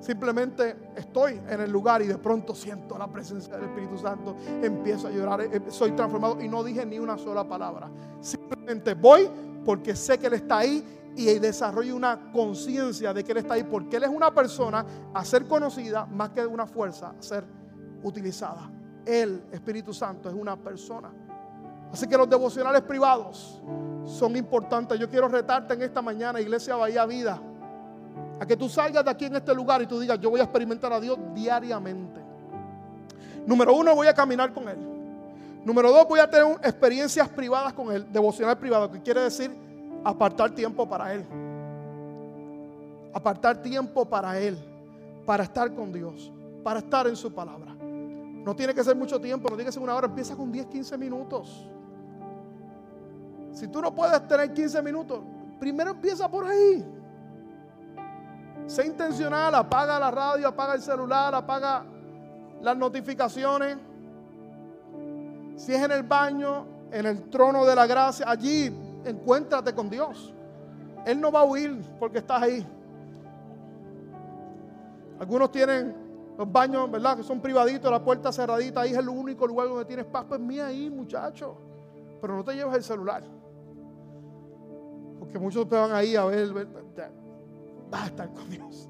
Simplemente 0.01 0.75
estoy 0.95 1.39
en 1.49 1.61
el 1.61 1.71
lugar 1.71 2.01
y 2.01 2.07
de 2.07 2.17
pronto 2.17 2.55
siento 2.55 2.97
la 2.97 3.07
presencia 3.07 3.55
del 3.55 3.65
Espíritu 3.65 3.97
Santo, 3.97 4.35
empiezo 4.61 5.07
a 5.07 5.11
llorar, 5.11 5.41
eh, 5.41 5.61
soy 5.69 5.91
transformado 5.91 6.41
y 6.41 6.47
no 6.47 6.63
dije 6.63 6.85
ni 6.85 6.99
una 6.99 7.17
sola 7.17 7.45
palabra. 7.45 7.89
Simplemente 8.21 8.93
voy 8.93 9.29
porque 9.65 9.95
sé 9.95 10.17
que 10.17 10.27
Él 10.27 10.33
está 10.33 10.59
ahí 10.59 10.98
y 11.27 11.39
desarrollo 11.39 11.95
una 11.95 12.31
conciencia 12.31 13.13
de 13.13 13.23
que 13.23 13.31
Él 13.33 13.39
está 13.39 13.55
ahí 13.55 13.63
porque 13.63 13.97
Él 13.97 14.03
es 14.03 14.09
una 14.09 14.33
persona 14.33 14.85
a 15.13 15.25
ser 15.25 15.45
conocida 15.45 16.05
más 16.05 16.29
que 16.29 16.45
una 16.45 16.65
fuerza 16.65 17.13
a 17.17 17.21
ser 17.21 17.43
utilizada. 18.03 18.69
Él, 19.05 19.43
Espíritu 19.51 19.93
Santo, 19.93 20.29
es 20.29 20.35
una 20.35 20.55
persona. 20.55 21.11
Así 21.91 22.07
que 22.07 22.17
los 22.17 22.29
devocionales 22.29 22.81
privados 22.83 23.61
son 24.05 24.35
importantes. 24.37 24.99
Yo 24.99 25.09
quiero 25.09 25.27
retarte 25.27 25.73
en 25.73 25.81
esta 25.81 26.01
mañana, 26.01 26.39
Iglesia 26.39 26.75
Bahía 26.75 27.05
Vida 27.05 27.41
a 28.39 28.45
que 28.45 28.55
tú 28.55 28.69
salgas 28.69 29.03
de 29.03 29.11
aquí 29.11 29.25
en 29.25 29.35
este 29.35 29.53
lugar 29.53 29.81
y 29.81 29.85
tú 29.85 29.99
digas, 29.99 30.17
yo 30.19 30.29
voy 30.29 30.39
a 30.39 30.43
experimentar 30.43 30.93
a 30.93 30.99
Dios 30.99 31.17
diariamente. 31.33 32.21
Número 33.45 33.73
uno, 33.73 33.93
voy 33.93 34.07
a 34.07 34.13
caminar 34.13 34.53
con 34.53 34.69
Él. 34.69 34.77
Número 35.65 35.91
dos, 35.91 36.07
voy 36.07 36.21
a 36.21 36.29
tener 36.29 36.55
experiencias 36.63 37.27
privadas 37.27 37.73
con 37.73 37.91
Él, 37.91 38.07
devocional 38.09 38.57
privado, 38.57 38.89
que 38.89 39.01
quiere 39.01 39.21
decir 39.21 39.68
apartar 40.03 40.51
tiempo 40.51 40.87
para 40.87 41.13
Él. 41.13 41.25
Apartar 43.13 43.61
tiempo 43.61 44.05
para 44.05 44.39
Él, 44.39 44.57
para 45.25 45.43
estar 45.43 45.73
con 45.73 45.91
Dios, 45.91 46.31
para 46.63 46.79
estar 46.79 47.07
en 47.07 47.15
su 47.15 47.33
palabra. 47.33 47.75
No 48.45 48.55
tiene 48.55 48.73
que 48.73 48.83
ser 48.83 48.95
mucho 48.95 49.19
tiempo, 49.19 49.49
no 49.49 49.55
tiene 49.55 49.67
que 49.67 49.71
ser 49.71 49.83
una 49.83 49.95
hora, 49.95 50.07
empieza 50.07 50.35
con 50.35 50.51
10, 50.51 50.67
15 50.67 50.97
minutos. 50.97 51.67
Si 53.51 53.67
tú 53.67 53.81
no 53.81 53.93
puedes 53.93 54.27
tener 54.27 54.53
15 54.53 54.81
minutos, 54.81 55.19
primero 55.59 55.91
empieza 55.91 56.29
por 56.29 56.45
ahí. 56.45 56.85
Sé 58.67 58.85
intencional, 58.85 59.53
apaga 59.55 59.99
la 59.99 60.11
radio, 60.11 60.47
apaga 60.47 60.75
el 60.75 60.81
celular, 60.81 61.33
apaga 61.33 61.83
las 62.61 62.77
notificaciones. 62.77 63.77
Si 65.55 65.73
es 65.73 65.81
en 65.81 65.91
el 65.91 66.03
baño, 66.03 66.65
en 66.91 67.05
el 67.05 67.29
trono 67.29 67.65
de 67.65 67.75
la 67.75 67.87
gracia, 67.87 68.25
allí 68.29 68.88
encuéntrate 69.05 69.73
con 69.73 69.89
Dios. 69.89 70.33
Él 71.05 71.19
no 71.19 71.31
va 71.31 71.41
a 71.41 71.45
huir 71.45 71.81
porque 71.99 72.19
estás 72.19 72.41
ahí. 72.41 72.65
Algunos 75.19 75.51
tienen 75.51 75.95
los 76.37 76.49
baños, 76.51 76.89
¿verdad? 76.89 77.17
Que 77.17 77.23
son 77.23 77.41
privaditos, 77.41 77.91
la 77.91 78.03
puerta 78.03 78.31
cerradita, 78.31 78.81
ahí 78.81 78.91
es 78.91 78.97
el 78.97 79.09
único 79.09 79.45
lugar 79.45 79.67
donde 79.67 79.85
tienes 79.85 80.05
paz. 80.05 80.25
Pues 80.27 80.39
mía 80.39 80.67
ahí, 80.67 80.89
muchacho. 80.89 81.57
Pero 82.21 82.35
no 82.35 82.43
te 82.43 82.53
lleves 82.53 82.75
el 82.75 82.83
celular. 82.83 83.23
Porque 85.19 85.37
muchos 85.37 85.67
te 85.67 85.75
van 85.75 85.91
ahí 85.91 86.15
a 86.15 86.25
ver 86.25 86.53
vas 87.89 88.03
a 88.03 88.05
estar 88.05 88.33
con 88.33 88.49
Dios. 88.49 88.89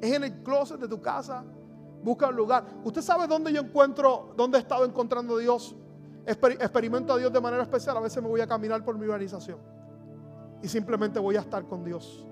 Es 0.00 0.12
en 0.12 0.24
el 0.24 0.42
closet 0.42 0.80
de 0.80 0.88
tu 0.88 1.00
casa. 1.00 1.44
Busca 2.02 2.28
un 2.28 2.36
lugar. 2.36 2.64
¿Usted 2.84 3.02
sabe 3.02 3.26
dónde 3.26 3.52
yo 3.52 3.60
encuentro, 3.60 4.32
dónde 4.36 4.58
he 4.58 4.60
estado 4.60 4.84
encontrando 4.84 5.36
a 5.36 5.40
Dios? 5.40 5.76
Experimento 6.26 7.12
a 7.12 7.18
Dios 7.18 7.32
de 7.32 7.40
manera 7.40 7.62
especial. 7.62 7.96
A 7.96 8.00
veces 8.00 8.22
me 8.22 8.28
voy 8.28 8.40
a 8.40 8.46
caminar 8.46 8.84
por 8.84 8.96
mi 8.96 9.04
organización. 9.04 9.58
Y 10.62 10.68
simplemente 10.68 11.18
voy 11.18 11.36
a 11.36 11.40
estar 11.40 11.64
con 11.64 11.84
Dios. 11.84 12.26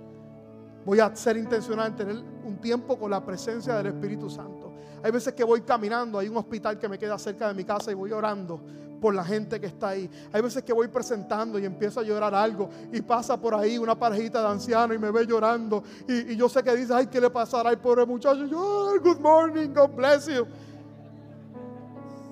Voy 0.84 1.00
a 1.00 1.14
ser 1.14 1.36
intencional 1.36 1.88
en 1.88 1.96
tener 1.96 2.16
un 2.44 2.58
tiempo 2.60 2.98
con 2.98 3.10
la 3.10 3.24
presencia 3.24 3.74
del 3.76 3.86
Espíritu 3.86 4.30
Santo. 4.30 4.72
Hay 5.02 5.10
veces 5.10 5.32
que 5.34 5.44
voy 5.44 5.62
caminando, 5.62 6.18
hay 6.18 6.28
un 6.28 6.36
hospital 6.36 6.78
que 6.78 6.88
me 6.88 6.98
queda 6.98 7.18
cerca 7.18 7.48
de 7.48 7.54
mi 7.54 7.64
casa 7.64 7.90
y 7.90 7.94
voy 7.94 8.12
orando 8.12 8.60
por 9.00 9.14
la 9.14 9.24
gente 9.24 9.58
que 9.58 9.66
está 9.66 9.88
ahí. 9.88 10.08
Hay 10.32 10.42
veces 10.42 10.62
que 10.62 10.72
voy 10.72 10.88
presentando 10.88 11.58
y 11.58 11.64
empiezo 11.64 12.00
a 12.00 12.02
llorar 12.02 12.34
algo 12.34 12.68
y 12.92 13.00
pasa 13.00 13.40
por 13.40 13.54
ahí 13.54 13.78
una 13.78 13.98
parejita 13.98 14.40
de 14.42 14.48
ancianos 14.48 14.96
y 14.96 15.00
me 15.00 15.10
ve 15.10 15.26
llorando 15.26 15.82
y, 16.06 16.36
yo 16.36 16.48
sé 16.48 16.62
que 16.62 16.76
dice, 16.76 16.92
ay, 16.94 17.06
¿qué 17.06 17.20
le 17.20 17.30
pasará 17.30 17.70
al 17.70 17.78
pobre 17.78 18.04
muchacho? 18.04 18.44
yo, 18.46 18.92
good 19.02 19.20
morning, 19.20 19.72
God 19.72 19.90
bless 19.96 20.26
you. 20.26 20.46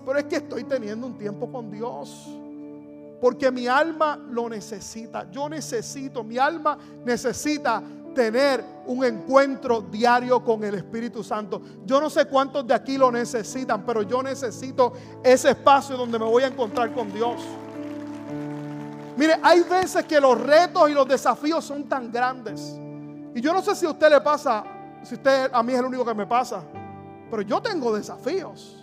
Pero 0.08 0.20
es 0.20 0.24
que 0.24 0.36
estoy 0.36 0.64
teniendo 0.64 1.06
un 1.06 1.18
tiempo 1.18 1.52
con 1.52 1.70
Dios. 1.70 2.26
Porque 3.20 3.50
mi 3.50 3.66
alma 3.66 4.18
lo 4.30 4.48
necesita. 4.48 5.30
Yo 5.30 5.50
necesito, 5.50 6.24
mi 6.24 6.38
alma 6.38 6.78
necesita 7.04 7.82
tener 8.14 8.64
un 8.86 9.04
encuentro 9.04 9.82
diario 9.82 10.42
con 10.42 10.64
el 10.64 10.76
Espíritu 10.76 11.22
Santo. 11.22 11.60
Yo 11.84 12.00
no 12.00 12.08
sé 12.08 12.24
cuántos 12.24 12.66
de 12.66 12.72
aquí 12.72 12.96
lo 12.96 13.12
necesitan, 13.12 13.84
pero 13.84 14.00
yo 14.00 14.22
necesito 14.22 14.94
ese 15.22 15.50
espacio 15.50 15.94
donde 15.94 16.18
me 16.18 16.24
voy 16.24 16.42
a 16.42 16.46
encontrar 16.46 16.94
con 16.94 17.12
Dios. 17.12 17.42
Mire, 19.14 19.38
hay 19.42 19.60
veces 19.60 20.06
que 20.06 20.18
los 20.18 20.40
retos 20.40 20.88
y 20.88 20.94
los 20.94 21.06
desafíos 21.06 21.66
son 21.66 21.84
tan 21.84 22.10
grandes. 22.10 22.80
Y 23.34 23.42
yo 23.42 23.52
no 23.52 23.60
sé 23.60 23.76
si 23.76 23.84
a 23.84 23.90
usted 23.90 24.08
le 24.08 24.22
pasa, 24.22 24.64
si 25.02 25.16
usted 25.16 25.50
a 25.52 25.62
mí 25.62 25.74
es 25.74 25.78
el 25.78 25.84
único 25.84 26.02
que 26.02 26.14
me 26.14 26.26
pasa, 26.26 26.62
pero 27.30 27.42
yo 27.42 27.60
tengo 27.60 27.94
desafíos. 27.94 28.77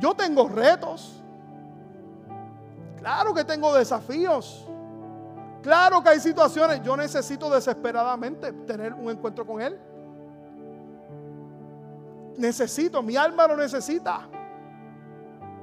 Yo 0.00 0.14
tengo 0.14 0.48
retos. 0.48 1.22
Claro 2.98 3.32
que 3.32 3.44
tengo 3.44 3.74
desafíos. 3.74 4.66
Claro 5.62 6.02
que 6.02 6.08
hay 6.08 6.20
situaciones, 6.20 6.82
yo 6.82 6.96
necesito 6.96 7.50
desesperadamente 7.50 8.50
tener 8.52 8.94
un 8.94 9.10
encuentro 9.10 9.46
con 9.46 9.60
Él. 9.60 9.78
Necesito, 12.38 13.02
mi 13.02 13.16
alma 13.16 13.46
lo 13.46 13.56
necesita. 13.56 14.26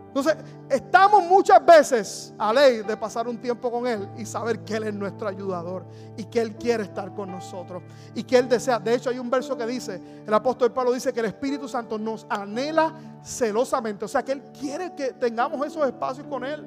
Entonces, 0.08 0.38
estamos 0.70 1.24
muchas 1.24 1.64
veces 1.64 2.34
a 2.38 2.52
ley 2.52 2.82
de 2.82 2.98
pasar 2.98 3.28
un 3.28 3.38
tiempo 3.38 3.70
con 3.70 3.86
Él 3.86 4.10
y 4.18 4.26
saber 4.26 4.60
que 4.60 4.78
Él 4.78 4.84
es 4.86 4.94
nuestro 4.94 5.28
ayudador 5.28 5.86
y 6.16 6.24
que 6.24 6.42
Él 6.42 6.56
quiere 6.56 6.84
estar 6.84 7.14
con 7.14 7.30
nosotros 7.30 7.84
y 8.16 8.24
que 8.24 8.38
Él 8.38 8.50
desea. 8.50 8.80
De 8.80 8.96
hecho, 8.96 9.10
hay 9.10 9.20
un 9.20 9.30
verso 9.30 9.56
que 9.56 9.68
dice, 9.68 10.02
el 10.26 10.34
apóstol 10.34 10.72
Pablo 10.72 10.94
dice 10.94 11.14
que 11.14 11.20
el 11.20 11.28
Espíritu 11.28 11.68
Santo 11.68 12.00
nos 12.00 12.26
anhela 12.30 12.94
celosamente. 13.22 14.06
O 14.06 14.08
sea, 14.08 14.24
que 14.24 14.32
Él 14.32 14.44
quiere 14.58 14.96
que 14.96 15.14
tengamos 15.14 15.66
esos 15.68 15.86
espacios 15.86 16.26
con 16.28 16.44
Él. 16.44 16.66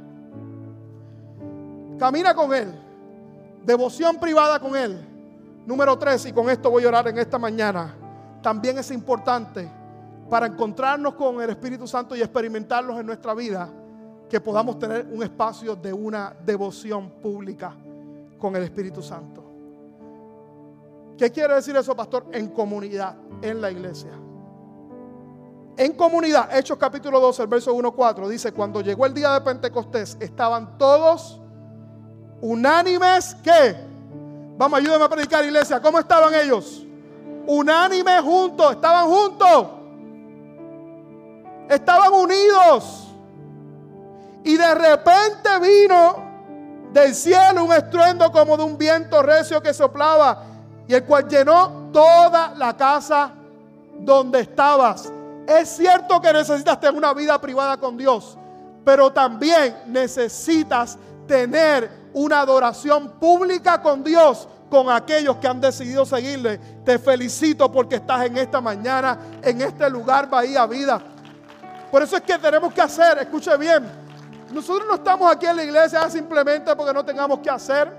Camina 1.99 2.35
con 2.35 2.55
Él. 2.55 2.73
Devoción 3.65 4.19
privada 4.19 4.61
con 4.61 4.77
Él. 4.77 5.07
Número 5.67 5.99
tres, 5.99 6.25
y 6.27 6.33
con 6.33 6.49
esto 6.49 6.71
voy 6.71 6.85
a 6.85 6.89
orar 6.89 7.09
en 7.09 7.19
esta 7.19 7.39
mañana. 7.39 7.95
También 8.43 8.79
es 8.79 8.91
importante 8.91 9.80
para 10.31 10.47
encontrarnos 10.47 11.15
con 11.15 11.43
el 11.43 11.51
Espíritu 11.51 11.89
Santo 11.89 12.15
y 12.15 12.21
experimentarlos 12.21 12.99
en 13.01 13.05
nuestra 13.05 13.35
vida, 13.35 13.69
que 14.29 14.41
podamos 14.41 14.79
tener 14.79 15.09
un 15.11 15.25
espacio 15.25 15.75
de 15.75 15.93
una 15.93 16.33
devoción 16.47 17.11
pública 17.21 17.75
con 18.39 18.55
el 18.55 18.63
Espíritu 18.63 19.03
Santo. 19.03 19.45
¿Qué 21.19 21.31
quiere 21.33 21.55
decir 21.55 21.77
eso, 21.77 21.95
pastor? 21.97 22.27
En 22.33 22.49
comunidad, 22.49 23.17
en 23.43 23.61
la 23.61 23.73
iglesia. 23.73 24.13
En 25.77 25.93
comunidad, 25.95 26.57
Hechos 26.57 26.79
capítulo 26.79 27.19
12, 27.21 27.43
el 27.43 27.49
verso 27.49 27.75
1-4, 27.75 28.29
dice, 28.29 28.53
cuando 28.53 28.81
llegó 28.81 29.07
el 29.07 29.15
día 29.15 29.33
de 29.33 29.41
Pentecostés, 29.41 30.17
estaban 30.21 30.79
todos 30.79 31.41
unánimes 32.41 33.35
que, 33.37 33.77
vamos, 34.57 34.79
ayúdenme 34.79 35.05
a 35.05 35.09
predicar 35.09 35.45
iglesia, 35.45 35.81
¿cómo 35.83 35.99
estaban 35.99 36.35
ellos? 36.35 36.87
Unánimes 37.47 38.21
juntos, 38.23 38.73
estaban 38.73 39.07
juntos, 39.09 39.80
estaban 41.71 42.13
unidos. 42.13 43.07
Y 44.45 44.57
de 44.57 44.75
repente 44.75 45.49
vino 45.61 46.31
del 46.93 47.15
cielo 47.15 47.65
un 47.65 47.73
estruendo 47.73 48.31
como 48.33 48.57
de 48.57 48.65
un 48.65 48.77
viento 48.77 49.23
recio 49.23 49.63
que 49.63 49.73
soplaba 49.73 50.45
y 50.89 50.95
el 50.95 51.05
cual 51.05 51.29
llenó 51.29 51.91
toda 51.93 52.53
la 52.57 52.77
casa 52.77 53.33
donde 54.01 54.41
estabas. 54.41 55.13
Es 55.47 55.69
cierto 55.69 56.21
que 56.21 56.33
necesitas 56.33 56.81
tener 56.81 56.97
una 56.97 57.15
vida 57.15 57.41
privada 57.41 57.77
con 57.77 57.97
Dios. 57.97 58.37
pero 58.85 59.13
también 59.13 59.77
necesitas 59.87 60.99
tener 61.27 61.91
una 62.13 62.41
adoración 62.41 63.11
pública 63.21 63.81
con 63.81 64.03
Dios, 64.03 64.49
con 64.71 64.91
aquellos 64.91 65.37
que 65.37 65.47
han 65.47 65.61
decidido 65.61 66.05
seguirle. 66.05 66.59
Te 66.85 66.99
felicito 66.99 67.71
porque 67.71 67.97
estás 67.97 68.25
en 68.25 68.39
esta 68.39 68.61
mañana, 68.61 69.19
en 69.43 69.61
este 69.61 69.89
lugar 69.91 70.29
Bahía 70.29 70.67
Vida. 70.67 71.01
Por 71.91 72.03
eso 72.03 72.17
es 72.17 72.23
que 72.23 72.39
tenemos 72.39 72.73
que 72.73 72.81
hacer, 72.81 73.19
escuche 73.19 73.57
bien, 73.57 73.85
nosotros 74.53 74.87
no 74.89 74.95
estamos 74.95 75.31
aquí 75.31 75.47
en 75.47 75.57
la 75.57 75.65
iglesia 75.65 76.09
simplemente 76.11 76.75
porque 76.75 76.93
no 76.93 77.05
tengamos 77.05 77.39
que 77.41 77.51
hacer 77.51 77.93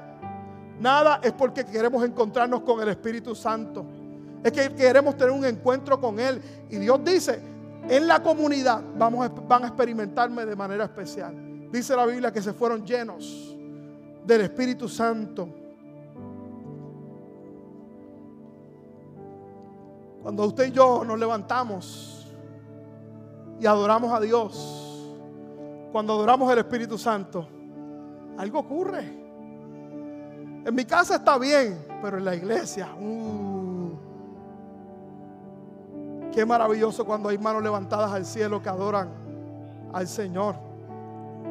nada, 0.80 1.20
es 1.24 1.32
porque 1.34 1.66
queremos 1.66 2.04
encontrarnos 2.04 2.62
con 2.62 2.82
el 2.82 2.89
Espíritu 2.89 3.36
Santo. 3.36 3.86
Es 4.44 4.52
que 4.52 4.74
queremos 4.74 5.16
tener 5.16 5.32
un 5.32 5.46
encuentro 5.46 6.00
con 6.02 6.20
Él. 6.20 6.42
Y 6.70 6.78
Dios 6.78 7.00
dice, 7.04 7.39
en 7.88 8.08
la 8.08 8.22
comunidad 8.22 8.82
vamos 8.98 9.30
van 9.48 9.64
a 9.64 9.68
experimentarme 9.68 10.46
de 10.46 10.56
manera 10.56 10.86
especial. 10.86 11.70
Dice 11.72 11.96
la 11.96 12.06
Biblia 12.06 12.32
que 12.32 12.42
se 12.42 12.54
fueron 12.54 12.86
llenos 12.86 13.56
del 14.26 14.42
Espíritu 14.42 14.89
Santo. 14.89 15.48
Cuando 20.22 20.46
usted 20.46 20.66
y 20.66 20.72
yo 20.72 21.04
nos 21.04 21.18
levantamos 21.18 22.20
y 23.62 23.68
adoramos 23.68 24.12
a 24.12 24.20
Dios, 24.20 25.14
cuando 25.91 26.14
adoramos 26.14 26.51
al 26.51 26.57
Espíritu 26.57 26.97
Santo, 26.97 27.47
algo 28.36 28.57
ocurre. 28.57 29.03
En 30.66 30.74
mi 30.74 30.84
casa 30.84 31.18
está 31.18 31.38
bien, 31.38 31.86
pero 32.01 32.18
en 32.18 32.26
la 32.26 32.34
iglesia, 32.34 32.89
uh, 32.95 33.91
qué 36.34 36.43
maravilloso 36.43 37.05
cuando 37.05 37.30
hay 37.30 37.38
manos 37.38 37.62
levantadas 37.62 38.12
al 38.12 38.26
cielo 38.26 38.64
que 38.64 38.70
adoran 38.70 39.09
al 39.93 40.07
Señor. 40.07 40.55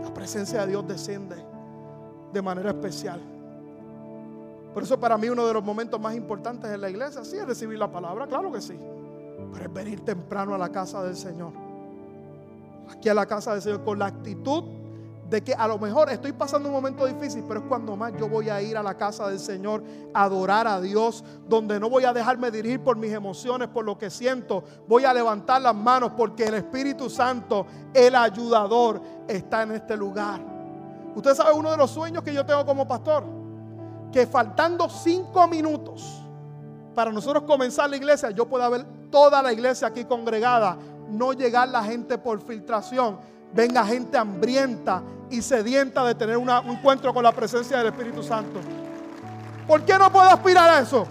La 0.02 0.12
presencia 0.12 0.62
de 0.62 0.66
Dios 0.66 0.88
desciende 0.88 1.36
de 2.32 2.42
manera 2.42 2.70
especial. 2.70 3.20
Por 4.74 4.82
eso 4.82 4.98
para 4.98 5.16
mí 5.16 5.28
uno 5.28 5.46
de 5.46 5.52
los 5.52 5.62
momentos 5.62 6.00
más 6.00 6.16
importantes 6.16 6.72
en 6.72 6.80
la 6.80 6.90
iglesia, 6.90 7.24
sí, 7.24 7.36
es 7.36 7.46
recibir 7.46 7.78
la 7.78 7.92
palabra, 7.92 8.26
claro 8.26 8.50
que 8.50 8.60
sí. 8.60 8.76
Pero 9.52 9.64
es 9.64 9.72
venir 9.72 10.04
temprano 10.04 10.56
a 10.56 10.58
la 10.58 10.70
casa 10.70 11.04
del 11.04 11.14
Señor. 11.14 11.69
Aquí 12.90 13.08
a 13.08 13.14
la 13.14 13.26
casa 13.26 13.52
del 13.52 13.62
Señor 13.62 13.84
con 13.84 13.98
la 13.98 14.06
actitud 14.06 14.64
de 15.30 15.44
que 15.44 15.54
a 15.54 15.68
lo 15.68 15.78
mejor 15.78 16.10
estoy 16.10 16.32
pasando 16.32 16.68
un 16.68 16.74
momento 16.74 17.06
difícil, 17.06 17.44
pero 17.46 17.60
es 17.60 17.66
cuando 17.66 17.94
más 17.96 18.12
yo 18.18 18.28
voy 18.28 18.50
a 18.50 18.60
ir 18.60 18.76
a 18.76 18.82
la 18.82 18.96
casa 18.96 19.28
del 19.28 19.38
Señor 19.38 19.84
a 20.12 20.24
adorar 20.24 20.66
a 20.66 20.80
Dios, 20.80 21.24
donde 21.48 21.78
no 21.78 21.88
voy 21.88 22.04
a 22.04 22.12
dejarme 22.12 22.50
dirigir 22.50 22.80
por 22.80 22.96
mis 22.96 23.12
emociones, 23.12 23.68
por 23.68 23.84
lo 23.84 23.96
que 23.96 24.10
siento. 24.10 24.64
Voy 24.88 25.04
a 25.04 25.14
levantar 25.14 25.62
las 25.62 25.74
manos 25.74 26.12
porque 26.16 26.46
el 26.46 26.54
Espíritu 26.54 27.08
Santo, 27.08 27.64
el 27.94 28.16
ayudador, 28.16 29.00
está 29.28 29.62
en 29.62 29.70
este 29.72 29.96
lugar. 29.96 30.40
Usted 31.14 31.34
sabe 31.34 31.52
uno 31.52 31.70
de 31.70 31.76
los 31.76 31.92
sueños 31.92 32.24
que 32.24 32.34
yo 32.34 32.44
tengo 32.44 32.66
como 32.66 32.86
pastor, 32.88 33.24
que 34.12 34.26
faltando 34.26 34.88
cinco 34.88 35.46
minutos 35.46 36.20
para 36.94 37.12
nosotros 37.12 37.44
comenzar 37.44 37.88
la 37.88 37.96
iglesia, 37.96 38.30
yo 38.30 38.48
pueda 38.48 38.68
ver 38.68 38.84
toda 39.10 39.42
la 39.42 39.52
iglesia 39.52 39.88
aquí 39.88 40.04
congregada, 40.04 40.76
no 41.10 41.32
llegar 41.32 41.68
la 41.68 41.82
gente 41.82 42.18
por 42.18 42.40
filtración, 42.40 43.18
venga 43.52 43.84
gente 43.84 44.16
hambrienta 44.16 45.02
y 45.30 45.42
sedienta 45.42 46.04
de 46.04 46.14
tener 46.14 46.36
un 46.36 46.48
encuentro 46.48 47.12
con 47.14 47.22
la 47.22 47.32
presencia 47.32 47.78
del 47.78 47.88
Espíritu 47.88 48.22
Santo. 48.22 48.60
¿Por 49.66 49.84
qué 49.84 49.98
no 49.98 50.10
puedo 50.10 50.28
aspirar 50.28 50.68
a 50.70 50.80
eso? 50.80 51.06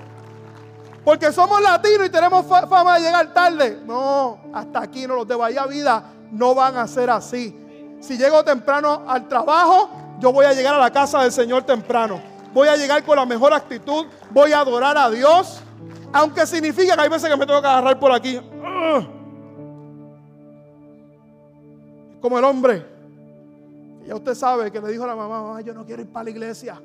Porque 1.04 1.32
somos 1.32 1.62
latinos 1.62 2.08
y 2.08 2.10
tenemos 2.10 2.46
fama 2.46 2.96
de 2.96 3.02
llegar 3.02 3.34
tarde. 3.34 3.80
No, 3.86 4.40
hasta 4.54 4.82
aquí 4.82 5.08
no 5.08 5.16
los 5.16 5.28
de 5.28 5.36
Bahía 5.36 5.66
Vida 5.66 6.04
no 6.32 6.54
van 6.54 6.78
a 6.78 6.88
ser 6.88 7.10
así. 7.10 7.56
Si 8.00 8.18
llego 8.18 8.44
temprano 8.44 9.04
al 9.08 9.28
trabajo, 9.28 9.90
yo 10.20 10.32
voy 10.32 10.46
a 10.46 10.54
llegar 10.54 10.76
a 10.76 10.78
la 10.78 10.92
casa 10.92 11.22
del 11.22 11.32
Señor 11.32 11.64
temprano. 11.64 12.22
Voy 12.54 12.68
a 12.68 12.76
llegar 12.76 13.04
con 13.04 13.16
la 13.16 13.26
mejor 13.26 13.54
actitud. 13.54 14.06
Voy 14.32 14.52
a 14.52 14.60
adorar 14.60 14.98
a 14.98 15.10
Dios. 15.10 15.62
Aunque 16.12 16.46
significa 16.46 16.96
que 16.96 17.02
hay 17.02 17.10
veces 17.10 17.30
que 17.30 17.38
me 17.38 17.46
tengo 17.46 17.62
que 17.62 17.68
agarrar 17.68 18.00
por 18.00 18.12
aquí. 18.12 18.40
Como 22.22 22.38
el 22.38 22.44
hombre. 22.46 22.86
Ya 24.06 24.16
usted 24.16 24.34
sabe 24.34 24.72
que 24.72 24.82
le 24.82 24.92
dijo 24.92 25.04
a 25.04 25.08
la 25.08 25.16
mamá, 25.16 25.42
mamá, 25.42 25.62
yo 25.62 25.74
no 25.74 25.86
quiero 25.86 26.02
ir 26.02 26.10
para 26.10 26.26
la 26.26 26.30
iglesia. 26.32 26.82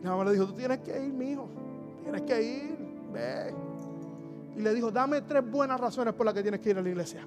Y 0.00 0.04
la 0.04 0.10
mamá 0.10 0.24
le 0.24 0.32
dijo, 0.32 0.46
tú 0.46 0.54
tienes 0.54 0.78
que 0.78 0.96
ir, 0.96 1.12
mi 1.12 1.32
hijo. 1.32 1.48
Tienes 2.02 2.22
que 2.22 2.42
ir. 2.42 2.76
Ve. 3.12 3.54
Y 4.56 4.60
le 4.62 4.74
dijo, 4.74 4.90
dame 4.90 5.20
tres 5.22 5.48
buenas 5.48 5.78
razones 5.78 6.14
por 6.14 6.24
las 6.24 6.34
que 6.34 6.42
tienes 6.42 6.60
que 6.60 6.70
ir 6.70 6.78
a 6.78 6.82
la 6.82 6.88
iglesia 6.88 7.26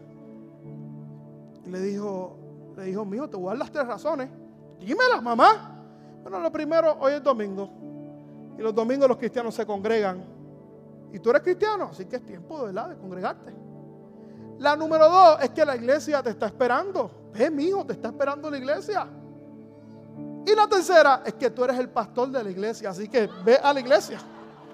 le 1.70 1.82
dijo, 1.82 2.36
le 2.76 2.84
dijo, 2.86 3.06
mío, 3.06 3.30
te 3.30 3.38
voy 3.38 3.48
a 3.48 3.50
dar 3.50 3.60
las 3.60 3.72
tres 3.72 3.86
razones. 3.86 4.30
Dímelas, 4.80 5.22
mamá. 5.22 5.76
Bueno, 6.22 6.40
lo 6.40 6.52
primero, 6.52 6.98
hoy 7.00 7.14
es 7.14 7.24
domingo. 7.24 7.70
Y 8.58 8.62
los 8.62 8.74
domingos 8.74 9.08
los 9.08 9.18
cristianos 9.18 9.56
se 9.56 9.66
congregan. 9.66 10.24
Y 11.14 11.20
tú 11.20 11.30
eres 11.30 11.42
cristiano, 11.42 11.90
así 11.92 12.06
que 12.06 12.18
es 12.18 12.26
tiempo 12.26 12.68
de, 12.68 12.74
de 12.74 12.98
congregarte. 12.98 13.54
La 14.60 14.76
número 14.76 15.10
dos 15.10 15.41
es 15.41 15.49
que 15.51 15.66
la 15.66 15.76
iglesia 15.76 16.22
te 16.22 16.30
está 16.32 16.47
esperando. 16.47 17.32
Ve, 17.34 17.49
mi 17.49 17.64
hijo, 17.66 17.86
te 17.86 17.93
está 17.93 18.10
esperando 18.10 18.51
la 18.51 18.57
iglesia. 18.57 19.07
Y 20.45 20.53
la 20.53 20.68
tercera 20.68 21.24
es 21.26 21.34
que 21.36 21.49
tú 21.49 21.64
eres 21.64 21.80
el 21.80 21.88
pastor 21.89 22.30
de 22.30 22.43
la 22.43 22.49
iglesia, 22.49 22.89
así 22.89 23.07
que 23.07 23.30
ve 23.45 23.57
a 23.62 23.74
la 23.74 23.80
iglesia, 23.80 24.20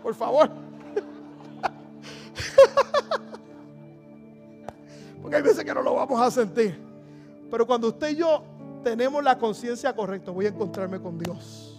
por 0.02 0.16
favor. 0.16 0.50
Porque 5.22 5.36
hay 5.36 5.44
veces 5.44 5.64
que 5.64 5.74
no 5.74 5.82
lo 5.82 5.96
vamos 5.96 6.22
a 6.22 6.32
sentir. 6.32 6.80
Pero 7.52 7.68
cuando 7.68 7.90
usted 7.90 8.10
y 8.10 8.16
yo 8.16 8.44
tenemos 8.84 9.24
la 9.24 9.38
conciencia 9.38 9.96
correcta, 9.96 10.32
voy 10.32 10.46
a 10.46 10.50
encontrarme 10.50 11.00
con 11.00 11.20
Dios. 11.20 11.75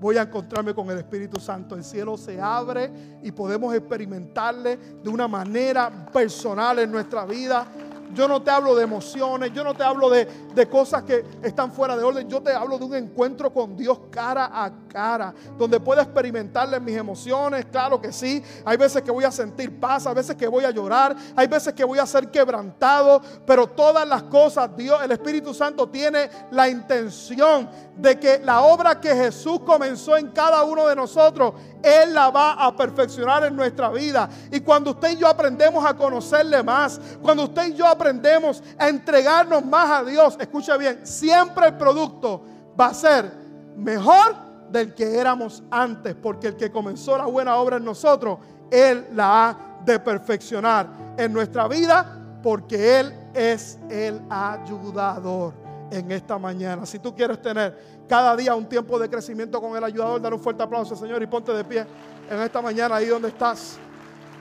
Voy 0.00 0.16
a 0.18 0.22
encontrarme 0.22 0.74
con 0.74 0.90
el 0.90 0.98
Espíritu 0.98 1.40
Santo. 1.40 1.74
El 1.74 1.84
cielo 1.84 2.16
se 2.16 2.40
abre 2.40 3.18
y 3.22 3.32
podemos 3.32 3.74
experimentarle 3.74 4.76
de 5.02 5.08
una 5.08 5.28
manera 5.28 6.06
personal 6.12 6.78
en 6.78 6.90
nuestra 6.90 7.24
vida 7.24 7.66
yo 8.12 8.28
no 8.28 8.42
te 8.42 8.50
hablo 8.50 8.74
de 8.74 8.84
emociones, 8.84 9.52
yo 9.52 9.64
no 9.64 9.74
te 9.74 9.82
hablo 9.82 10.10
de, 10.10 10.26
cosas 10.70 11.02
que 11.02 11.24
están 11.42 11.72
fuera 11.72 11.96
de 11.96 12.02
orden, 12.02 12.28
yo 12.28 12.40
te 12.40 12.52
hablo 12.52 12.78
de 12.78 12.84
un 12.84 12.94
encuentro 12.94 13.52
con 13.52 13.76
Dios 13.76 13.98
cara 14.10 14.50
a 14.52 14.72
cara, 14.88 15.34
donde 15.58 15.78
puedo 15.78 16.00
experimentarle 16.00 16.80
mis 16.80 16.96
emociones, 16.96 17.66
claro 17.66 18.00
que 18.00 18.12
sí, 18.12 18.42
hay 18.64 18.76
veces 18.76 19.02
que 19.02 19.10
voy 19.10 19.24
a 19.24 19.30
sentir 19.30 19.78
paz, 19.78 20.06
hay 20.06 20.14
veces 20.14 20.36
que 20.36 20.46
voy 20.46 20.64
a 20.64 20.70
llorar, 20.70 21.14
hay 21.36 21.46
veces 21.46 21.74
que 21.74 21.84
voy 21.84 21.98
a 21.98 22.06
ser 22.06 22.30
quebrantado, 22.30 23.20
pero 23.46 23.66
todas 23.68 24.06
las 24.06 24.24
cosas, 24.24 24.76
Dios, 24.76 25.02
el 25.02 25.12
Espíritu 25.12 25.52
Santo 25.52 25.88
tiene 25.88 26.30
la 26.50 26.68
intención 26.68 27.68
de 27.96 28.18
que 28.18 28.38
la 28.38 28.62
obra 28.62 29.00
que 29.00 29.14
Jesús 29.14 29.60
comenzó 29.60 30.16
en 30.16 30.28
cada 30.28 30.64
uno 30.64 30.86
de 30.86 30.96
nosotros, 30.96 31.54
Él 31.84 32.14
la 32.14 32.30
va 32.30 32.52
a 32.52 32.74
perfeccionar 32.74 33.44
en 33.44 33.54
nuestra 33.54 33.90
vida. 33.90 34.28
Y 34.50 34.60
cuando 34.60 34.92
usted 34.92 35.12
y 35.12 35.16
yo 35.16 35.28
aprendemos 35.28 35.84
a 35.84 35.94
conocerle 35.94 36.62
más, 36.62 37.00
cuando 37.22 37.44
usted 37.44 37.68
y 37.68 37.74
yo 37.74 37.86
aprendemos 37.86 38.62
a 38.78 38.88
entregarnos 38.88 39.64
más 39.64 40.00
a 40.00 40.04
Dios, 40.04 40.36
escucha 40.40 40.76
bien, 40.76 41.06
siempre 41.06 41.66
el 41.66 41.74
producto 41.74 42.42
va 42.78 42.86
a 42.86 42.94
ser 42.94 43.30
mejor 43.76 44.34
del 44.70 44.94
que 44.94 45.18
éramos 45.18 45.62
antes, 45.70 46.14
porque 46.14 46.48
el 46.48 46.56
que 46.56 46.72
comenzó 46.72 47.16
la 47.18 47.26
buena 47.26 47.56
obra 47.56 47.76
en 47.76 47.84
nosotros, 47.84 48.38
Él 48.70 49.06
la 49.12 49.48
ha 49.48 49.56
de 49.84 50.00
perfeccionar 50.00 50.88
en 51.16 51.32
nuestra 51.32 51.68
vida, 51.68 52.38
porque 52.42 53.00
Él 53.00 53.14
es 53.34 53.78
el 53.90 54.20
ayudador 54.30 55.52
en 55.90 56.10
esta 56.10 56.38
mañana. 56.38 56.86
Si 56.86 56.98
tú 56.98 57.14
quieres 57.14 57.40
tener 57.40 57.93
cada 58.08 58.36
día 58.36 58.54
un 58.54 58.68
tiempo 58.68 58.98
de 58.98 59.08
crecimiento 59.08 59.60
con 59.60 59.76
el 59.76 59.84
ayudador, 59.84 60.20
dar 60.20 60.34
un 60.34 60.40
fuerte 60.40 60.62
aplauso, 60.62 60.94
Señor, 60.94 61.22
y 61.22 61.26
ponte 61.26 61.52
de 61.52 61.64
pie 61.64 61.86
en 62.30 62.40
esta 62.40 62.60
mañana 62.60 62.96
ahí 62.96 63.06
donde 63.06 63.28
estás. 63.28 63.78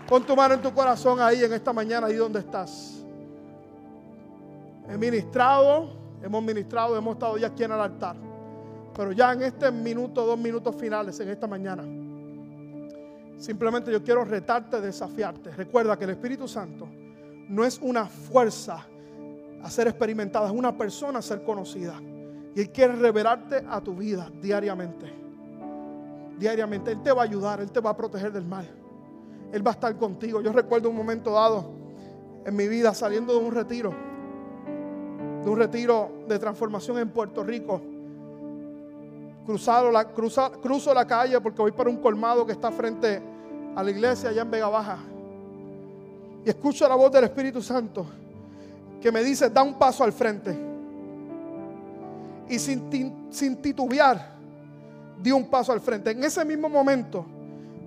Pon 0.07 0.24
tu 0.24 0.36
mano 0.36 0.53
en 0.55 0.61
tu 0.61 0.74
corazón 0.74 1.20
ahí 1.22 1.43
en 1.43 1.53
esta 1.53 1.72
mañana 1.72 2.07
ahí 2.07 2.16
donde 2.16 2.39
estás. 2.39 3.03
He 4.89 4.97
ministrado, 4.97 5.91
hemos 6.22 6.43
ministrado, 6.43 6.97
hemos 6.97 7.14
estado 7.14 7.38
ya 7.38 7.47
aquí 7.47 7.64
en 7.64 7.72
el 7.72 7.80
altar. 7.80 8.16
Pero 8.95 9.11
ya 9.11 9.32
en 9.32 9.43
este 9.43 9.72
minuto, 9.72 10.26
dos 10.26 10.38
minutos 10.38 10.76
finales 10.76 11.20
en 11.20 11.30
esta 11.30 11.47
mañana, 11.47 11.84
simplemente 13.38 13.91
yo 13.91 14.03
quiero 14.03 14.24
retarte, 14.24 14.82
desafiarte. 14.82 15.51
Recuerda 15.51 15.97
que 15.97 16.03
el 16.03 16.11
Espíritu 16.11 16.47
Santo 16.47 16.88
no 17.47 17.64
es 17.64 17.80
una 17.82 18.05
fuerza 18.05 18.86
a 19.64 19.70
ser 19.70 19.88
experimentada, 19.88 20.47
es 20.47 20.53
una 20.53 20.78
persona 20.78 21.20
a 21.20 21.22
ser 21.22 21.43
conocida. 21.43 21.99
Y 22.56 22.62
Él 22.62 22.72
quiere 22.72 22.95
revelarte 22.95 23.64
a 23.68 23.82
tu 23.82 23.95
vida 23.95 24.30
diariamente. 24.41 25.12
Diariamente. 26.38 26.91
Él 26.91 27.01
te 27.01 27.12
va 27.12 27.22
a 27.22 27.26
ayudar, 27.26 27.62
Él 27.62 27.72
te 27.72 27.80
va 27.80 27.91
a 27.91 27.97
proteger 27.97 28.32
del 28.32 28.45
mal. 28.45 28.70
Él 29.51 29.66
va 29.66 29.72
a 29.72 29.74
estar 29.74 29.95
contigo. 29.97 30.41
Yo 30.41 30.51
recuerdo 30.51 30.89
un 30.89 30.95
momento 30.95 31.32
dado 31.32 31.66
en 32.45 32.56
mi 32.56 32.68
vida 32.68 32.93
saliendo 32.93 33.34
de 33.34 33.39
un 33.39 33.54
retiro, 33.54 33.93
de 35.43 35.49
un 35.49 35.58
retiro 35.58 36.12
de 36.28 36.39
transformación 36.39 36.97
en 36.99 37.10
Puerto 37.10 37.43
Rico. 37.43 37.82
Cruzado 39.45 39.91
la, 39.91 40.06
cruzo 40.06 40.93
la 40.93 41.06
calle 41.06 41.39
porque 41.41 41.62
voy 41.62 41.72
para 41.72 41.89
un 41.89 41.97
colmado 41.97 42.45
que 42.45 42.54
está 42.54 42.72
frente 42.72 43.22
a 43.76 43.84
la 43.84 43.91
iglesia 43.91 44.30
allá 44.30 44.41
en 44.41 44.51
Vega 44.51 44.70
Baja. 44.70 44.97
Y 46.45 46.49
escucho 46.49 46.88
la 46.88 46.95
voz 46.95 47.12
del 47.12 47.26
Espíritu 47.26 47.62
Santo 47.62 48.06
que 49.01 49.12
me 49.12 49.24
dice, 49.24 49.49
da 49.49 49.64
un 49.64 49.74
paso 49.74 50.04
al 50.04 50.14
frente. 50.14 50.72
Y 52.50 52.60
sin, 52.60 53.62
titubear, 53.62 54.34
di 55.22 55.32
un 55.32 55.50
paso 55.50 55.72
al 55.72 55.80
frente. 55.80 56.12
En 56.12 56.24
ese 56.24 56.44
mismo 56.44 56.70
momento 56.70 57.26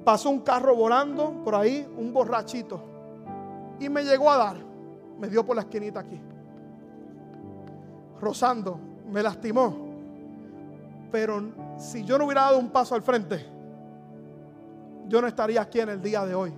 pasó 0.04 0.30
un 0.30 0.40
carro 0.40 0.74
volando 0.74 1.42
por 1.44 1.54
ahí, 1.54 1.86
un 1.96 2.12
borrachito. 2.12 2.80
Y 3.78 3.88
me 3.88 4.02
llegó 4.02 4.30
a 4.30 4.36
dar. 4.36 4.56
Me 5.18 5.28
dio 5.28 5.44
por 5.44 5.56
la 5.56 5.62
esquinita 5.62 6.00
aquí. 6.00 6.20
Rozando, 8.20 8.78
me 9.10 9.22
lastimó. 9.22 9.76
Pero 11.10 11.52
si 11.78 12.04
yo 12.04 12.18
no 12.18 12.24
hubiera 12.24 12.42
dado 12.42 12.58
un 12.58 12.70
paso 12.70 12.94
al 12.94 13.02
frente, 13.02 13.44
yo 15.08 15.20
no 15.20 15.28
estaría 15.28 15.60
aquí 15.60 15.80
en 15.80 15.90
el 15.90 16.02
día 16.02 16.24
de 16.24 16.34
hoy. 16.34 16.52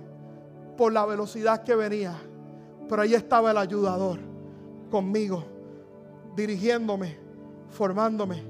Por 0.77 0.93
la 0.93 1.05
velocidad 1.05 1.63
que 1.63 1.75
venía. 1.75 2.15
Pero 2.87 3.01
ahí 3.01 3.13
estaba 3.13 3.51
el 3.51 3.57
ayudador 3.57 4.19
conmigo, 4.89 5.43
dirigiéndome, 6.35 7.17
formándome. 7.71 8.49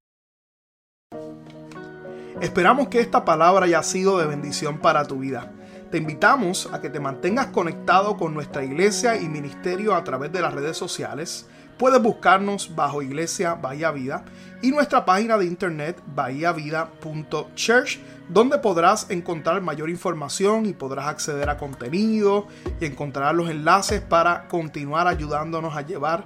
Esperamos 2.41 2.88
que 2.88 3.01
esta 3.01 3.26
palabra 3.26 3.65
haya 3.65 3.84
sido 3.84 4.17
de 4.17 4.26
bendición 4.26 4.78
para 4.78 5.05
tu 5.05 5.20
vida. 5.20 5.51
Te 5.91 5.97
invitamos 5.97 6.70
a 6.72 6.80
que 6.80 6.89
te 6.89 6.99
mantengas 6.99 7.47
conectado 7.47 8.15
con 8.15 8.34
nuestra 8.34 8.63
iglesia 8.63 9.17
y 9.17 9.28
ministerio 9.28 9.93
a 9.93 10.03
través 10.03 10.32
de 10.32 10.41
las 10.41 10.53
redes 10.53 10.78
sociales. 10.78 11.47
Puedes 11.78 12.01
buscarnos 12.01 12.76
bajo 12.76 13.01
Iglesia 13.01 13.55
Bahía 13.55 13.91
Vida 13.91 14.24
y 14.61 14.72
nuestra 14.72 15.03
página 15.03 15.38
de 15.38 15.45
internet 15.45 16.01
bahiavida.church, 16.13 17.99
donde 18.30 18.57
podrás 18.59 19.09
encontrar 19.09 19.61
mayor 19.61 19.89
información 19.89 20.65
y 20.65 20.74
podrás 20.74 21.07
acceder 21.07 21.49
a 21.49 21.57
contenido 21.57 22.47
y 22.80 22.86
encontrar 22.86 23.34
los 23.34 23.49
enlaces 23.49 24.01
para 24.01 24.47
continuar 24.47 25.07
ayudándonos 25.07 25.76
a 25.76 25.82
llevar 25.82 26.26